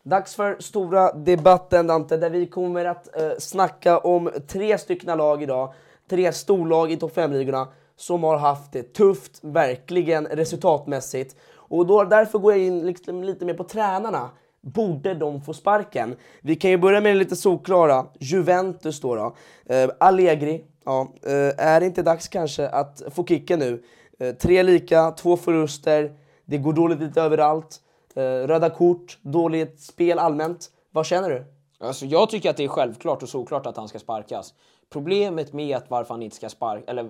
Dags 0.04 0.36
för 0.36 0.56
stora 0.60 1.12
debatten 1.14 1.88
Dante, 1.88 2.18
där 2.18 2.30
vi 2.30 2.46
kommer 2.48 2.86
att 2.86 3.16
eh, 3.22 3.32
snacka 3.40 3.98
om 4.00 4.30
tre 4.48 4.78
stycken 4.78 5.18
lag 5.18 5.44
idag. 5.44 5.74
Tre 6.12 6.34
storlag 6.34 6.92
i 6.92 6.98
topp 6.98 7.16
5-ligorna 7.16 7.68
som 7.96 8.24
har 8.24 8.38
haft 8.38 8.72
det 8.72 8.94
tufft, 8.94 9.40
verkligen 9.42 10.26
resultatmässigt. 10.26 11.36
Och 11.56 11.86
då, 11.86 12.04
därför 12.04 12.40
går 12.40 12.52
jag 12.54 12.62
in 12.62 12.86
liksom 12.86 13.24
lite 13.24 13.46
mer 13.46 13.54
på 13.54 13.64
tränarna. 13.64 14.30
Borde 14.62 15.14
de 15.14 15.42
få 15.42 15.54
sparken? 15.54 16.16
Vi 16.42 16.56
kan 16.56 16.72
ju 16.72 16.78
börja 16.78 17.02
med 17.02 17.16
det 17.16 17.20
lite 17.20 17.36
solklara. 17.36 18.06
Juventus 18.20 19.02
då. 19.02 19.16
då. 19.16 19.36
Eh, 19.74 19.90
Allegri, 20.00 20.66
ja, 20.86 21.14
eh, 21.24 21.66
är 21.66 21.80
det 21.80 21.86
inte 21.86 22.04
dags 22.04 22.28
kanske 22.28 22.70
att 22.70 23.02
få 23.12 23.26
kicken 23.26 23.60
nu? 23.60 23.84
Eh, 24.20 24.36
tre 24.36 24.64
lika, 24.64 25.12
två 25.12 25.38
förluster, 25.38 26.12
det 26.46 26.58
går 26.58 26.74
dåligt 26.74 27.00
lite 27.00 27.22
överallt. 27.22 27.82
Eh, 28.16 28.22
röda 28.22 28.70
kort, 28.70 29.18
dåligt 29.22 29.82
spel 29.82 30.20
allmänt. 30.20 30.70
Vad 30.92 31.06
känner 31.06 31.30
du? 31.30 31.46
Alltså, 31.80 32.06
jag 32.06 32.30
tycker 32.30 32.50
att 32.50 32.58
det 32.58 32.64
är 32.64 32.68
självklart 32.68 33.24
och 33.24 33.30
såklart 33.30 33.66
att 33.66 33.78
han 33.78 33.88
ska 33.88 34.00
sparkas. 34.00 34.54
Problemet 34.92 35.54
med 35.54 35.78
att 35.78 35.90
varför 35.90 36.14
han 36.14 36.24
inte 36.24 36.36
ska 36.36 36.50
sparka, 36.50 36.92
eller 36.92 37.10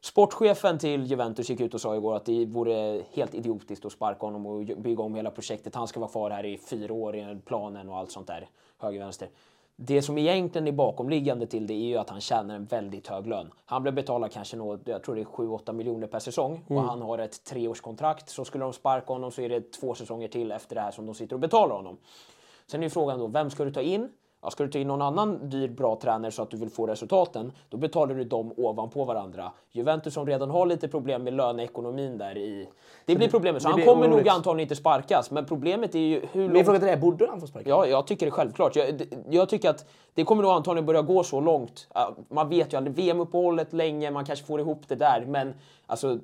sportchefen 0.00 0.78
till 0.78 1.04
Juventus 1.04 1.50
gick 1.50 1.60
ut 1.60 1.74
och 1.74 1.80
sa 1.80 1.96
igår 1.96 2.16
att 2.16 2.24
det 2.24 2.46
vore 2.46 3.02
helt 3.12 3.34
idiotiskt 3.34 3.84
att 3.84 3.92
sparka 3.92 4.26
honom 4.26 4.46
och 4.46 4.64
bygga 4.64 5.02
om 5.02 5.14
hela 5.14 5.30
projektet. 5.30 5.74
Han 5.74 5.88
ska 5.88 6.00
vara 6.00 6.10
kvar 6.10 6.30
här 6.30 6.44
i 6.46 6.58
fyra 6.58 6.94
år 6.94 7.16
i 7.16 7.38
planen 7.44 7.88
och 7.88 7.96
allt 7.96 8.12
sånt 8.12 8.26
där, 8.26 8.48
höger 8.78 8.98
vänster. 8.98 9.28
Det 9.76 10.02
som 10.02 10.18
egentligen 10.18 10.68
är 10.68 10.72
bakomliggande 10.72 11.46
till 11.46 11.66
det 11.66 11.74
är 11.74 11.86
ju 11.86 11.96
att 11.96 12.10
han 12.10 12.20
tjänar 12.20 12.54
en 12.54 12.64
väldigt 12.64 13.06
hög 13.06 13.26
lön. 13.26 13.50
Han 13.64 13.82
blir 13.82 13.92
betalad 13.92 14.32
kanske 14.32 14.56
något, 14.56 14.80
jag 14.84 15.02
tror 15.02 15.14
det 15.14 15.20
är 15.20 15.24
7-8 15.24 15.72
miljoner 15.72 16.06
per 16.06 16.18
säsong 16.18 16.64
och 16.68 16.82
han 16.82 17.02
har 17.02 17.18
ett 17.18 17.44
treårskontrakt. 17.44 18.28
Så 18.28 18.44
skulle 18.44 18.64
de 18.64 18.72
sparka 18.72 19.12
honom 19.12 19.30
så 19.30 19.42
är 19.42 19.48
det 19.48 19.72
två 19.72 19.94
säsonger 19.94 20.28
till 20.28 20.52
efter 20.52 20.74
det 20.74 20.80
här 20.80 20.90
som 20.90 21.06
de 21.06 21.14
sitter 21.14 21.34
och 21.34 21.40
betalar 21.40 21.76
honom. 21.76 21.96
Sen 22.66 22.80
är 22.80 22.84
ju 22.84 22.90
frågan 22.90 23.18
då, 23.18 23.26
vem 23.26 23.50
ska 23.50 23.64
du 23.64 23.72
ta 23.72 23.80
in? 23.80 24.08
Ja, 24.42 24.50
ska 24.50 24.64
du 24.64 24.70
ta 24.70 24.78
in 24.78 24.88
någon 24.88 25.02
annan 25.02 25.48
dyr 25.48 25.68
bra 25.68 25.98
tränare 26.02 26.30
så 26.30 26.42
att 26.42 26.50
du 26.50 26.56
vill 26.56 26.70
få 26.70 26.86
resultaten, 26.86 27.52
då 27.68 27.76
betalar 27.76 28.14
du 28.14 28.24
dem 28.24 28.52
ovanpå 28.56 29.04
varandra. 29.04 29.52
Juventus 29.72 30.14
som 30.14 30.26
redan 30.26 30.50
har 30.50 30.66
lite 30.66 30.88
problem 30.88 31.24
med 31.24 31.32
löneekonomin 31.32 32.18
där 32.18 32.38
i... 32.38 32.68
Det 33.04 33.16
blir 33.16 33.28
problemet, 33.28 33.62
så 33.62 33.68
han 33.68 33.82
kommer 33.82 34.08
nog 34.08 34.28
antagligen 34.28 34.60
inte 34.60 34.76
sparkas. 34.76 35.30
Men 35.30 35.46
problemet 35.46 35.94
är 35.94 35.98
ju 35.98 36.26
hur 36.32 36.40
Min 36.40 36.52
långt... 36.52 36.64
fråga 36.64 36.78
till 36.78 36.86
dig 36.86 36.96
är, 36.96 37.00
borde 37.00 37.26
han 37.26 37.40
få 37.40 37.46
sparken? 37.46 37.70
Ja, 37.70 37.86
jag 37.86 38.06
tycker 38.06 38.26
det 38.26 38.32
självklart. 38.32 38.76
Jag, 38.76 39.02
jag 39.30 39.48
tycker 39.48 39.70
att 39.70 39.84
det 40.14 40.24
kommer 40.24 40.42
nog 40.42 40.52
antagligen 40.52 40.86
börja 40.86 41.02
gå 41.02 41.24
så 41.24 41.40
långt. 41.40 41.88
Man 42.28 42.48
vet 42.48 42.72
ju 42.72 42.76
aldrig, 42.76 42.96
VM-uppehållet 42.96 43.72
länge, 43.72 44.10
man 44.10 44.24
kanske 44.24 44.44
får 44.44 44.60
ihop 44.60 44.82
det 44.88 44.94
där, 44.94 45.24
men 45.26 45.54
alltså 45.86 46.18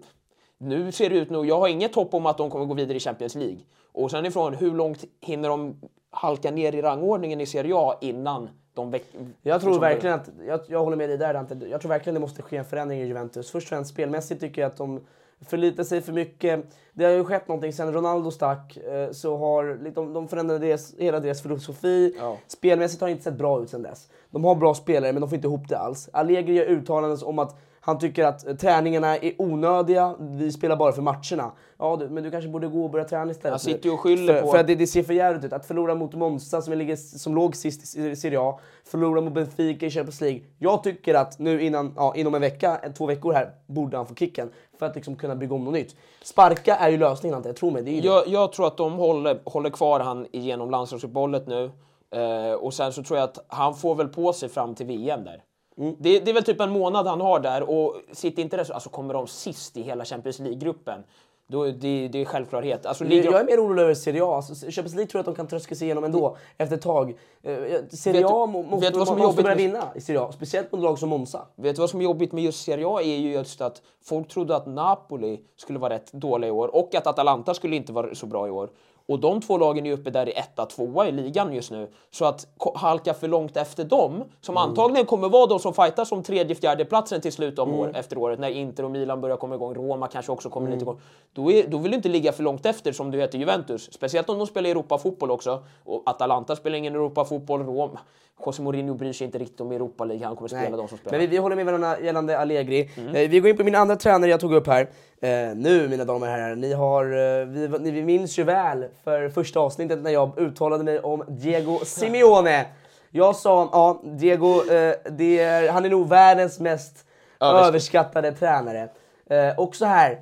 nu 0.58 0.92
ser 0.92 1.10
det 1.10 1.16
ut 1.16 1.30
nu, 1.30 1.44
jag 1.44 1.58
har 1.58 1.68
inget 1.68 1.94
hopp 1.94 2.14
om 2.14 2.26
att 2.26 2.38
de 2.38 2.50
kommer 2.50 2.64
gå 2.64 2.74
vidare 2.74 2.96
i 2.96 3.00
Champions 3.00 3.34
League. 3.34 3.58
Och 3.92 4.10
sen 4.10 4.26
ifrån, 4.26 4.54
hur 4.54 4.74
långt 4.74 5.04
hinner 5.20 5.48
de 5.48 5.80
halka 6.16 6.50
ner 6.50 6.74
i 6.74 6.82
rangordningen 6.82 7.40
i 7.40 7.46
Serie 7.46 7.72
A 7.76 7.94
innan 8.00 8.48
de 8.74 8.90
väck... 8.90 9.04
Jag 9.42 9.60
tror 9.60 9.70
liksom 9.70 9.80
verkligen 9.80 10.14
att, 10.14 10.28
jag, 10.46 10.60
jag 10.68 10.84
håller 10.84 10.96
med 10.96 11.08
dig 11.08 11.18
där 11.18 11.34
Dante. 11.34 11.54
Jag 11.70 11.80
tror 11.80 11.88
verkligen 11.88 12.14
det 12.14 12.20
måste 12.20 12.42
ske 12.42 12.56
en 12.56 12.64
förändring 12.64 13.00
i 13.00 13.06
Juventus. 13.06 13.50
Först 13.50 13.64
och 13.64 13.68
främst 13.68 13.90
spelmässigt 13.90 14.40
tycker 14.40 14.62
jag 14.62 14.70
att 14.70 14.76
de 14.76 15.00
förlitar 15.40 15.84
sig 15.84 16.02
för 16.02 16.12
mycket. 16.12 16.64
Det 16.92 17.04
har 17.04 17.12
ju 17.12 17.24
skett 17.24 17.48
någonting 17.48 17.72
sen 17.72 17.92
Ronaldo 17.92 18.30
stack, 18.30 18.76
eh, 18.76 19.10
så 19.10 19.36
har 19.36 19.78
liksom, 19.82 20.12
de 20.12 20.28
förändrade 20.28 20.66
deras, 20.66 20.94
hela 20.98 21.20
deras 21.20 21.42
filosofi. 21.42 22.14
Ja. 22.18 22.38
Spelmässigt 22.46 23.00
har 23.00 23.08
det 23.08 23.12
inte 23.12 23.24
sett 23.24 23.38
bra 23.38 23.62
ut 23.62 23.70
sen 23.70 23.82
dess. 23.82 24.08
De 24.30 24.44
har 24.44 24.54
bra 24.54 24.74
spelare 24.74 25.12
men 25.12 25.20
de 25.20 25.30
får 25.30 25.36
inte 25.36 25.48
ihop 25.48 25.68
det 25.68 25.78
alls. 25.78 26.08
Allegri 26.12 26.54
gör 26.54 26.66
uttalanden 26.66 27.18
om 27.24 27.38
att 27.38 27.56
han 27.86 27.98
tycker 27.98 28.24
att 28.24 28.58
träningarna 28.58 29.16
är 29.16 29.32
onödiga, 29.38 30.14
vi 30.18 30.52
spelar 30.52 30.76
bara 30.76 30.92
för 30.92 31.02
matcherna. 31.02 31.52
Ja, 31.78 31.96
du, 32.00 32.08
men 32.08 32.22
du 32.24 32.30
kanske 32.30 32.50
borde 32.50 32.68
gå 32.68 32.84
och 32.84 32.90
börja 32.90 33.04
träna 33.04 33.30
istället. 33.30 33.52
Han 33.52 33.58
sitter 33.60 33.92
och 33.92 34.00
skyller 34.00 34.34
för, 34.34 34.42
på- 34.42 34.48
För 34.52 34.58
att 34.58 34.66
det, 34.66 34.74
det 34.74 34.86
ser 34.86 35.02
för 35.02 35.12
jävligt 35.14 35.44
ut. 35.44 35.52
Att 35.52 35.66
förlora 35.66 35.94
mot 35.94 36.14
Monza 36.14 36.62
som, 36.62 36.72
ligger, 36.78 36.96
som 36.96 37.34
låg 37.34 37.56
sist 37.56 37.96
i 37.96 38.16
Serie 38.16 38.40
A, 38.40 38.58
förlora 38.84 39.20
mot 39.20 39.32
Benfica 39.32 39.86
i 39.86 39.90
Champions 39.90 40.20
League. 40.20 40.40
Jag 40.58 40.82
tycker 40.82 41.14
att 41.14 41.38
nu 41.38 41.62
innan, 41.62 41.92
ja, 41.96 42.12
inom 42.16 42.34
en 42.34 42.40
vecka, 42.40 42.80
två 42.98 43.06
veckor 43.06 43.32
här, 43.32 43.50
borde 43.66 43.96
han 43.96 44.06
få 44.06 44.14
kicken. 44.14 44.50
För 44.78 44.86
att 44.86 44.94
liksom 44.94 45.16
kunna 45.16 45.34
bygga 45.36 45.54
om 45.54 45.64
något 45.64 45.74
nytt. 45.74 45.96
Sparka 46.24 46.76
är 46.76 46.88
ju 46.88 46.96
lösningen 46.98 47.36
Ante, 47.36 47.52
tro 47.52 47.70
mig. 47.70 47.82
Det 47.82 47.98
är. 47.98 48.04
Jag, 48.04 48.28
jag 48.28 48.52
tror 48.52 48.66
att 48.66 48.76
de 48.76 48.92
håller, 48.92 49.38
håller 49.44 49.70
kvar 49.70 50.00
han 50.00 50.26
igenom 50.32 50.70
landslagsuppehållet 50.70 51.46
nu. 51.46 51.70
Eh, 52.14 52.52
och 52.52 52.74
sen 52.74 52.92
så 52.92 53.02
tror 53.02 53.18
jag 53.18 53.24
att 53.24 53.44
han 53.48 53.74
får 53.74 53.94
väl 53.94 54.08
på 54.08 54.32
sig 54.32 54.48
fram 54.48 54.74
till 54.74 54.86
VM 54.86 55.24
där. 55.24 55.42
Mm. 55.78 55.94
Det, 55.98 56.18
det 56.20 56.30
är 56.30 56.34
väl 56.34 56.44
typ 56.44 56.60
en 56.60 56.70
månad 56.70 57.06
han 57.06 57.20
har 57.20 57.40
där 57.40 57.70
och 57.70 57.96
sitter 58.12 58.42
inte 58.42 58.64
så 58.64 58.72
alltså 58.74 58.88
kommer 58.90 59.14
de 59.14 59.26
sist 59.26 59.76
i 59.76 59.82
hela 59.82 60.04
Champions 60.04 60.38
League-gruppen. 60.38 61.04
Då, 61.48 61.64
det, 61.64 62.08
det 62.08 62.20
är 62.20 62.24
självklart. 62.24 62.64
Alltså, 62.86 63.04
Jag, 63.04 63.10
ligger 63.10 63.30
jag 63.32 63.40
är 63.40 63.44
mer 63.44 63.64
orolig 63.66 63.82
över 63.82 63.94
Serie 63.94 64.24
A. 64.24 64.34
Alltså, 64.36 64.54
Champions 64.54 64.94
League 64.94 65.06
tror 65.10 65.18
jag 65.18 65.20
att 65.20 65.26
de 65.26 65.34
kan 65.34 65.46
tröska 65.46 65.74
sig 65.74 65.84
igenom 65.86 66.04
ändå 66.04 66.36
efter 66.58 66.76
ett 66.76 66.82
tag. 66.82 67.10
Eh, 67.42 67.54
Serie 67.90 68.26
A 68.26 68.46
må- 68.46 68.62
måste, 68.62 68.86
vet 68.90 69.08
man 69.08 69.18
måste 69.18 69.42
börja 69.42 69.56
med- 69.56 69.64
vinna 69.64 69.84
i 69.94 70.00
Serie 70.00 70.20
A. 70.20 70.32
Speciellt 70.32 70.72
mot 70.72 70.80
lag 70.80 70.98
som 70.98 71.08
Monza. 71.08 71.46
Vet 71.56 71.76
du 71.76 71.80
vad 71.80 71.90
som 71.90 72.00
är 72.00 72.04
jobbigt 72.04 72.32
med 72.32 72.44
just 72.44 72.64
Serie 72.64 72.86
A 72.88 73.00
är 73.02 73.16
ju 73.16 73.32
just 73.32 73.60
att 73.60 73.82
folk 74.04 74.28
trodde 74.28 74.56
att 74.56 74.66
Napoli 74.66 75.40
skulle 75.56 75.78
vara 75.78 75.94
rätt 75.94 76.12
dåliga 76.12 76.48
i 76.48 76.50
år 76.52 76.76
och 76.76 76.94
att 76.94 77.06
Atalanta 77.06 77.54
skulle 77.54 77.76
inte 77.76 77.92
vara 77.92 78.14
så 78.14 78.26
bra 78.26 78.48
i 78.48 78.50
år. 78.50 78.70
Och 79.08 79.18
de 79.18 79.40
två 79.40 79.58
lagen 79.58 79.86
är 79.86 79.92
uppe 79.92 80.10
där 80.10 80.28
i 80.28 80.32
etta, 80.32 80.66
tvåa 80.66 81.08
i 81.08 81.12
ligan 81.12 81.52
just 81.52 81.70
nu. 81.70 81.88
Så 82.10 82.24
att 82.24 82.46
halka 82.74 83.14
för 83.14 83.28
långt 83.28 83.56
efter 83.56 83.84
dem, 83.84 84.24
som 84.40 84.56
Mm. 84.56 84.68
antagligen 84.68 85.06
kommer 85.06 85.28
vara 85.28 85.46
de 85.46 85.58
som 85.58 85.74
fightas 85.74 86.12
om 86.12 86.22
tredje, 86.22 86.54
fjärde 86.54 86.84
platsen 86.84 87.20
till 87.20 87.32
slut 87.32 87.58
om 87.58 87.68
Mm. 87.68 87.80
år, 87.80 87.92
efter 87.96 88.18
året, 88.18 88.38
när 88.38 88.48
Inter 88.50 88.84
och 88.84 88.90
Milan 88.90 89.20
börjar 89.20 89.36
komma 89.36 89.54
igång, 89.54 89.74
Roma 89.74 90.08
kanske 90.08 90.32
också 90.32 90.50
kommer 90.50 90.70
lite 90.70 90.82
igång. 90.82 91.00
Då, 91.32 91.50
är, 91.52 91.66
då 91.68 91.78
vill 91.78 91.90
du 91.90 91.96
inte 91.96 92.08
ligga 92.08 92.32
för 92.32 92.42
långt 92.42 92.66
efter 92.66 92.92
som 92.92 93.10
du 93.10 93.18
heter 93.20 93.38
Juventus. 93.38 93.92
Speciellt 93.92 94.28
om 94.28 94.38
de 94.38 94.46
spelar 94.46 94.70
Europa-fotboll 94.70 95.30
också. 95.30 95.62
Och 95.84 96.02
Atalanta 96.06 96.56
spelar 96.56 96.76
ingen 96.78 96.94
Europa-fotboll, 96.94 97.62
Roma. 97.62 97.98
José 98.44 98.62
Mourinho 98.62 98.94
bryr 98.94 99.12
sig 99.12 99.24
inte 99.24 99.38
riktigt 99.38 99.60
om 99.60 99.72
Europa 99.72 100.04
League, 100.04 100.26
han 100.26 100.36
kommer 100.36 100.48
spela 100.48 100.62
Nej. 100.62 100.70
de 100.70 100.88
som 100.88 100.98
spelar. 100.98 101.12
Men 101.12 101.20
vi, 101.20 101.26
vi 101.26 101.36
håller 101.36 101.56
med 101.56 101.66
varandra 101.66 102.00
gällande 102.00 102.38
Allegri. 102.38 102.90
Mm. 102.96 103.14
Eh, 103.14 103.28
vi 103.30 103.40
går 103.40 103.50
in 103.50 103.56
på 103.56 103.64
min 103.64 103.74
andra 103.74 103.96
tränare 103.96 104.30
jag 104.30 104.40
tog 104.40 104.52
upp 104.54 104.66
här. 104.66 104.80
Eh, 105.20 105.28
nu 105.56 105.88
mina 105.88 106.04
damer 106.04 106.26
och 106.26 106.32
herrar, 106.32 106.54
ni, 106.56 106.72
har, 106.72 107.04
eh, 107.04 107.46
vi, 107.46 107.68
ni, 107.80 107.90
vi 107.90 108.02
minns 108.02 108.38
ju 108.38 108.44
väl 108.44 108.84
för 109.04 109.28
första 109.28 109.60
avsnittet 109.60 109.98
när 110.02 110.10
jag 110.10 110.38
uttalade 110.38 110.84
mig 110.84 111.00
om 111.00 111.24
Diego 111.28 111.78
Simeone. 111.84 112.66
Jag 113.10 113.36
sa, 113.36 113.68
ja, 113.72 114.00
Diego, 114.04 114.62
är, 114.70 115.68
han 115.72 115.84
är 115.84 115.88
nog 115.90 116.08
världens 116.08 116.60
mest 116.60 117.06
Överskatt- 117.40 117.68
överskattade 117.68 118.32
tränare. 118.32 118.88
Eh, 119.30 119.58
och 119.58 119.76
så 119.76 119.84
här, 119.84 120.20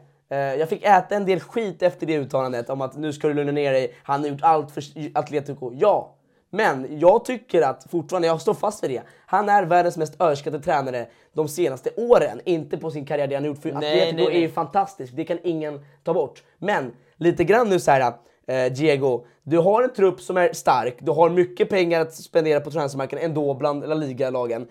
jag 0.59 0.69
fick 0.69 0.85
äta 0.85 1.15
en 1.15 1.27
del 1.27 1.41
skit 1.41 1.83
efter 1.83 2.07
det 2.07 2.17
uttalandet 2.17 2.71
om 2.71 2.81
att 2.81 2.97
nu 2.97 3.13
ska 3.13 3.29
du 3.29 3.35
lugna 3.35 3.53
ner 3.53 3.73
dig, 3.73 3.95
han 4.03 4.21
har 4.21 4.29
gjort 4.29 4.43
allt 4.43 4.71
för 4.71 4.83
Atletico. 5.15 5.73
Ja, 5.75 6.14
men 6.55 6.99
jag 6.99 7.25
tycker 7.25 7.63
att 7.63 7.91
fortfarande, 7.91 8.29
jag 8.29 8.41
står 8.41 8.55
fast 8.55 8.85
vid 8.85 8.91
det. 8.91 9.03
Han 9.27 9.49
är 9.49 9.63
världens 9.63 9.97
mest 9.97 10.21
överskattade 10.21 10.63
tränare 10.63 11.07
de 11.33 11.49
senaste 11.49 11.91
åren. 11.97 12.41
Inte 12.45 12.79
på 12.79 12.91
sin 12.91 13.07
karriär 13.07 13.27
det 13.27 13.35
han 13.35 13.45
gjort, 13.45 13.63
för 13.63 13.73
Nej, 13.73 13.77
Atletico 13.77 14.17
nej, 14.17 14.27
nej. 14.27 14.37
är 14.37 14.41
ju 14.41 14.51
fantastisk. 14.51 15.13
Det 15.17 15.25
kan 15.25 15.39
ingen 15.43 15.85
ta 16.05 16.15
bort. 16.15 16.43
Men 16.59 16.93
lite 17.17 17.45
grann 17.45 17.69
nu 17.69 17.81
så 17.81 17.91
här, 17.91 18.13
eh, 18.47 18.73
Diego, 18.73 19.25
du 19.43 19.59
har 19.59 19.83
en 19.83 19.93
trupp 19.93 20.21
som 20.21 20.37
är 20.37 20.53
stark, 20.53 20.97
du 20.99 21.13
har 21.13 21.31
mycket 21.31 21.69
pengar 21.69 22.01
att 22.01 22.15
spendera 22.15 22.61
på 22.61 22.71
transfermarknaden 22.71 23.31
ändå 23.31 23.55
bland 23.55 23.89
La 23.89 23.95
Liga-lagen. 23.95 24.67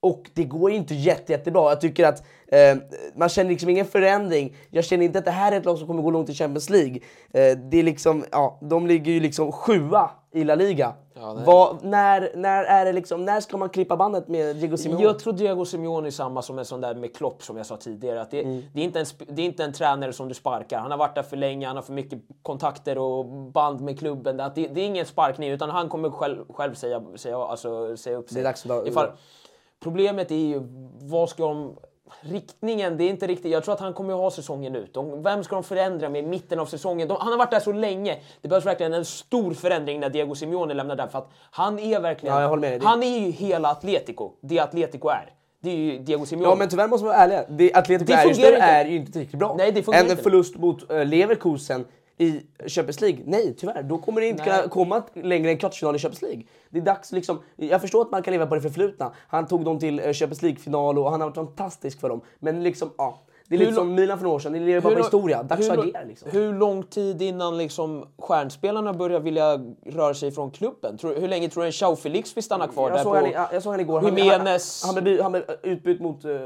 Och 0.00 0.30
det 0.34 0.44
går 0.44 0.70
inte 0.70 0.94
jätte, 0.94 1.32
jättebra. 1.32 1.68
Jag 1.68 1.80
tycker 1.80 2.06
att 2.06 2.22
eh, 2.48 2.76
man 3.14 3.28
känner 3.28 3.50
liksom 3.50 3.68
ingen 3.68 3.86
förändring. 3.86 4.56
Jag 4.70 4.84
känner 4.84 5.04
inte 5.04 5.18
att 5.18 5.24
det 5.24 5.30
här 5.30 5.52
är 5.52 5.56
ett 5.56 5.64
lag 5.64 5.78
som 5.78 5.86
kommer 5.86 6.02
gå 6.02 6.10
långt 6.10 6.28
i 6.28 6.34
Champions 6.34 6.70
League. 6.70 6.96
Eh, 7.32 7.58
det 7.58 7.78
är 7.78 7.82
liksom, 7.82 8.24
ja, 8.30 8.58
de 8.62 8.86
ligger 8.86 9.12
ju 9.12 9.20
liksom 9.20 9.52
sjua 9.52 10.10
i 10.32 10.44
La 10.44 10.54
Liga. 10.54 10.94
Vad- 11.46 11.84
när, 11.84 12.30
när, 12.34 12.64
är 12.64 12.84
det 12.84 12.92
liksom, 12.92 13.24
när 13.24 13.40
ska 13.40 13.56
man 13.56 13.68
klippa 13.68 13.96
bandet 13.96 14.28
med 14.28 14.56
Diego 14.56 14.76
Simeone? 14.76 15.04
Jag 15.04 15.18
tror 15.18 15.32
Diego 15.32 15.64
Simeone 15.64 16.06
är 16.08 16.10
samma 16.10 16.42
som 16.42 16.58
en 16.58 16.64
sån 16.64 16.80
där 16.80 16.94
med 16.94 17.16
Klopp 17.16 17.42
som 17.42 17.56
jag 17.56 17.66
sa 17.66 17.76
tidigare. 17.76 18.20
Att 18.20 18.30
det, 18.30 18.42
Mm. 18.42 18.62
det, 18.74 18.80
är 18.80 18.84
inte 18.84 19.00
en, 19.00 19.06
det 19.28 19.42
är 19.42 19.46
inte 19.46 19.64
en 19.64 19.72
tränare 19.72 20.12
som 20.12 20.28
du 20.28 20.34
sparkar. 20.34 20.78
Han 20.78 20.90
har 20.90 20.98
varit 20.98 21.14
där 21.14 21.22
för 21.22 21.36
länge, 21.36 21.66
han 21.66 21.76
har 21.76 21.82
för 21.82 21.92
mycket 21.92 22.18
kontakter 22.42 22.98
och 22.98 23.24
band 23.26 23.80
med 23.80 23.98
klubben. 23.98 24.40
Att 24.40 24.54
det, 24.54 24.66
det 24.68 24.80
är 24.80 24.86
ingen 24.86 25.06
sparkning 25.06 25.50
utan 25.50 25.70
han 25.70 25.88
kommer 25.88 26.10
själv, 26.10 26.44
själv 26.52 26.74
säga, 26.74 27.02
säga, 27.16 27.38
alltså, 27.38 27.96
säga 27.96 28.16
upp 28.16 28.28
sig. 28.28 28.34
Det 28.34 28.40
är 28.40 28.44
dags 28.44 28.66
att- 28.70 28.86
Ifall, 28.86 29.10
problemet 29.82 30.30
är 30.30 30.34
ju, 30.36 30.60
vad 31.00 31.28
ska 31.28 31.42
de... 31.46 31.76
Riktningen, 32.20 32.96
det 32.96 33.04
är 33.04 33.08
inte 33.10 33.26
riktigt... 33.26 33.52
Jag 33.52 33.64
tror 33.64 33.74
att 33.74 33.80
han 33.80 33.92
kommer 33.94 34.14
att 34.14 34.20
ha 34.20 34.30
säsongen 34.30 34.76
ut. 34.76 34.94
De, 34.94 35.22
vem 35.22 35.44
ska 35.44 35.54
de 35.54 35.64
förändra 35.64 36.08
med 36.08 36.24
i 36.24 36.26
mitten 36.26 36.58
av 36.58 36.66
säsongen? 36.66 37.08
De, 37.08 37.16
han 37.20 37.32
har 37.32 37.38
varit 37.38 37.50
där 37.50 37.60
så 37.60 37.72
länge. 37.72 38.18
Det 38.40 38.48
behövs 38.48 38.66
verkligen 38.66 38.94
en 38.94 39.04
stor 39.04 39.54
förändring 39.54 40.00
när 40.00 40.08
Diego 40.08 40.34
Simeone 40.34 40.74
lämnar 40.74 40.96
där. 40.96 41.06
För 41.06 41.18
att 41.18 41.30
han 41.50 41.78
är 41.78 42.00
verkligen... 42.00 42.34
Ja, 42.34 42.42
jag 42.42 42.48
håller 42.48 42.60
med 42.60 42.72
dig. 42.72 42.78
Det- 42.78 42.86
Han 42.86 43.02
är 43.02 43.18
ju 43.18 43.30
hela 43.30 43.68
Atletico. 43.70 44.30
Det 44.40 44.58
Atletico 44.58 45.08
är. 45.08 45.32
Det 45.62 45.70
är 45.70 45.76
ju 45.76 45.98
Diego 45.98 46.26
Simeone. 46.26 46.50
Ja 46.50 46.54
men 46.56 46.68
tyvärr 46.68 46.88
måste 46.88 47.04
man 47.04 47.14
vara 47.14 47.24
ärliga. 47.24 47.44
Det 47.48 47.74
Atletico 47.74 48.12
Det 48.12 48.18
är 48.18 48.28
just 48.28 48.40
nu 48.40 48.46
är 48.46 48.84
ju 48.84 48.96
inte 48.96 49.12
tillräckligt 49.12 49.38
bra. 49.38 49.54
Nej, 49.58 49.72
det 49.72 49.88
en 49.88 50.10
inte. 50.10 50.22
förlust 50.22 50.56
mot 50.56 50.90
uh, 50.90 51.04
Leverkusen 51.04 51.84
i 52.22 52.42
Champions 52.66 53.00
League, 53.00 53.22
nej 53.26 53.54
tyvärr. 53.58 53.82
Då 53.82 53.98
kommer 53.98 54.20
det 54.20 54.26
inte 54.26 54.44
Nej. 54.44 54.56
kunna 54.56 54.68
komma 54.68 55.02
längre 55.14 55.50
än 55.50 55.58
kvartsfinal 55.58 55.96
i 55.96 55.98
Champions 55.98 56.22
League. 56.22 56.42
Det 56.70 56.78
är 56.78 56.82
dags 56.82 57.12
liksom, 57.12 57.38
jag 57.56 57.80
förstår 57.80 58.02
att 58.02 58.10
man 58.10 58.22
kan 58.22 58.32
leva 58.32 58.46
på 58.46 58.54
det 58.54 58.60
förflutna. 58.60 59.12
Han 59.28 59.46
tog 59.46 59.64
dem 59.64 59.78
till 59.78 59.98
eh, 59.98 60.12
Champions 60.12 60.42
League-final 60.42 60.98
och 60.98 61.10
han 61.10 61.20
har 61.20 61.28
varit 61.28 61.34
fantastisk 61.34 62.00
för 62.00 62.08
dem. 62.08 62.20
Men 62.38 62.62
liksom, 62.62 62.90
ja. 62.98 63.22
Det 63.48 63.56
är 63.56 63.58
Hur 63.58 63.66
lite 63.66 63.76
som 63.76 63.94
Milan 63.94 64.18
för 64.18 64.24
några 64.24 64.34
år 64.34 64.38
sedan, 64.38 64.52
ni 64.52 64.60
lever 64.60 64.80
bara 64.80 64.94
på 64.94 65.00
historia. 65.00 65.42
Dags 65.42 65.68
hur 65.68 65.72
att 65.72 65.78
agera 65.78 66.04
liksom. 66.04 66.28
Hur 66.30 66.52
lång 66.52 66.82
tid 66.82 67.22
innan 67.22 67.58
liksom 67.58 68.06
stjärnspelarna 68.18 68.92
börjar 68.92 69.20
vilja 69.20 69.60
röra 69.86 70.14
sig 70.14 70.30
från 70.30 70.50
klubben? 70.50 70.98
Tror, 70.98 71.14
hur 71.14 71.28
länge 71.28 71.48
tror 71.48 71.62
du 71.62 71.66
en 71.66 71.72
Chao 71.72 71.96
Felix 71.96 72.36
vill 72.36 72.44
stanna 72.44 72.68
kvar 72.68 72.88
Jag 72.88 72.98
där 72.98 73.02
såg, 73.02 73.12
på... 73.12 73.18
han, 73.18 73.30
ja, 73.30 73.48
jag 73.52 73.62
såg 73.62 73.72
han 73.72 73.80
igår. 73.80 74.04
Jimenez. 74.04 74.82
han, 74.84 74.94
han, 74.94 75.04
blev, 75.04 75.22
han 75.22 75.32
blev 75.32 75.44
utbytt 75.62 76.00
mot 76.00 76.24
uh, 76.24 76.38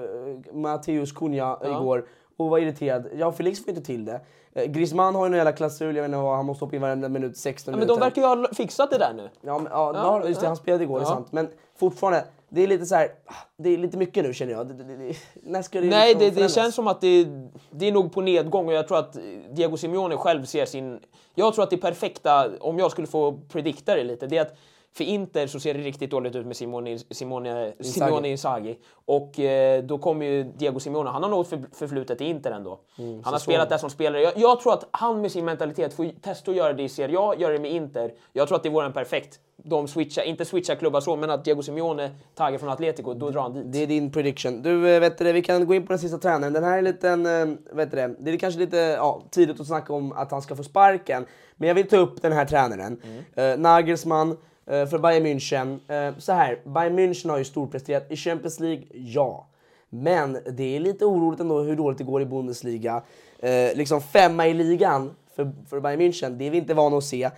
Matteus 0.53 1.13
Cunha 1.13 1.59
igår 1.65 2.07
och 2.37 2.51
var 2.51 2.59
irriterad. 2.59 3.07
Ja, 3.17 3.33
Felix 3.33 3.61
får 3.61 3.69
inte 3.71 3.83
till 3.83 4.05
det. 4.05 4.21
Uh, 4.57 4.65
Griezmann 4.65 5.15
har 5.15 5.27
ju 5.27 5.31
en 5.31 5.37
jävla 5.37 5.53
klausul, 5.53 5.97
jag 5.97 6.03
vet 6.03 6.09
inte 6.09 6.19
vad, 6.19 6.37
han 6.37 6.47
måste 6.47 6.65
hoppa 6.65 6.77
in 6.77 6.83
varenda 6.83 7.09
minut, 7.09 7.37
16 7.37 7.73
Ja, 7.73 7.77
men 7.77 7.81
minuter. 7.87 8.01
de 8.01 8.05
verkar 8.05 8.23
ju 8.23 8.29
ha 8.29 8.55
fixat 8.55 8.91
det 8.91 8.99
där 8.99 9.13
nu. 9.17 9.29
Ja, 9.41 9.59
men, 9.59 9.73
ja, 9.73 9.93
ja, 9.95 10.29
just 10.29 10.41
det, 10.41 10.47
han 10.47 10.57
spelade 10.57 10.85
igår, 10.85 10.99
det 10.99 11.05
är 11.05 11.09
Ja. 11.09 11.15
sant. 11.15 11.29
Men 11.31 11.49
fortfarande, 11.79 12.25
det 12.49 12.63
är 12.63 12.67
lite 12.67 12.87
så 12.87 12.95
här, 12.95 13.09
ah, 13.27 13.35
det 13.57 13.71
är 13.71 13.79
lite 13.79 13.97
mycket 13.97 14.25
nu 14.25 14.35
känner 14.35 14.53
jag. 14.53 14.67
Det, 14.69 14.75
det, 14.75 14.97
det, 14.97 15.17
när 15.43 15.63
ska 15.63 15.81
det 15.81 15.87
Nej, 15.87 16.15
liksom 16.15 16.43
det, 16.43 16.49
känns 16.49 16.75
som 16.75 16.87
att 16.87 17.01
det, 17.01 17.27
det 17.71 17.89
är 17.89 17.93
nog 17.93 18.13
på 18.13 18.21
nedgång 18.21 18.67
och 18.67 18.73
jag 18.73 18.89
tror 18.89 18.99
att 18.99 19.17
Diego 19.51 19.77
Simeone 19.77 20.17
själv 20.17 20.45
ser 20.45 20.67
sin... 20.67 21.01
Jag 21.35 21.55
tror 21.55 21.65
att 21.65 21.71
det 21.71 21.77
perfekta, 21.77 22.51
om 22.61 22.79
jag 22.79 22.91
skulle 22.91 23.07
få 23.07 23.39
predikta 23.49 23.95
det 23.95 24.05
lite, 24.05 24.27
det 24.27 24.37
är 24.37 24.43
att 24.43 24.57
för 24.97 25.05
Inter 25.05 25.47
så 25.47 25.61
ser 25.61 25.75
det 25.75 25.81
riktigt 25.81 26.11
dåligt 26.11 26.37
ut 26.37 26.47
med 26.47 26.57
Simone, 26.57 26.99
Simone, 26.99 27.73
Simone 27.81 28.29
Inzaghi. 28.29 28.79
Och 28.93 29.41
eh, 29.41 29.83
då 29.83 29.99
kommer 29.99 30.27
ju 30.27 30.45
Diego 30.45 30.81
Simeone, 30.81 31.11
han 31.11 31.23
har 31.23 31.31
något 31.31 31.49
för, 31.49 31.63
förflutet 31.73 32.21
i 32.21 32.25
Inter 32.25 32.51
ändå. 32.51 32.81
Mm, 32.99 33.21
han 33.25 33.35
har 33.35 33.39
spelat 33.39 33.69
där 33.69 33.79
som 33.79 33.91
spelare. 33.91 34.23
Jag, 34.23 34.33
jag 34.37 34.61
tror 34.61 34.73
att 34.73 34.89
han 34.91 35.21
med 35.21 35.33
sin 35.33 35.45
mentalitet 35.45 35.95
får 35.95 36.09
testa 36.21 36.51
att 36.51 36.57
göra 36.57 36.73
det 36.73 36.83
i 36.83 36.89
Serie 36.89 37.17
A, 37.21 37.35
göra 37.39 37.53
det 37.53 37.59
med 37.59 37.73
Inter. 37.73 38.13
Jag 38.33 38.49
tror 38.49 38.57
att 38.57 38.63
det 38.63 38.69
vore 38.71 38.87
en 38.87 38.93
perfekt... 38.93 39.41
De 39.57 39.89
switchar, 39.89 40.23
inte 40.23 40.45
switchar 40.45 40.75
klubbar 40.75 41.01
så, 41.01 41.17
men 41.17 41.31
att 41.31 41.45
Diego 41.45 41.63
Simeone 41.63 42.11
taggar 42.35 42.59
från 42.59 42.69
Atletico, 42.69 43.15
då 43.15 43.31
drar 43.31 43.43
han 43.43 43.55
dit. 43.55 43.65
Det 43.67 43.79
är 43.83 43.87
din 43.87 44.13
prediction. 44.13 44.63
Du, 44.63 44.95
eh, 44.95 45.01
vet 45.01 45.19
du, 45.19 45.33
vi 45.33 45.43
kan 45.43 45.67
gå 45.67 45.75
in 45.75 45.87
på 45.87 45.93
den 45.93 45.99
sista 45.99 46.19
tränaren. 46.19 46.53
Den 46.53 46.65
här 46.65 46.73
är 46.73 46.79
en 46.79 46.85
liten, 46.85 47.27
eh, 47.27 47.57
vet 47.73 47.91
du, 47.91 48.17
det, 48.19 48.31
är 48.31 48.37
kanske 48.37 48.61
lite 48.61 48.77
ja, 48.77 49.23
tidigt 49.31 49.61
att 49.61 49.67
snacka 49.67 49.93
om 49.93 50.13
att 50.13 50.31
han 50.31 50.43
ska 50.43 50.57
få 50.57 50.63
sparken. 50.63 51.27
Men 51.57 51.69
jag 51.69 51.75
vill 51.75 51.89
ta 51.89 51.97
upp 51.97 52.23
den 52.23 52.33
här 52.33 52.45
tränaren. 52.45 53.01
Eh, 53.35 53.59
Nagelsmann 53.59 54.37
Eh, 54.71 54.87
för 54.87 54.99
Bayern 54.99 55.27
München. 55.27 55.79
Eh, 55.89 56.19
så 56.19 56.33
här, 56.33 56.59
Bayern 56.65 56.99
München 56.99 57.31
har 57.31 57.39
ju 57.39 57.45
storpresterat 57.45 58.13
i 58.13 58.17
Champions 58.17 58.61
League, 58.61 58.85
ja. 58.91 59.47
Men 59.89 60.39
det 60.51 60.77
är 60.77 60.81
lite 60.81 61.05
oroligt 61.05 61.41
ändå 61.41 61.61
hur 61.61 61.77
dåligt 61.77 61.99
det 61.99 62.05
går 62.05 62.23
i 62.23 62.27
Bundesliga. 62.27 63.03
Eh, 63.39 63.77
liksom 63.77 64.01
femma 64.01 64.47
i 64.47 64.55
ligan 64.55 65.15
för, 65.37 65.53
för 65.71 65.81
Bayern 65.81 66.01
München, 66.01 66.31
det 66.31 66.47
är 66.47 66.51
vi 66.51 66.59
inte 66.59 66.75
vana 66.75 66.97
att 66.97 67.05
se. 67.05 67.31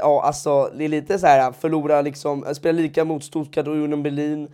Ja, 0.00 0.22
alltså 0.22 0.70
det 0.76 0.84
är 0.84 0.88
lite 0.88 1.18
så 1.18 1.26
här 1.26 1.52
förlora 1.52 2.02
liksom, 2.02 2.54
spela 2.54 2.78
lika 2.80 3.04
mot 3.04 3.24
Stuttgart 3.24 3.66
och 3.66 3.74
Union 3.74 4.02
Berlin. 4.02 4.48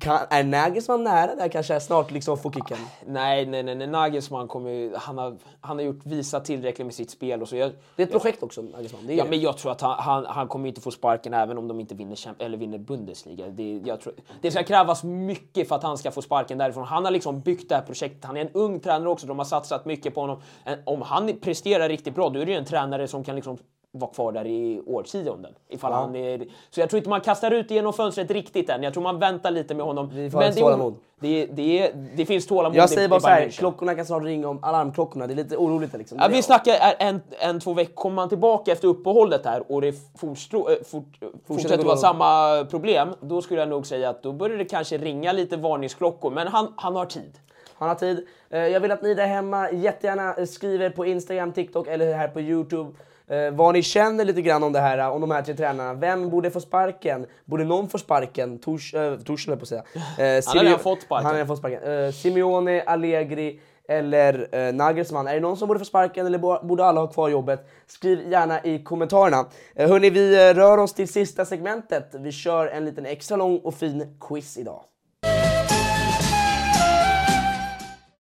Kan, 0.00 0.18
är 0.30 0.44
Nagelsmann 0.44 1.04
nära 1.04 1.34
där 1.34 1.48
kanske 1.48 1.80
snart 1.80 2.10
liksom 2.10 2.38
få 2.38 2.50
kicken? 2.52 2.76
Nej, 3.06 3.46
nej, 3.46 3.62
nej, 3.62 3.74
nej. 3.74 3.86
Nagelsmann 3.86 4.48
kommer 4.48 4.70
ju, 4.70 4.94
han 4.96 5.18
har, 5.18 5.36
han 5.60 5.76
har 5.78 5.84
gjort, 5.84 6.06
visat 6.06 6.44
tillräckligt 6.44 6.86
med 6.86 6.94
sitt 6.94 7.10
spel 7.10 7.42
och 7.42 7.48
så. 7.48 7.56
Jag, 7.56 7.72
Det 7.96 8.02
är 8.02 8.06
ett 8.06 8.12
projekt 8.12 8.42
också, 8.42 8.62
Nagelsmann. 8.62 9.06
Det 9.06 9.12
är 9.12 9.16
Ja, 9.16 9.24
det. 9.24 9.30
men 9.30 9.40
jag 9.40 9.56
tror 9.58 9.72
att 9.72 9.80
han, 9.80 9.98
han, 9.98 10.26
han 10.26 10.48
kommer 10.48 10.68
inte 10.68 10.80
få 10.80 10.90
sparken 10.90 11.34
även 11.34 11.58
om 11.58 11.68
de 11.68 11.80
inte 11.80 11.94
vinner, 11.94 12.18
eller 12.38 12.58
vinner 12.58 12.78
Bundesliga. 12.78 13.48
Det, 13.48 13.82
jag 13.84 14.00
tror, 14.00 14.14
det 14.40 14.50
ska 14.50 14.62
krävas 14.62 15.04
mycket 15.04 15.68
för 15.68 15.76
att 15.76 15.82
han 15.82 15.98
ska 15.98 16.10
få 16.10 16.22
sparken 16.22 16.58
därifrån. 16.58 16.84
Han 16.84 17.04
har 17.04 17.12
liksom 17.12 17.40
byggt 17.40 17.68
det 17.68 17.74
här 17.74 17.82
projektet. 17.82 18.24
Han 18.24 18.36
är 18.36 18.40
en 18.40 18.50
ung 18.52 18.80
tränare 18.80 19.08
också. 19.08 19.26
De 19.26 19.38
har 19.38 19.44
satsat 19.46 19.84
mycket 19.84 20.14
på 20.14 20.20
honom. 20.20 20.40
Om 20.84 21.02
han 21.02 21.32
presterar 21.40 21.88
riktigt 21.88 22.14
bra, 22.14 22.28
då 22.28 22.40
är 22.40 22.46
det 22.46 22.52
ju 22.52 22.58
en 22.58 22.64
tränare 22.64 23.08
som 23.08 23.24
kan 23.24 23.36
liksom 23.36 23.58
vara 23.92 24.10
kvar 24.10 24.32
där 24.32 24.46
i 24.46 24.82
årtionden. 24.86 25.54
Ifall 25.68 25.92
han 25.92 26.16
är, 26.16 26.46
så 26.70 26.80
jag 26.80 26.90
tror 26.90 26.98
inte 26.98 27.10
man 27.10 27.20
kastar 27.20 27.50
ut 27.50 27.70
genom 27.70 27.92
fönstret 27.92 28.30
riktigt 28.30 28.70
än. 28.70 28.82
Jag 28.82 28.92
tror 28.92 29.02
man 29.02 29.18
väntar 29.18 29.50
lite 29.50 29.74
med 29.74 29.86
honom. 29.86 30.10
Vi 30.14 30.30
får 30.30 30.38
ha 30.38 30.46
det, 30.46 30.52
tålamod. 30.52 30.94
det, 31.20 31.46
det, 31.46 31.92
det 32.16 32.26
finns 32.26 32.46
tålamod 32.46 32.76
Jag 32.76 32.90
säger 32.90 33.08
bara 33.08 33.20
så 33.20 33.26
Bayern 33.26 33.42
här, 33.42 33.48
München. 33.48 33.58
klockorna 33.58 33.94
kan 33.94 34.06
snart 34.06 34.24
ringa 34.24 34.48
om 34.48 34.64
alarmklockorna. 34.64 35.26
Det 35.26 35.32
är 35.32 35.36
lite 35.36 35.56
oroligt 35.56 35.92
liksom. 35.98 36.18
Ja, 36.20 36.28
vi 36.28 36.42
snackar 36.42 36.74
en, 36.98 37.20
en, 37.40 37.60
två 37.60 37.74
veckor. 37.74 37.94
Kommer 37.94 38.14
man 38.14 38.28
tillbaka 38.28 38.72
efter 38.72 38.88
uppehållet 38.88 39.44
här 39.44 39.72
och 39.72 39.80
det 39.80 39.94
fortstå, 40.18 40.68
äh, 40.68 40.76
fort, 40.84 41.18
fortsätter 41.46 41.76
gå 41.76 41.84
vara 41.84 41.96
samma 41.96 42.64
problem, 42.64 43.08
då 43.20 43.42
skulle 43.42 43.60
jag 43.60 43.68
nog 43.68 43.86
säga 43.86 44.08
att 44.10 44.22
då 44.22 44.32
börjar 44.32 44.58
det 44.58 44.64
kanske 44.64 44.98
ringa 44.98 45.32
lite 45.32 45.56
varningsklockor. 45.56 46.30
Men 46.30 46.48
han, 46.48 46.74
han 46.76 46.96
har 46.96 47.06
tid. 47.06 47.38
Han 47.74 47.88
har 47.88 47.96
tid. 47.96 48.26
Eh, 48.50 48.60
Jag 48.60 48.80
vill 48.80 48.90
att 48.92 49.02
ni 49.02 49.14
där 49.14 49.26
hemma 49.26 49.70
jättegärna 49.70 50.34
eh, 50.34 50.44
skriver 50.44 50.90
på 50.90 51.06
Instagram, 51.06 51.52
TikTok 51.52 51.86
eller 51.86 52.14
här 52.14 52.28
på 52.28 52.40
Youtube 52.40 52.90
eh, 53.32 53.50
vad 53.52 53.74
ni 53.74 53.82
känner 53.82 54.24
lite 54.24 54.42
grann 54.42 54.62
om 54.62 54.72
det 54.72 54.80
här, 54.80 55.10
om 55.10 55.20
de 55.20 55.30
här 55.30 55.42
tre 55.42 55.54
tränarna. 55.54 55.94
Vem 55.94 56.30
borde 56.30 56.50
få 56.50 56.60
sparken? 56.60 57.26
Borde 57.44 57.64
någon 57.64 57.88
få 57.88 57.98
sparken? 57.98 58.58
Tors, 58.58 58.94
jag 58.94 59.58
på 59.58 59.62
att 59.62 59.68
säga. 59.68 59.82
Eh, 60.18 60.42
Han 60.46 60.58
har 60.58 60.64
redan 60.64 60.78
fått 60.78 61.02
sparken. 61.02 61.26
Han 61.26 61.36
har 61.38 61.44
fått 61.46 61.58
sparken. 61.58 62.04
Eh, 62.04 62.10
Simeone, 62.12 62.82
Allegri 62.82 63.60
eller 63.88 64.48
eh, 64.52 64.74
Nagelsmann. 64.74 65.28
Är 65.28 65.34
det 65.34 65.40
någon 65.40 65.56
som 65.56 65.68
borde 65.68 65.78
få 65.80 65.84
sparken 65.84 66.26
eller 66.26 66.38
bo- 66.38 66.66
borde 66.66 66.84
alla 66.84 67.00
ha 67.00 67.06
kvar 67.06 67.28
jobbet? 67.28 67.68
Skriv 67.86 68.30
gärna 68.30 68.64
i 68.64 68.82
kommentarerna. 68.82 69.44
Eh, 69.74 69.88
hörni, 69.88 70.10
vi 70.10 70.48
eh, 70.50 70.54
rör 70.54 70.78
oss 70.78 70.94
till 70.94 71.08
sista 71.08 71.44
segmentet. 71.44 72.08
Vi 72.12 72.32
kör 72.32 72.66
en 72.66 72.84
liten 72.84 73.06
extra 73.06 73.36
lång 73.36 73.58
och 73.58 73.74
fin 73.74 74.16
quiz 74.20 74.58
idag. 74.58 74.80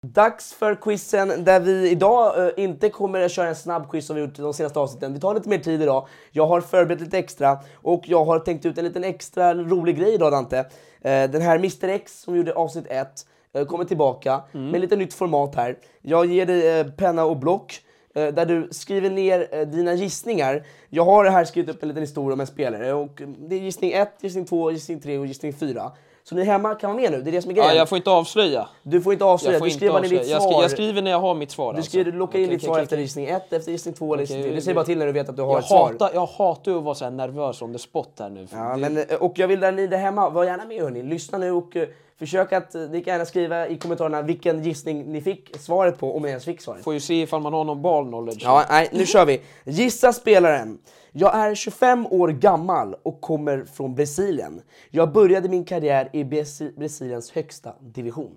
Dags 0.07 0.53
för 0.53 0.75
quizen 0.75 1.45
där 1.45 1.61
vi 1.61 1.91
idag 1.91 2.47
eh, 2.47 2.65
inte 2.65 2.89
kommer 2.89 3.21
att 3.21 3.33
köra 3.33 3.49
en 3.49 3.57
snabb 3.57 3.91
quiz 3.91 4.07
som 4.07 4.17
vi 4.17 4.23
gjort 4.23 4.35
de 4.35 4.55
senaste 4.55 4.79
avsnitten. 4.79 5.15
Vi 5.15 5.21
tar 5.21 5.35
lite 5.35 5.49
mer 5.49 5.59
tid 5.59 5.83
idag. 5.83 6.07
Jag 6.31 6.47
har 6.47 6.61
förberett 6.61 7.01
lite 7.01 7.19
extra 7.19 7.59
och 7.75 8.03
jag 8.07 8.25
har 8.25 8.39
tänkt 8.39 8.67
ut 8.67 8.79
en 8.79 8.85
liten 8.85 9.05
extra 9.05 9.55
rolig 9.55 9.99
grej 9.99 10.15
idag 10.15 10.33
Dante. 10.33 10.59
Eh, 11.01 11.31
den 11.31 11.43
här 11.43 11.57
Mr 11.57 11.89
X 11.89 12.21
som 12.21 12.37
gjorde 12.37 12.55
avsnitt 12.55 12.87
1 12.89 13.27
eh, 13.55 13.65
kommer 13.65 13.85
tillbaka 13.85 14.43
med 14.53 14.81
lite 14.81 14.97
nytt 14.97 15.15
format 15.15 15.55
här. 15.55 15.79
Jag 16.01 16.27
ger 16.27 16.47
dig 16.47 16.79
eh, 16.81 16.87
penna 16.87 17.25
och 17.25 17.37
block 17.37 17.81
eh, 18.15 18.29
där 18.29 18.47
du 18.47 18.69
skriver 18.71 19.11
ner 19.11 19.49
eh, 19.51 19.69
dina 19.69 19.95
gissningar. 19.95 20.67
Jag 20.89 21.05
har 21.05 21.25
här 21.25 21.45
skrivit 21.45 21.71
upp 21.71 21.83
en 21.83 21.89
liten 21.89 22.03
historia 22.03 22.33
om 22.33 22.41
en 22.41 22.47
spelare 22.47 22.93
och 22.93 23.23
det 23.39 23.57
är 23.57 23.61
gissning 23.61 23.93
1, 23.93 24.13
gissning 24.21 24.45
2, 24.45 24.71
gissning 24.71 25.01
3 25.01 25.19
och 25.19 25.27
gissning 25.27 25.53
4. 25.53 25.93
Så 26.25 26.35
ni 26.35 26.45
hemma 26.45 26.75
kan 26.75 26.91
vara 26.91 27.01
med 27.03 27.13
nu, 27.13 27.23
det 27.23 27.31
är 27.31 27.33
det 27.33 27.43
som 27.43 27.51
är 27.51 27.55
grejen. 27.55 27.71
Ja, 27.71 27.77
jag 27.77 27.89
får 27.89 27.97
inte 27.97 28.11
avslöja. 28.11 28.69
Du 28.83 29.01
får 29.01 29.13
inte 29.13 29.25
avslöja, 29.25 29.53
Jag 29.53 29.59
får 29.59 29.67
du 29.67 29.71
inte 29.73 29.79
skriver 29.79 30.01
ner 30.01 30.09
ditt 30.09 30.19
avslöja. 30.21 30.41
svar. 30.41 30.51
Jag, 30.53 30.53
skri, 30.53 30.63
jag 30.63 30.71
skriver 30.71 31.03
när 31.03 31.11
jag 31.11 31.21
har 31.21 31.35
mitt 31.35 31.51
svar. 31.51 31.75
Du 31.75 31.83
skriver, 31.83 32.05
alltså. 32.07 32.19
locka 32.19 32.39
in 32.39 32.45
Okej, 32.45 32.51
ditt 32.57 32.59
okej, 32.61 32.67
svar 32.67 32.75
okej, 32.75 32.83
efter 32.83 32.97
okej. 32.97 33.03
gissning 33.03 33.27
1, 33.27 33.53
efter 33.53 33.73
gissning 33.73 33.95
2 33.95 34.15
eller 34.15 34.23
gissning 34.23 34.39
Okej, 34.41 34.51
3. 34.51 34.55
Du 34.57 34.63
säger 34.63 34.75
bara 34.75 34.85
till 34.85 34.99
när 34.99 35.07
du 35.07 35.13
vet 35.13 35.29
att 35.29 35.37
du 35.37 35.43
har 35.43 35.51
Jag 35.53 35.59
ett 35.59 35.67
svar. 35.67 35.93
hatar, 35.93 36.11
jag 36.15 36.27
hatar 36.27 36.77
att 36.77 36.83
vara 36.83 36.95
så 36.95 37.11
nervös 37.11 37.63
on 37.63 37.73
the 37.73 37.79
spot 37.79 38.09
här 38.19 38.31
nu. 38.31 38.47
Ja, 38.53 38.59
Det- 38.59 38.77
men, 38.77 38.99
eh, 38.99 39.05
och 39.21 39.33
jag 39.39 39.49
vill 39.49 39.61
där 39.61 39.73
ni 39.73 39.87
där 39.87 39.99
hemma, 39.99 40.31
var 40.31 40.45
gärna 40.45 40.65
med 40.65 40.83
hörni. 40.83 41.03
Lyssna 41.03 41.39
nu 41.39 41.51
och 41.53 41.77
eh, 41.77 41.89
Försök 42.23 42.53
att, 42.53 42.75
eh, 42.75 42.81
ni 42.83 43.01
kan 43.05 43.13
gärna 43.15 43.25
skriva 43.25 43.69
i 43.69 43.79
kommentarerna 43.79 44.23
vilken 44.23 44.63
gissning 44.63 45.13
ni 45.13 45.21
fick 45.21 45.57
svaret 45.59 45.99
på, 45.99 46.17
om 46.17 46.23
ni 46.23 46.29
ens 46.29 46.45
fick 46.45 46.61
svaret. 46.61 46.85
Får 46.85 46.95
ju 46.95 47.01
se 47.01 47.23
ifall 47.23 47.41
man 47.43 47.53
har 47.53 47.65
någon 47.65 47.83
ball 47.83 48.07
knowledge. 48.09 48.43
Ja, 48.45 48.65
nej, 48.71 48.89
nu 48.93 49.07
kör 49.07 49.27
vi. 49.27 49.41
Gissa 49.65 50.13
spelaren. 50.13 50.79
Jag 51.13 51.35
är 51.35 51.55
25 51.55 52.07
år 52.07 52.29
gammal 52.29 52.95
och 53.03 53.21
kommer 53.21 53.65
från 53.65 53.95
Brasilien. 53.95 54.63
Jag 54.91 55.13
började 55.13 55.49
min 55.49 55.65
karriär 55.65 56.09
i 56.13 56.25
Brasi- 56.25 56.79
Brasiliens 56.79 57.31
högsta 57.31 57.73
division. 57.81 58.33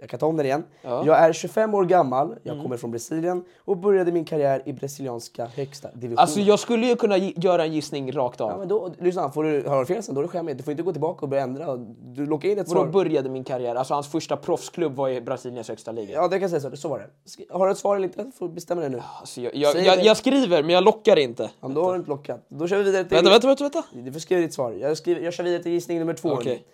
Jag 0.00 0.08
kan 0.08 0.18
ta 0.20 0.26
om 0.26 0.36
den 0.36 0.46
igen. 0.46 0.64
Ja. 0.82 1.02
Jag 1.06 1.18
är 1.18 1.32
25 1.32 1.74
år 1.74 1.84
gammal, 1.84 2.36
jag 2.42 2.62
kommer 2.62 2.76
från 2.76 2.90
Brasilien 2.90 3.44
och 3.58 3.76
började 3.76 4.12
min 4.12 4.24
karriär 4.24 4.62
i 4.64 4.72
brasilianska 4.72 5.46
högsta 5.46 5.88
division. 5.94 6.18
Alltså 6.18 6.40
jag 6.40 6.58
skulle 6.58 6.86
ju 6.86 6.96
kunna 6.96 7.18
göra 7.18 7.64
en 7.64 7.72
gissning 7.72 8.12
rakt 8.12 8.40
av. 8.40 8.50
Ja, 8.50 8.58
men 8.58 8.68
då, 8.68 8.92
lyssna, 8.98 9.30
får 9.30 9.44
du, 9.44 9.62
du 9.62 9.86
fel 9.86 10.02
sen 10.02 10.14
då 10.14 10.20
är 10.20 10.22
det 10.22 10.28
skämmigt. 10.28 10.58
Du 10.58 10.64
får 10.64 10.70
inte 10.70 10.82
gå 10.82 10.92
tillbaka 10.92 11.20
och 11.22 11.28
börja 11.28 11.42
ändra. 11.42 11.76
Du 11.76 12.26
lockar 12.26 12.48
in 12.48 12.58
ett 12.58 12.68
Vadå 12.68 12.80
svar. 12.80 12.92
började 12.92 13.28
min 13.30 13.44
karriär? 13.44 13.74
Alltså 13.74 13.94
hans 13.94 14.08
första 14.08 14.36
proffsklubb 14.36 14.96
var 14.96 15.08
i 15.08 15.20
Brasiliens 15.20 15.68
högsta 15.68 15.92
liga. 15.92 16.14
Ja, 16.14 16.22
det 16.22 16.38
kan 16.38 16.40
jag 16.40 16.50
säga 16.50 16.70
så. 16.70 16.76
Så 16.76 16.88
var 16.88 16.98
det. 16.98 17.54
Har 17.54 17.66
du 17.66 17.72
ett 17.72 17.78
svar 17.78 17.96
eller 17.96 18.08
inte? 18.08 18.30
får 18.38 18.48
bestämma 18.48 18.80
det 18.80 18.88
nu. 18.88 19.02
Alltså 19.20 19.40
jag, 19.40 19.54
jag, 19.54 19.84
jag, 19.84 20.04
jag 20.04 20.16
skriver, 20.16 20.62
men 20.62 20.74
jag 20.74 20.84
lockar 20.84 21.18
inte. 21.18 21.50
Ja, 21.60 21.68
då 21.68 21.84
har 21.84 21.92
du 21.92 21.98
inte 21.98 22.10
lockat. 22.10 22.44
Då 22.48 22.68
kör 22.68 22.76
vi 22.76 22.82
vidare 22.84 23.04
till... 23.04 23.16
Vänta, 23.16 23.30
vänta, 23.30 23.46
vänta. 23.46 23.64
vänta. 23.64 23.84
Du 23.92 24.12
får 24.12 24.20
skriva 24.20 24.40
ditt 24.40 24.54
svar. 24.54 24.72
Jag, 24.72 24.96
skriver, 24.96 25.20
jag 25.20 25.32
kör 25.32 25.44
vidare 25.44 25.62
till 25.62 25.72
gissning 25.72 25.98
nummer 25.98 26.14
två. 26.14 26.28
Okej. 26.32 26.64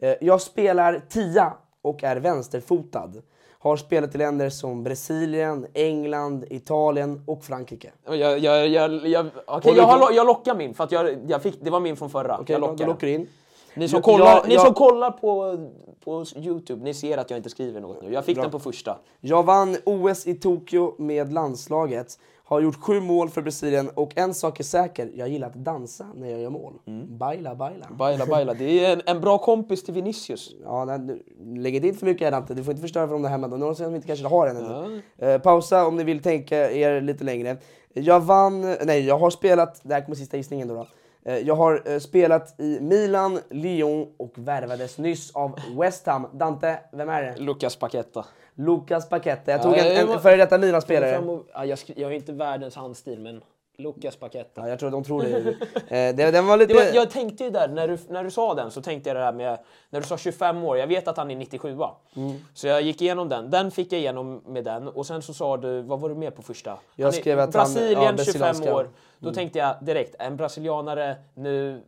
hörni. 0.00 0.12
Eh, 0.12 0.26
Jag 0.26 0.40
spelar 0.40 1.02
tia 1.08 1.52
och 1.86 2.04
är 2.04 2.16
vänsterfotad. 2.16 3.12
Har 3.58 3.76
spelat 3.76 4.14
i 4.14 4.18
länder 4.18 4.50
som 4.50 4.82
Brasilien, 4.84 5.66
England, 5.74 6.44
Italien 6.50 7.22
och 7.26 7.44
Frankrike. 7.44 7.92
Jag, 8.06 8.16
jag, 8.38 8.38
jag, 8.68 8.68
jag, 8.68 9.22
Håller 9.46 9.66
jag, 9.66 9.74
du 9.76 9.80
har, 9.82 10.12
jag 10.12 10.26
lockar 10.26 10.54
min, 10.54 10.74
för 10.74 10.84
att 10.84 10.92
jag, 10.92 11.16
jag 11.28 11.42
fick, 11.42 11.58
det 11.60 11.70
var 11.70 11.80
min 11.80 11.96
från 11.96 12.10
förra. 12.10 12.38
Okej, 12.38 12.52
jag 12.54 12.60
lockar 12.60 12.76
den. 12.76 12.86
lockar 12.88 13.06
du 13.06 13.12
in. 13.12 13.28
Ni 13.74 13.88
som, 13.88 14.02
kollar, 14.02 14.26
jag- 14.26 14.48
ni 14.48 14.54
jag- 14.54 14.64
som 14.64 14.74
kollar 14.74 15.10
på, 15.10 15.58
på 16.04 16.24
Youtube, 16.36 16.84
ni 16.84 16.94
ser 16.94 17.18
att 17.18 17.30
jag 17.30 17.38
inte 17.38 17.50
skriver 17.50 17.80
något 17.80 18.02
nu. 18.02 18.12
Jag 18.12 18.24
fick 18.24 18.34
Bra. 18.36 18.42
den 18.44 18.50
på 18.52 18.58
första. 18.58 18.98
Jag 19.20 19.42
vann 19.42 19.76
OS 19.84 20.26
i 20.26 20.34
Tokyo 20.34 20.94
med 20.98 21.32
landslaget. 21.32 22.18
Har 22.48 22.60
gjort 22.60 22.76
sju 22.82 23.00
mål 23.00 23.30
för 23.30 23.42
Brasilien 23.42 23.90
och 23.94 24.12
en 24.16 24.34
sak 24.34 24.60
är 24.60 24.64
säker, 24.64 25.10
jag 25.14 25.28
gillar 25.28 25.48
att 25.48 25.54
dansa 25.54 26.06
när 26.14 26.30
jag 26.30 26.40
gör 26.40 26.50
mål. 26.50 26.74
Mm. 26.86 27.18
Baila, 27.18 27.54
baila. 27.54 27.86
Baila, 27.90 28.26
baila. 28.26 28.54
Det 28.54 28.84
är 28.84 28.92
en, 28.92 29.02
en 29.06 29.20
bra 29.20 29.38
kompis 29.38 29.84
till 29.84 29.94
Vinicius. 29.94 30.54
Ja, 30.62 30.84
nej, 30.84 30.98
nu, 30.98 31.22
lägg 31.62 31.74
inte 31.74 31.88
in 31.88 31.94
för 31.94 32.06
mycket 32.06 32.24
här 32.24 32.30
Dante, 32.30 32.54
du 32.54 32.64
får 32.64 32.70
inte 32.70 32.80
förstöra 32.80 33.06
för 33.06 33.12
dem 33.12 33.22
där 33.22 33.30
hemma. 33.30 33.74
Som 33.74 33.94
inte 33.94 34.06
kanske 34.06 34.26
har 34.26 34.46
den 34.46 34.56
ännu. 34.56 35.02
Eh, 35.18 35.40
pausa 35.40 35.86
om 35.86 35.96
ni 35.96 36.04
vill 36.04 36.22
tänka 36.22 36.70
er 36.70 37.00
lite 37.00 37.24
längre. 37.24 37.56
Jag 37.92 38.20
vann, 38.20 38.60
nej 38.60 39.06
jag 39.06 39.18
har 39.18 39.30
spelat, 39.30 39.80
det 39.82 39.94
här 39.94 40.00
kommer 40.00 40.16
sista 40.16 40.36
gissningen 40.36 40.68
då. 40.68 40.74
då. 40.74 40.86
Eh, 41.26 41.38
Jag 41.38 41.54
har 41.54 41.82
eh, 41.92 41.98
spelat 41.98 42.60
i 42.60 42.78
Milan, 42.80 43.38
Lyon 43.50 44.06
och 44.16 44.32
värvades 44.34 44.98
nyss 44.98 45.30
av 45.36 45.58
West 45.80 46.06
Ham. 46.06 46.26
Dante, 46.32 46.78
vem 46.92 47.08
är 47.08 47.22
det? 47.22 47.36
Lucas 47.36 47.76
Paqueta. 47.76 48.24
Lucas 48.54 49.08
Paqueta. 49.08 49.50
Jag 49.50 49.58
Ja, 49.58 49.62
tog 49.62 49.76
en, 49.76 50.08
en 50.08 50.20
före 50.20 50.36
detta 50.36 50.58
Milan-spelare. 50.58 51.22
Ja, 51.54 51.64
jag, 51.64 51.78
jag 51.96 52.06
har 52.08 52.12
inte 52.12 52.32
världens 52.32 52.76
handstil, 52.76 53.20
men 53.20 53.40
Lucas 53.78 54.16
Paqueta. 54.16 54.60
Ja, 54.60 54.68
jag 54.68 54.78
tror 54.78 54.90
de 54.90 55.04
tror 55.04 55.22
det. 55.22 55.54
Eh, 55.88 56.14
den 56.32 56.46
var 56.46 56.56
lite... 56.56 56.74
Var, 56.74 56.82
jag 56.94 57.10
tänkte 57.10 57.44
ju 57.44 57.50
där, 57.50 57.68
när 57.68 57.88
du, 57.88 57.98
när 58.08 58.24
du 58.24 58.30
sa 58.30 58.54
den 58.54 58.70
så 58.70 58.82
tänkte 58.82 59.10
jag 59.10 59.16
det 59.16 59.20
där 59.20 59.32
med, 59.32 59.58
när 59.90 60.00
du 60.00 60.06
sa 60.06 60.16
25 60.18 60.64
år, 60.64 60.78
jag 60.78 60.86
vet 60.86 61.08
att 61.08 61.16
han 61.16 61.30
är 61.30 61.36
97 61.36 61.76
Mm. 62.16 62.36
Så 62.54 62.66
jag 62.66 62.82
gick 62.82 63.02
igenom 63.02 63.28
den, 63.28 63.50
den 63.50 63.70
fick 63.70 63.92
jag 63.92 64.00
igenom 64.00 64.42
med 64.46 64.64
den 64.64 64.88
och 64.88 65.06
sen 65.06 65.22
så 65.22 65.34
sa 65.34 65.56
du, 65.56 65.82
vad 65.82 66.00
var 66.00 66.08
du 66.08 66.14
med 66.14 66.34
på 66.36 66.42
första? 66.42 66.78
Jag 66.94 67.06
Han 67.06 67.12
skrev 67.12 67.38
att 67.40 67.54
han- 67.54 67.64
Brasilien, 67.64 67.92
ja, 68.02 68.08
25 68.08 68.16
brasilianska. 68.16 68.74
år. 68.74 68.90
Då 69.18 69.32
tänkte 69.32 69.58
jag 69.58 69.74
direkt, 69.80 70.14
en 70.18 70.36
brasilianare 70.36 71.16
nu, 71.34 71.82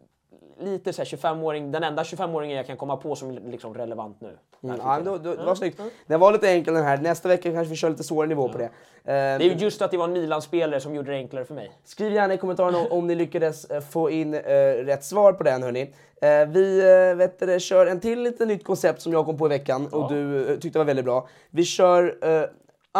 lite 0.61 0.93
så 0.93 1.03
här 1.03 1.07
25-åring, 1.07 1.73
den 1.73 1.83
enda 1.83 2.03
25-åringen 2.03 2.57
jag 2.57 2.67
kan 2.67 2.77
komma 2.77 2.97
på 2.97 3.17
som 3.17 3.31
är 3.31 3.41
liksom 3.51 3.75
relevant 3.75 4.21
nu. 4.21 4.39
Mm, 4.63 4.77
ja, 4.85 5.01
då, 5.05 5.19
då, 5.19 5.35
det 5.35 5.45
var 5.45 5.55
snyggt. 5.55 5.81
Den 6.07 6.21
var 6.21 6.33
lite 6.33 6.49
enkel 6.49 6.75
den 6.75 6.85
här. 6.85 6.99
Nästa 6.99 7.29
vecka 7.29 7.53
kanske 7.53 7.71
vi 7.71 7.77
kör 7.77 7.91
lite 7.91 8.05
svårare 8.05 8.29
nivå 8.29 8.49
på 8.49 8.59
det. 8.59 8.71
Det 9.05 9.13
är 9.13 9.41
ju 9.41 9.53
just 9.53 9.83
att 9.83 9.91
det 9.91 9.97
var 9.97 10.05
en 10.05 10.13
Milan-spelare 10.13 10.81
som 10.81 10.95
gjorde 10.95 11.11
det 11.11 11.17
enklare 11.17 11.45
för 11.45 11.55
mig. 11.55 11.71
Skriv 11.85 12.13
gärna 12.13 12.35
i 12.35 12.39
kommentarerna 12.39 12.79
om, 12.79 12.87
om 12.91 13.07
ni 13.07 13.15
lyckades 13.15 13.65
eh, 13.65 13.81
få 13.81 14.11
in 14.11 14.35
eh, 14.35 14.41
rätt 14.73 15.05
svar 15.05 15.33
på 15.33 15.45
den 15.45 15.63
hörni. 15.63 15.95
Eh, 16.23 16.49
vi 16.49 16.79
eh, 17.11 17.17
vet 17.17 17.39
du, 17.39 17.61
kör 17.61 17.87
en 17.87 18.01
till 18.01 18.23
lite 18.23 18.47
nytt 18.47 18.65
koncept 18.65 19.03
som 19.03 19.13
jag 19.13 19.27
kom 19.27 19.39
på 19.39 19.47
i 19.47 19.49
veckan 19.49 19.87
och 19.87 20.13
du 20.13 20.59
tyckte 20.61 20.79
var 20.79 20.87
väldigt 20.87 21.05
bra. 21.05 21.29
Vi 21.51 21.65
kör 21.65 22.19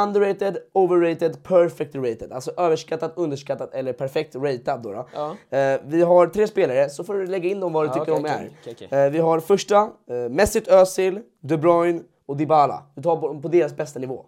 underrated, 0.03 0.59
overrated, 0.73 1.43
perfect 1.43 1.95
rated. 1.95 2.33
Alltså 2.33 2.51
överskattat, 2.57 3.13
underskattat 3.17 3.75
eller 3.75 3.93
perfekt 3.93 4.37
ratad 4.37 4.83
då. 4.83 4.93
då. 4.93 5.09
Ja. 5.15 5.59
Eh, 5.59 5.81
vi 5.85 6.03
har 6.03 6.27
tre 6.27 6.47
spelare 6.47 6.91
så 6.91 7.05
får 7.05 7.15
du 7.15 7.27
lägga 7.27 7.49
in 7.51 7.61
dem 7.61 7.73
vad 7.73 7.85
du 7.85 7.87
Ja, 7.89 7.93
tycker 7.95 8.13
okej, 8.13 8.23
de 8.23 8.29
är. 8.31 8.51
okej, 8.61 8.75
okej. 8.89 8.99
Eh, 9.05 9.11
vi 9.11 9.19
har 9.19 9.41
första, 9.41 9.77
eh, 10.07 10.17
Mesut 10.31 10.69
Özil, 10.69 11.21
De 11.41 11.57
Bruyne 11.57 12.01
och 12.27 12.37
Dybala. 12.37 12.83
Vi 12.95 13.03
tar 13.03 13.17
på, 13.17 13.41
på 13.41 13.49
deras 13.49 13.77
bästa 13.77 13.99
nivå. 13.99 14.27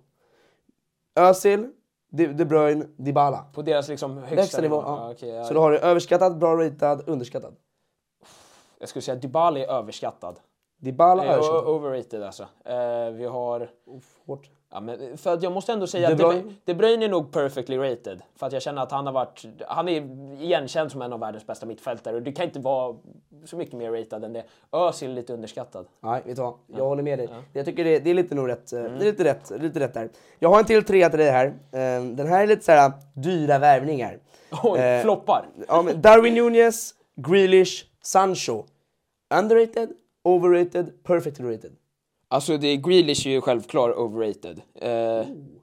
Özil, 1.21 1.69
De, 2.11 2.27
De 2.27 2.45
Bruyne, 2.45 2.85
Dybala. 2.97 3.45
På 3.55 3.63
deras 3.63 3.89
liksom 3.89 4.19
högsta, 4.19 4.37
Högsta 4.37 4.61
nivå. 4.61 4.83
Ja. 4.87 5.15
Ja. 5.27 5.45
Så 5.45 5.55
då 5.55 5.61
har 5.61 5.71
du 5.71 5.79
överskattad, 5.79 6.39
bra 6.39 6.57
ratad, 6.57 7.03
underskattad. 7.07 7.55
Jag 8.79 8.89
skulle 8.89 9.03
säga 9.03 9.15
Dybala 9.15 9.59
är 9.59 9.67
överskattad. 9.71 10.41
Dybala 10.81 11.25
Eh, 11.25 11.31
överskattad. 11.33 11.69
Overrated 11.69 12.23
alltså. 12.23 12.43
Eh, 12.65 13.11
vi 13.11 13.25
har... 13.27 13.71
Hårt. 14.27 14.51
Ja, 14.73 14.81
men 14.81 15.19
för 15.19 15.35
att 15.35 15.43
jag 15.43 15.53
måste 15.53 15.73
ändå 15.73 15.87
säga 15.87 16.15
De 16.15 16.25
att 16.25 16.45
De 16.65 16.75
Bruyne? 16.75 17.05
Är 17.05 17.09
nog 17.09 17.33
perfectly 17.33 17.77
rated. 17.79 18.23
För 18.37 18.47
att 18.47 18.53
jag 18.53 18.63
känner 18.63 18.83
att 18.83 18.93
han 18.93 19.07
har 19.07 19.13
varit... 19.13 19.45
Han 19.69 19.89
är 19.89 20.03
igenkänd 20.43 20.93
som 20.93 21.03
en 21.03 21.13
av 21.13 21.21
världens 21.21 21.47
bästa 21.47 21.67
mittfältare 21.67 22.17
och 22.17 22.23
det 22.23 22.33
kan 22.33 22.45
inte 22.45 22.59
vara 22.61 22.97
så 23.45 23.57
mycket 23.57 23.75
mer 23.75 23.91
ratad 23.91 24.25
än 24.25 24.33
det. 24.33 24.45
Özil 24.73 25.11
är 25.11 25.15
lite 25.15 25.33
underskattad. 25.33 25.87
Nej, 26.01 26.23
vet 26.27 26.37
du 26.37 26.43
vad? 26.43 26.55
Jag 26.67 26.85
håller 26.85 27.03
med 27.03 27.19
dig. 27.19 27.29
Jag 27.53 27.65
tycker 27.67 27.85
det, 27.85 27.99
det 27.99 28.11
är 28.11 28.15
lite 28.15 28.35
nog 28.35 28.49
rätt, 28.49 28.73
eh, 28.73 28.83
det 28.83 28.89
är 28.89 28.99
lite 28.99 29.25
rätt, 29.25 29.51
lite 29.63 29.81
rätt 29.81 29.95
där. 29.95 30.09
Jag 30.39 30.49
har 30.49 30.59
en 30.59 30.65
till 30.65 30.85
trea 30.85 31.11
till 31.11 31.19
dig 31.19 31.31
här. 31.31 31.47
Eh, 31.47 32.05
Den 32.05 32.27
här 32.27 32.43
är 32.43 32.47
lite 32.47 32.65
så 32.65 32.73
här 32.73 32.93
dyra 33.15 33.59
värvningar. 33.59 34.19
Oj, 34.63 34.81
Eh, 34.81 35.03
floppar! 35.03 35.47
Ja, 35.69 35.83
Darwin 35.83 36.35
Nunez, 36.35 36.95
Grealish, 37.17 37.85
Sancho. 38.03 38.65
Underrated, 39.35 39.91
overrated, 40.25 41.03
perfectly 41.05 41.45
rated. 41.55 41.73
Alltså 42.33 42.57
det, 42.57 42.77
Grealish 42.77 43.27
är 43.27 43.31
ju 43.31 43.41
självklar 43.41 43.99
overrated. 43.99 44.61
Eh, 44.75 44.91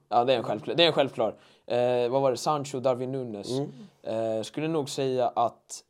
ja, 0.10 0.24
det 0.26 0.34
är 0.34 0.38
en 0.38 0.44
självklar. 0.44 0.76
Det 0.76 0.84
är 0.84 0.88
en 0.88 0.94
självklar. 0.94 1.36
Eh, 1.68 2.10
vad 2.10 2.22
var 2.22 2.32
det? 2.32 2.38
Sancho, 2.38 2.80
Darwin 2.80 3.12
Nunes. 3.12 3.50
Eh, 4.04 4.42
skulle 4.44 4.68
nog 4.68 4.90
säga 4.90 5.28
att... 5.36 5.84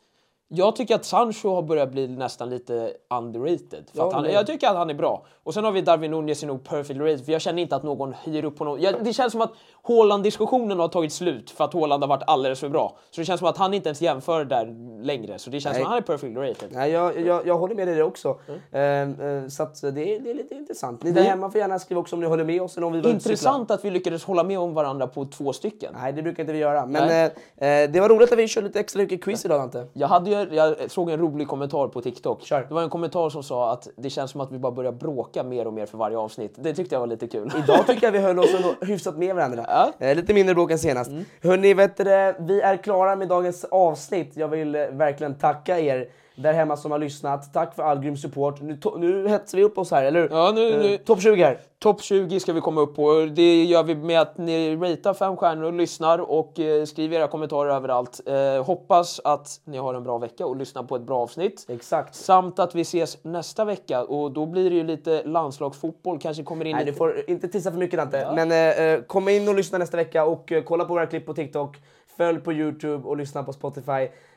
Jag 0.48 0.76
tycker 0.76 0.96
att 0.96 1.06
Sancho 1.06 1.50
har 1.50 1.62
börjat 1.62 1.92
bli 1.92 2.08
nästan 2.08 2.50
lite 2.50 2.94
underrated. 3.10 3.90
För 3.92 3.98
Ja, 4.00 4.12
han, 4.14 4.26
jag 4.32 4.48
tycker 4.48 4.68
att 4.68 4.76
han 4.76 4.90
är 4.90 4.94
bra. 4.94 5.26
Och 5.48 5.54
sen 5.54 5.64
har 5.64 5.72
vi 5.72 5.82
Darwin 5.82 6.12
Nunes 6.12 6.44
är 6.44 6.48
nog 6.48 6.64
perfect 6.64 7.00
rated, 7.00 7.26
för 7.26 7.32
jag 7.32 7.42
känner 7.42 7.62
inte 7.62 7.76
att 7.76 7.84
någon 7.84 8.14
höjer 8.14 8.46
upp 8.46 8.60
honom. 8.60 8.80
Jag, 8.80 9.04
det 9.04 9.14
känns 9.14 9.32
som 9.32 9.42
att 9.42 9.52
Haaland-diskussionen 9.84 10.80
har 10.80 10.88
tagit 10.88 11.14
slut 11.14 11.52
för 11.52 11.64
att 11.64 11.74
Haaland 11.74 12.04
har 12.04 12.08
varit 12.08 12.24
alldeles 12.28 12.60
för 12.60 12.70
bra. 12.70 12.98
Så 13.12 13.22
det 13.22 13.26
känns 13.26 13.40
som 13.40 13.50
att 13.50 13.58
han 13.58 13.74
inte 13.74 13.90
ens 13.90 14.02
jämför 14.02 14.46
där 14.46 14.76
längre. 15.04 15.40
Så 15.40 15.50
det 15.50 15.60
känns 15.60 15.74
Nej. 15.74 15.84
som 15.84 15.86
att 15.86 15.90
han 15.90 15.98
är 15.98 16.02
perfect 16.02 16.38
rated. 16.38 16.70
Nej, 16.72 16.92
jag, 16.92 17.20
jag, 17.20 17.48
jag 17.48 17.58
håller 17.58 17.76
med 17.76 17.88
dig 17.88 17.96
där 17.96 18.04
också. 18.04 18.40
Mm. 18.72 19.20
Eh, 19.20 19.28
eh, 19.28 19.48
så 19.48 19.64
att 19.64 19.82
det, 19.82 19.88
är, 19.88 20.20
det 20.20 20.32
är 20.32 20.34
lite 20.34 20.56
intressant. 20.56 21.04
Ni 21.04 21.12
där 21.12 21.22
hemma 21.22 21.52
får 21.52 21.60
gärna 21.60 21.80
skriva 21.80 22.02
också 22.02 22.16
om 22.16 22.20
ni 22.20 22.28
håller 22.28 22.44
med 22.44 22.62
oss 22.62 22.78
eller 22.78 22.88
om 22.88 22.94
vi 22.94 23.02
var. 23.02 23.10
Intressant 23.10 23.72
att 23.72 23.86
vi 23.86 23.90
lyckades 23.90 24.24
hålla 24.24 24.44
med 24.44 24.60
om 24.60 24.74
varandra 24.74 25.08
på 25.08 25.26
två 25.26 25.54
stycken. 25.54 25.94
Nej, 26.02 26.14
det 26.14 26.22
brukar 26.22 26.44
inte 26.44 26.54
vi 26.54 26.60
göra. 26.60 26.86
Men 26.86 27.10
eh, 27.10 27.70
eh, 27.70 27.92
det 27.92 28.00
var 28.00 28.10
roligt 28.10 28.32
att 28.32 28.38
vi 28.38 28.48
körde 28.48 28.68
lite 28.68 28.80
extra 28.80 29.02
mycket 29.02 29.24
quiz 29.24 29.46
idag, 29.46 29.62
Ante. 29.62 29.88
Jag, 29.94 30.08
hade 30.08 30.30
ju, 30.30 30.56
jag 30.56 30.92
såg 30.92 31.10
en 31.10 31.20
rolig 31.20 31.48
kommentar 31.48 31.88
på 31.88 32.02
TikTok. 32.02 32.42
Kör. 32.42 32.66
Det 32.68 32.74
var 32.74 32.84
en 32.84 32.90
kommentar 32.90 33.30
som 33.30 33.44
sa 33.44 33.72
att 33.72 33.88
det 33.96 34.10
känns 34.10 34.32
som 34.32 34.42
att 34.42 34.52
vi 34.52 34.60
bara 34.60 34.72
börjar 34.72 34.92
bråka 34.92 35.37
mer 35.44 35.68
och 35.68 35.74
mer 35.74 35.86
för 35.86 35.98
varje 35.98 36.18
avsnitt. 36.18 36.54
Det 36.56 36.74
tyckte 36.74 36.96
jag 36.96 37.00
var 37.00 37.08
lite 37.08 37.28
kul. 37.28 37.52
Idag 37.64 37.88
tycker 37.88 38.08
jag 38.08 38.12
vi 38.12 38.20
höll 38.20 38.40
oss 38.40 38.56
hyfsat 38.82 39.18
med 39.18 39.36
varandra. 39.36 39.66
Ja. 39.68 39.94
Eh, 40.00 40.16
lite 40.16 40.34
mindre 40.34 40.56
bråk 40.56 40.72
än 40.72 40.80
senast. 40.80 41.10
Mm. 41.10 41.26
Hörni, 41.44 41.74
vet 41.74 41.98
du, 41.98 42.34
vi 42.40 42.62
är 42.62 42.78
klara 42.78 43.16
med 43.16 43.28
dagens 43.28 43.64
avsnitt. 43.64 44.32
Jag 44.34 44.48
vill 44.48 44.72
verkligen 44.92 45.36
tacka 45.36 45.80
er 45.80 46.08
där 46.38 46.54
hemma 46.54 46.78
som 46.78 46.92
har 46.92 47.00
lyssnat. 47.00 47.54
Tack 47.54 47.76
för 47.76 47.84
all 47.84 48.00
grym 48.00 48.18
support. 48.18 48.62
Nu, 48.62 48.74
to- 48.76 48.98
nu 49.00 49.28
hetsar 49.28 49.58
vi 49.58 49.64
upp 49.64 49.78
oss 49.78 49.92
här, 49.92 50.04
eller 50.04 50.22
hur? 50.22 50.30
Ja, 50.32 50.52
nu- 50.56 50.72
Eh, 50.74 50.78
nu- 50.80 50.98
Topp 50.98 51.22
20 51.22 51.44
här. 51.44 51.60
Topp 51.80 52.02
20 52.02 52.40
ska 52.40 52.54
vi 52.54 52.62
komma 52.62 52.82
upp 52.82 52.96
på. 52.96 53.28
Det 53.36 53.64
gör 53.64 53.84
vi 53.84 53.96
med 53.96 54.22
att 54.22 54.38
ni 54.38 54.76
ratear 54.76 55.14
fem 55.14 55.38
stjärnor 55.38 55.64
och 55.64 55.74
lyssnar 55.74 56.20
och 56.32 56.60
eh, 56.60 56.84
skriver 56.86 57.18
era 57.18 57.28
kommentarer 57.28 57.70
överallt. 57.76 58.22
Eh, 58.26 58.66
hoppas 58.66 59.22
att 59.24 59.62
ni 59.64 59.78
har 59.78 59.94
en 59.94 60.04
bra 60.04 60.18
vecka 60.18 60.46
och 60.46 60.56
lyssnar 60.56 60.84
på 60.84 60.96
ett 60.96 61.02
bra 61.02 61.20
avsnitt. 61.20 61.66
Exakt. 61.70 62.16
Samt 62.16 62.60
att 62.60 62.76
vi 62.76 62.82
ses 62.82 63.24
nästa 63.24 63.66
vecka 63.66 64.04
och 64.04 64.32
då 64.32 64.46
blir 64.46 64.70
det 64.70 64.76
ju 64.76 64.84
lite 64.84 65.24
landslagsfotboll. 65.24 66.20
Kanske 66.20 66.44
kommer 66.44 66.66
in 66.66 66.76
Nej, 66.76 66.86
du 66.86 66.92
lite... 66.92 66.98
får 66.98 67.30
inte 67.30 67.48
tissa 67.48 67.72
för 67.72 67.78
mycket 67.78 68.00
Dante. 68.00 68.28
Men 68.36 68.52
eh, 68.52 68.58
eh, 68.94 69.02
kom 69.02 69.30
in 69.30 69.48
och 69.48 69.56
lyssna 69.56 69.78
nästa 69.78 69.98
vecka 69.98 70.26
och 70.26 70.52
eh, 70.52 70.64
kolla 70.64 70.86
på 70.86 70.94
våra 70.94 71.06
klipp 71.06 71.26
på 71.26 71.34
TikTok. 71.34 71.78
Följ 72.18 72.40
på 72.40 72.54
Youtube 72.54 73.08
och 73.08 73.18
lyssna 73.18 73.44
på 73.44 73.54
Spotify. 73.54 73.92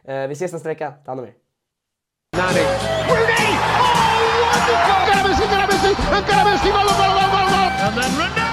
Eh, 0.04 0.26
vi 0.28 0.32
ses 0.32 0.52
nästa 0.52 0.68
vecka. 0.68 0.92
Ta 1.04 1.10
hand 1.10 1.20
om 1.20 1.26
er. 1.26 1.32
Nani. 2.32 2.62
Rooney! 3.10 3.48
Oh, 3.74 4.46
wonderful! 4.46 4.96
Encara 5.02 5.22
Messi, 5.26 5.42
encara 5.42 5.66
Messi, 5.66 5.90
encara 5.90 6.44
Messi, 6.44 6.70
gol, 6.70 6.86
gol, 6.86 6.94
gol, 6.96 7.28
gol, 7.34 7.46
gol! 7.50 7.68
And 7.84 7.96
then 7.98 8.12
Ronaldo! 8.16 8.50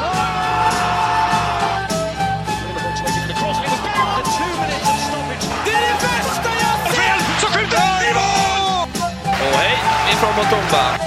Och 9.41 9.59
hej 9.59 11.06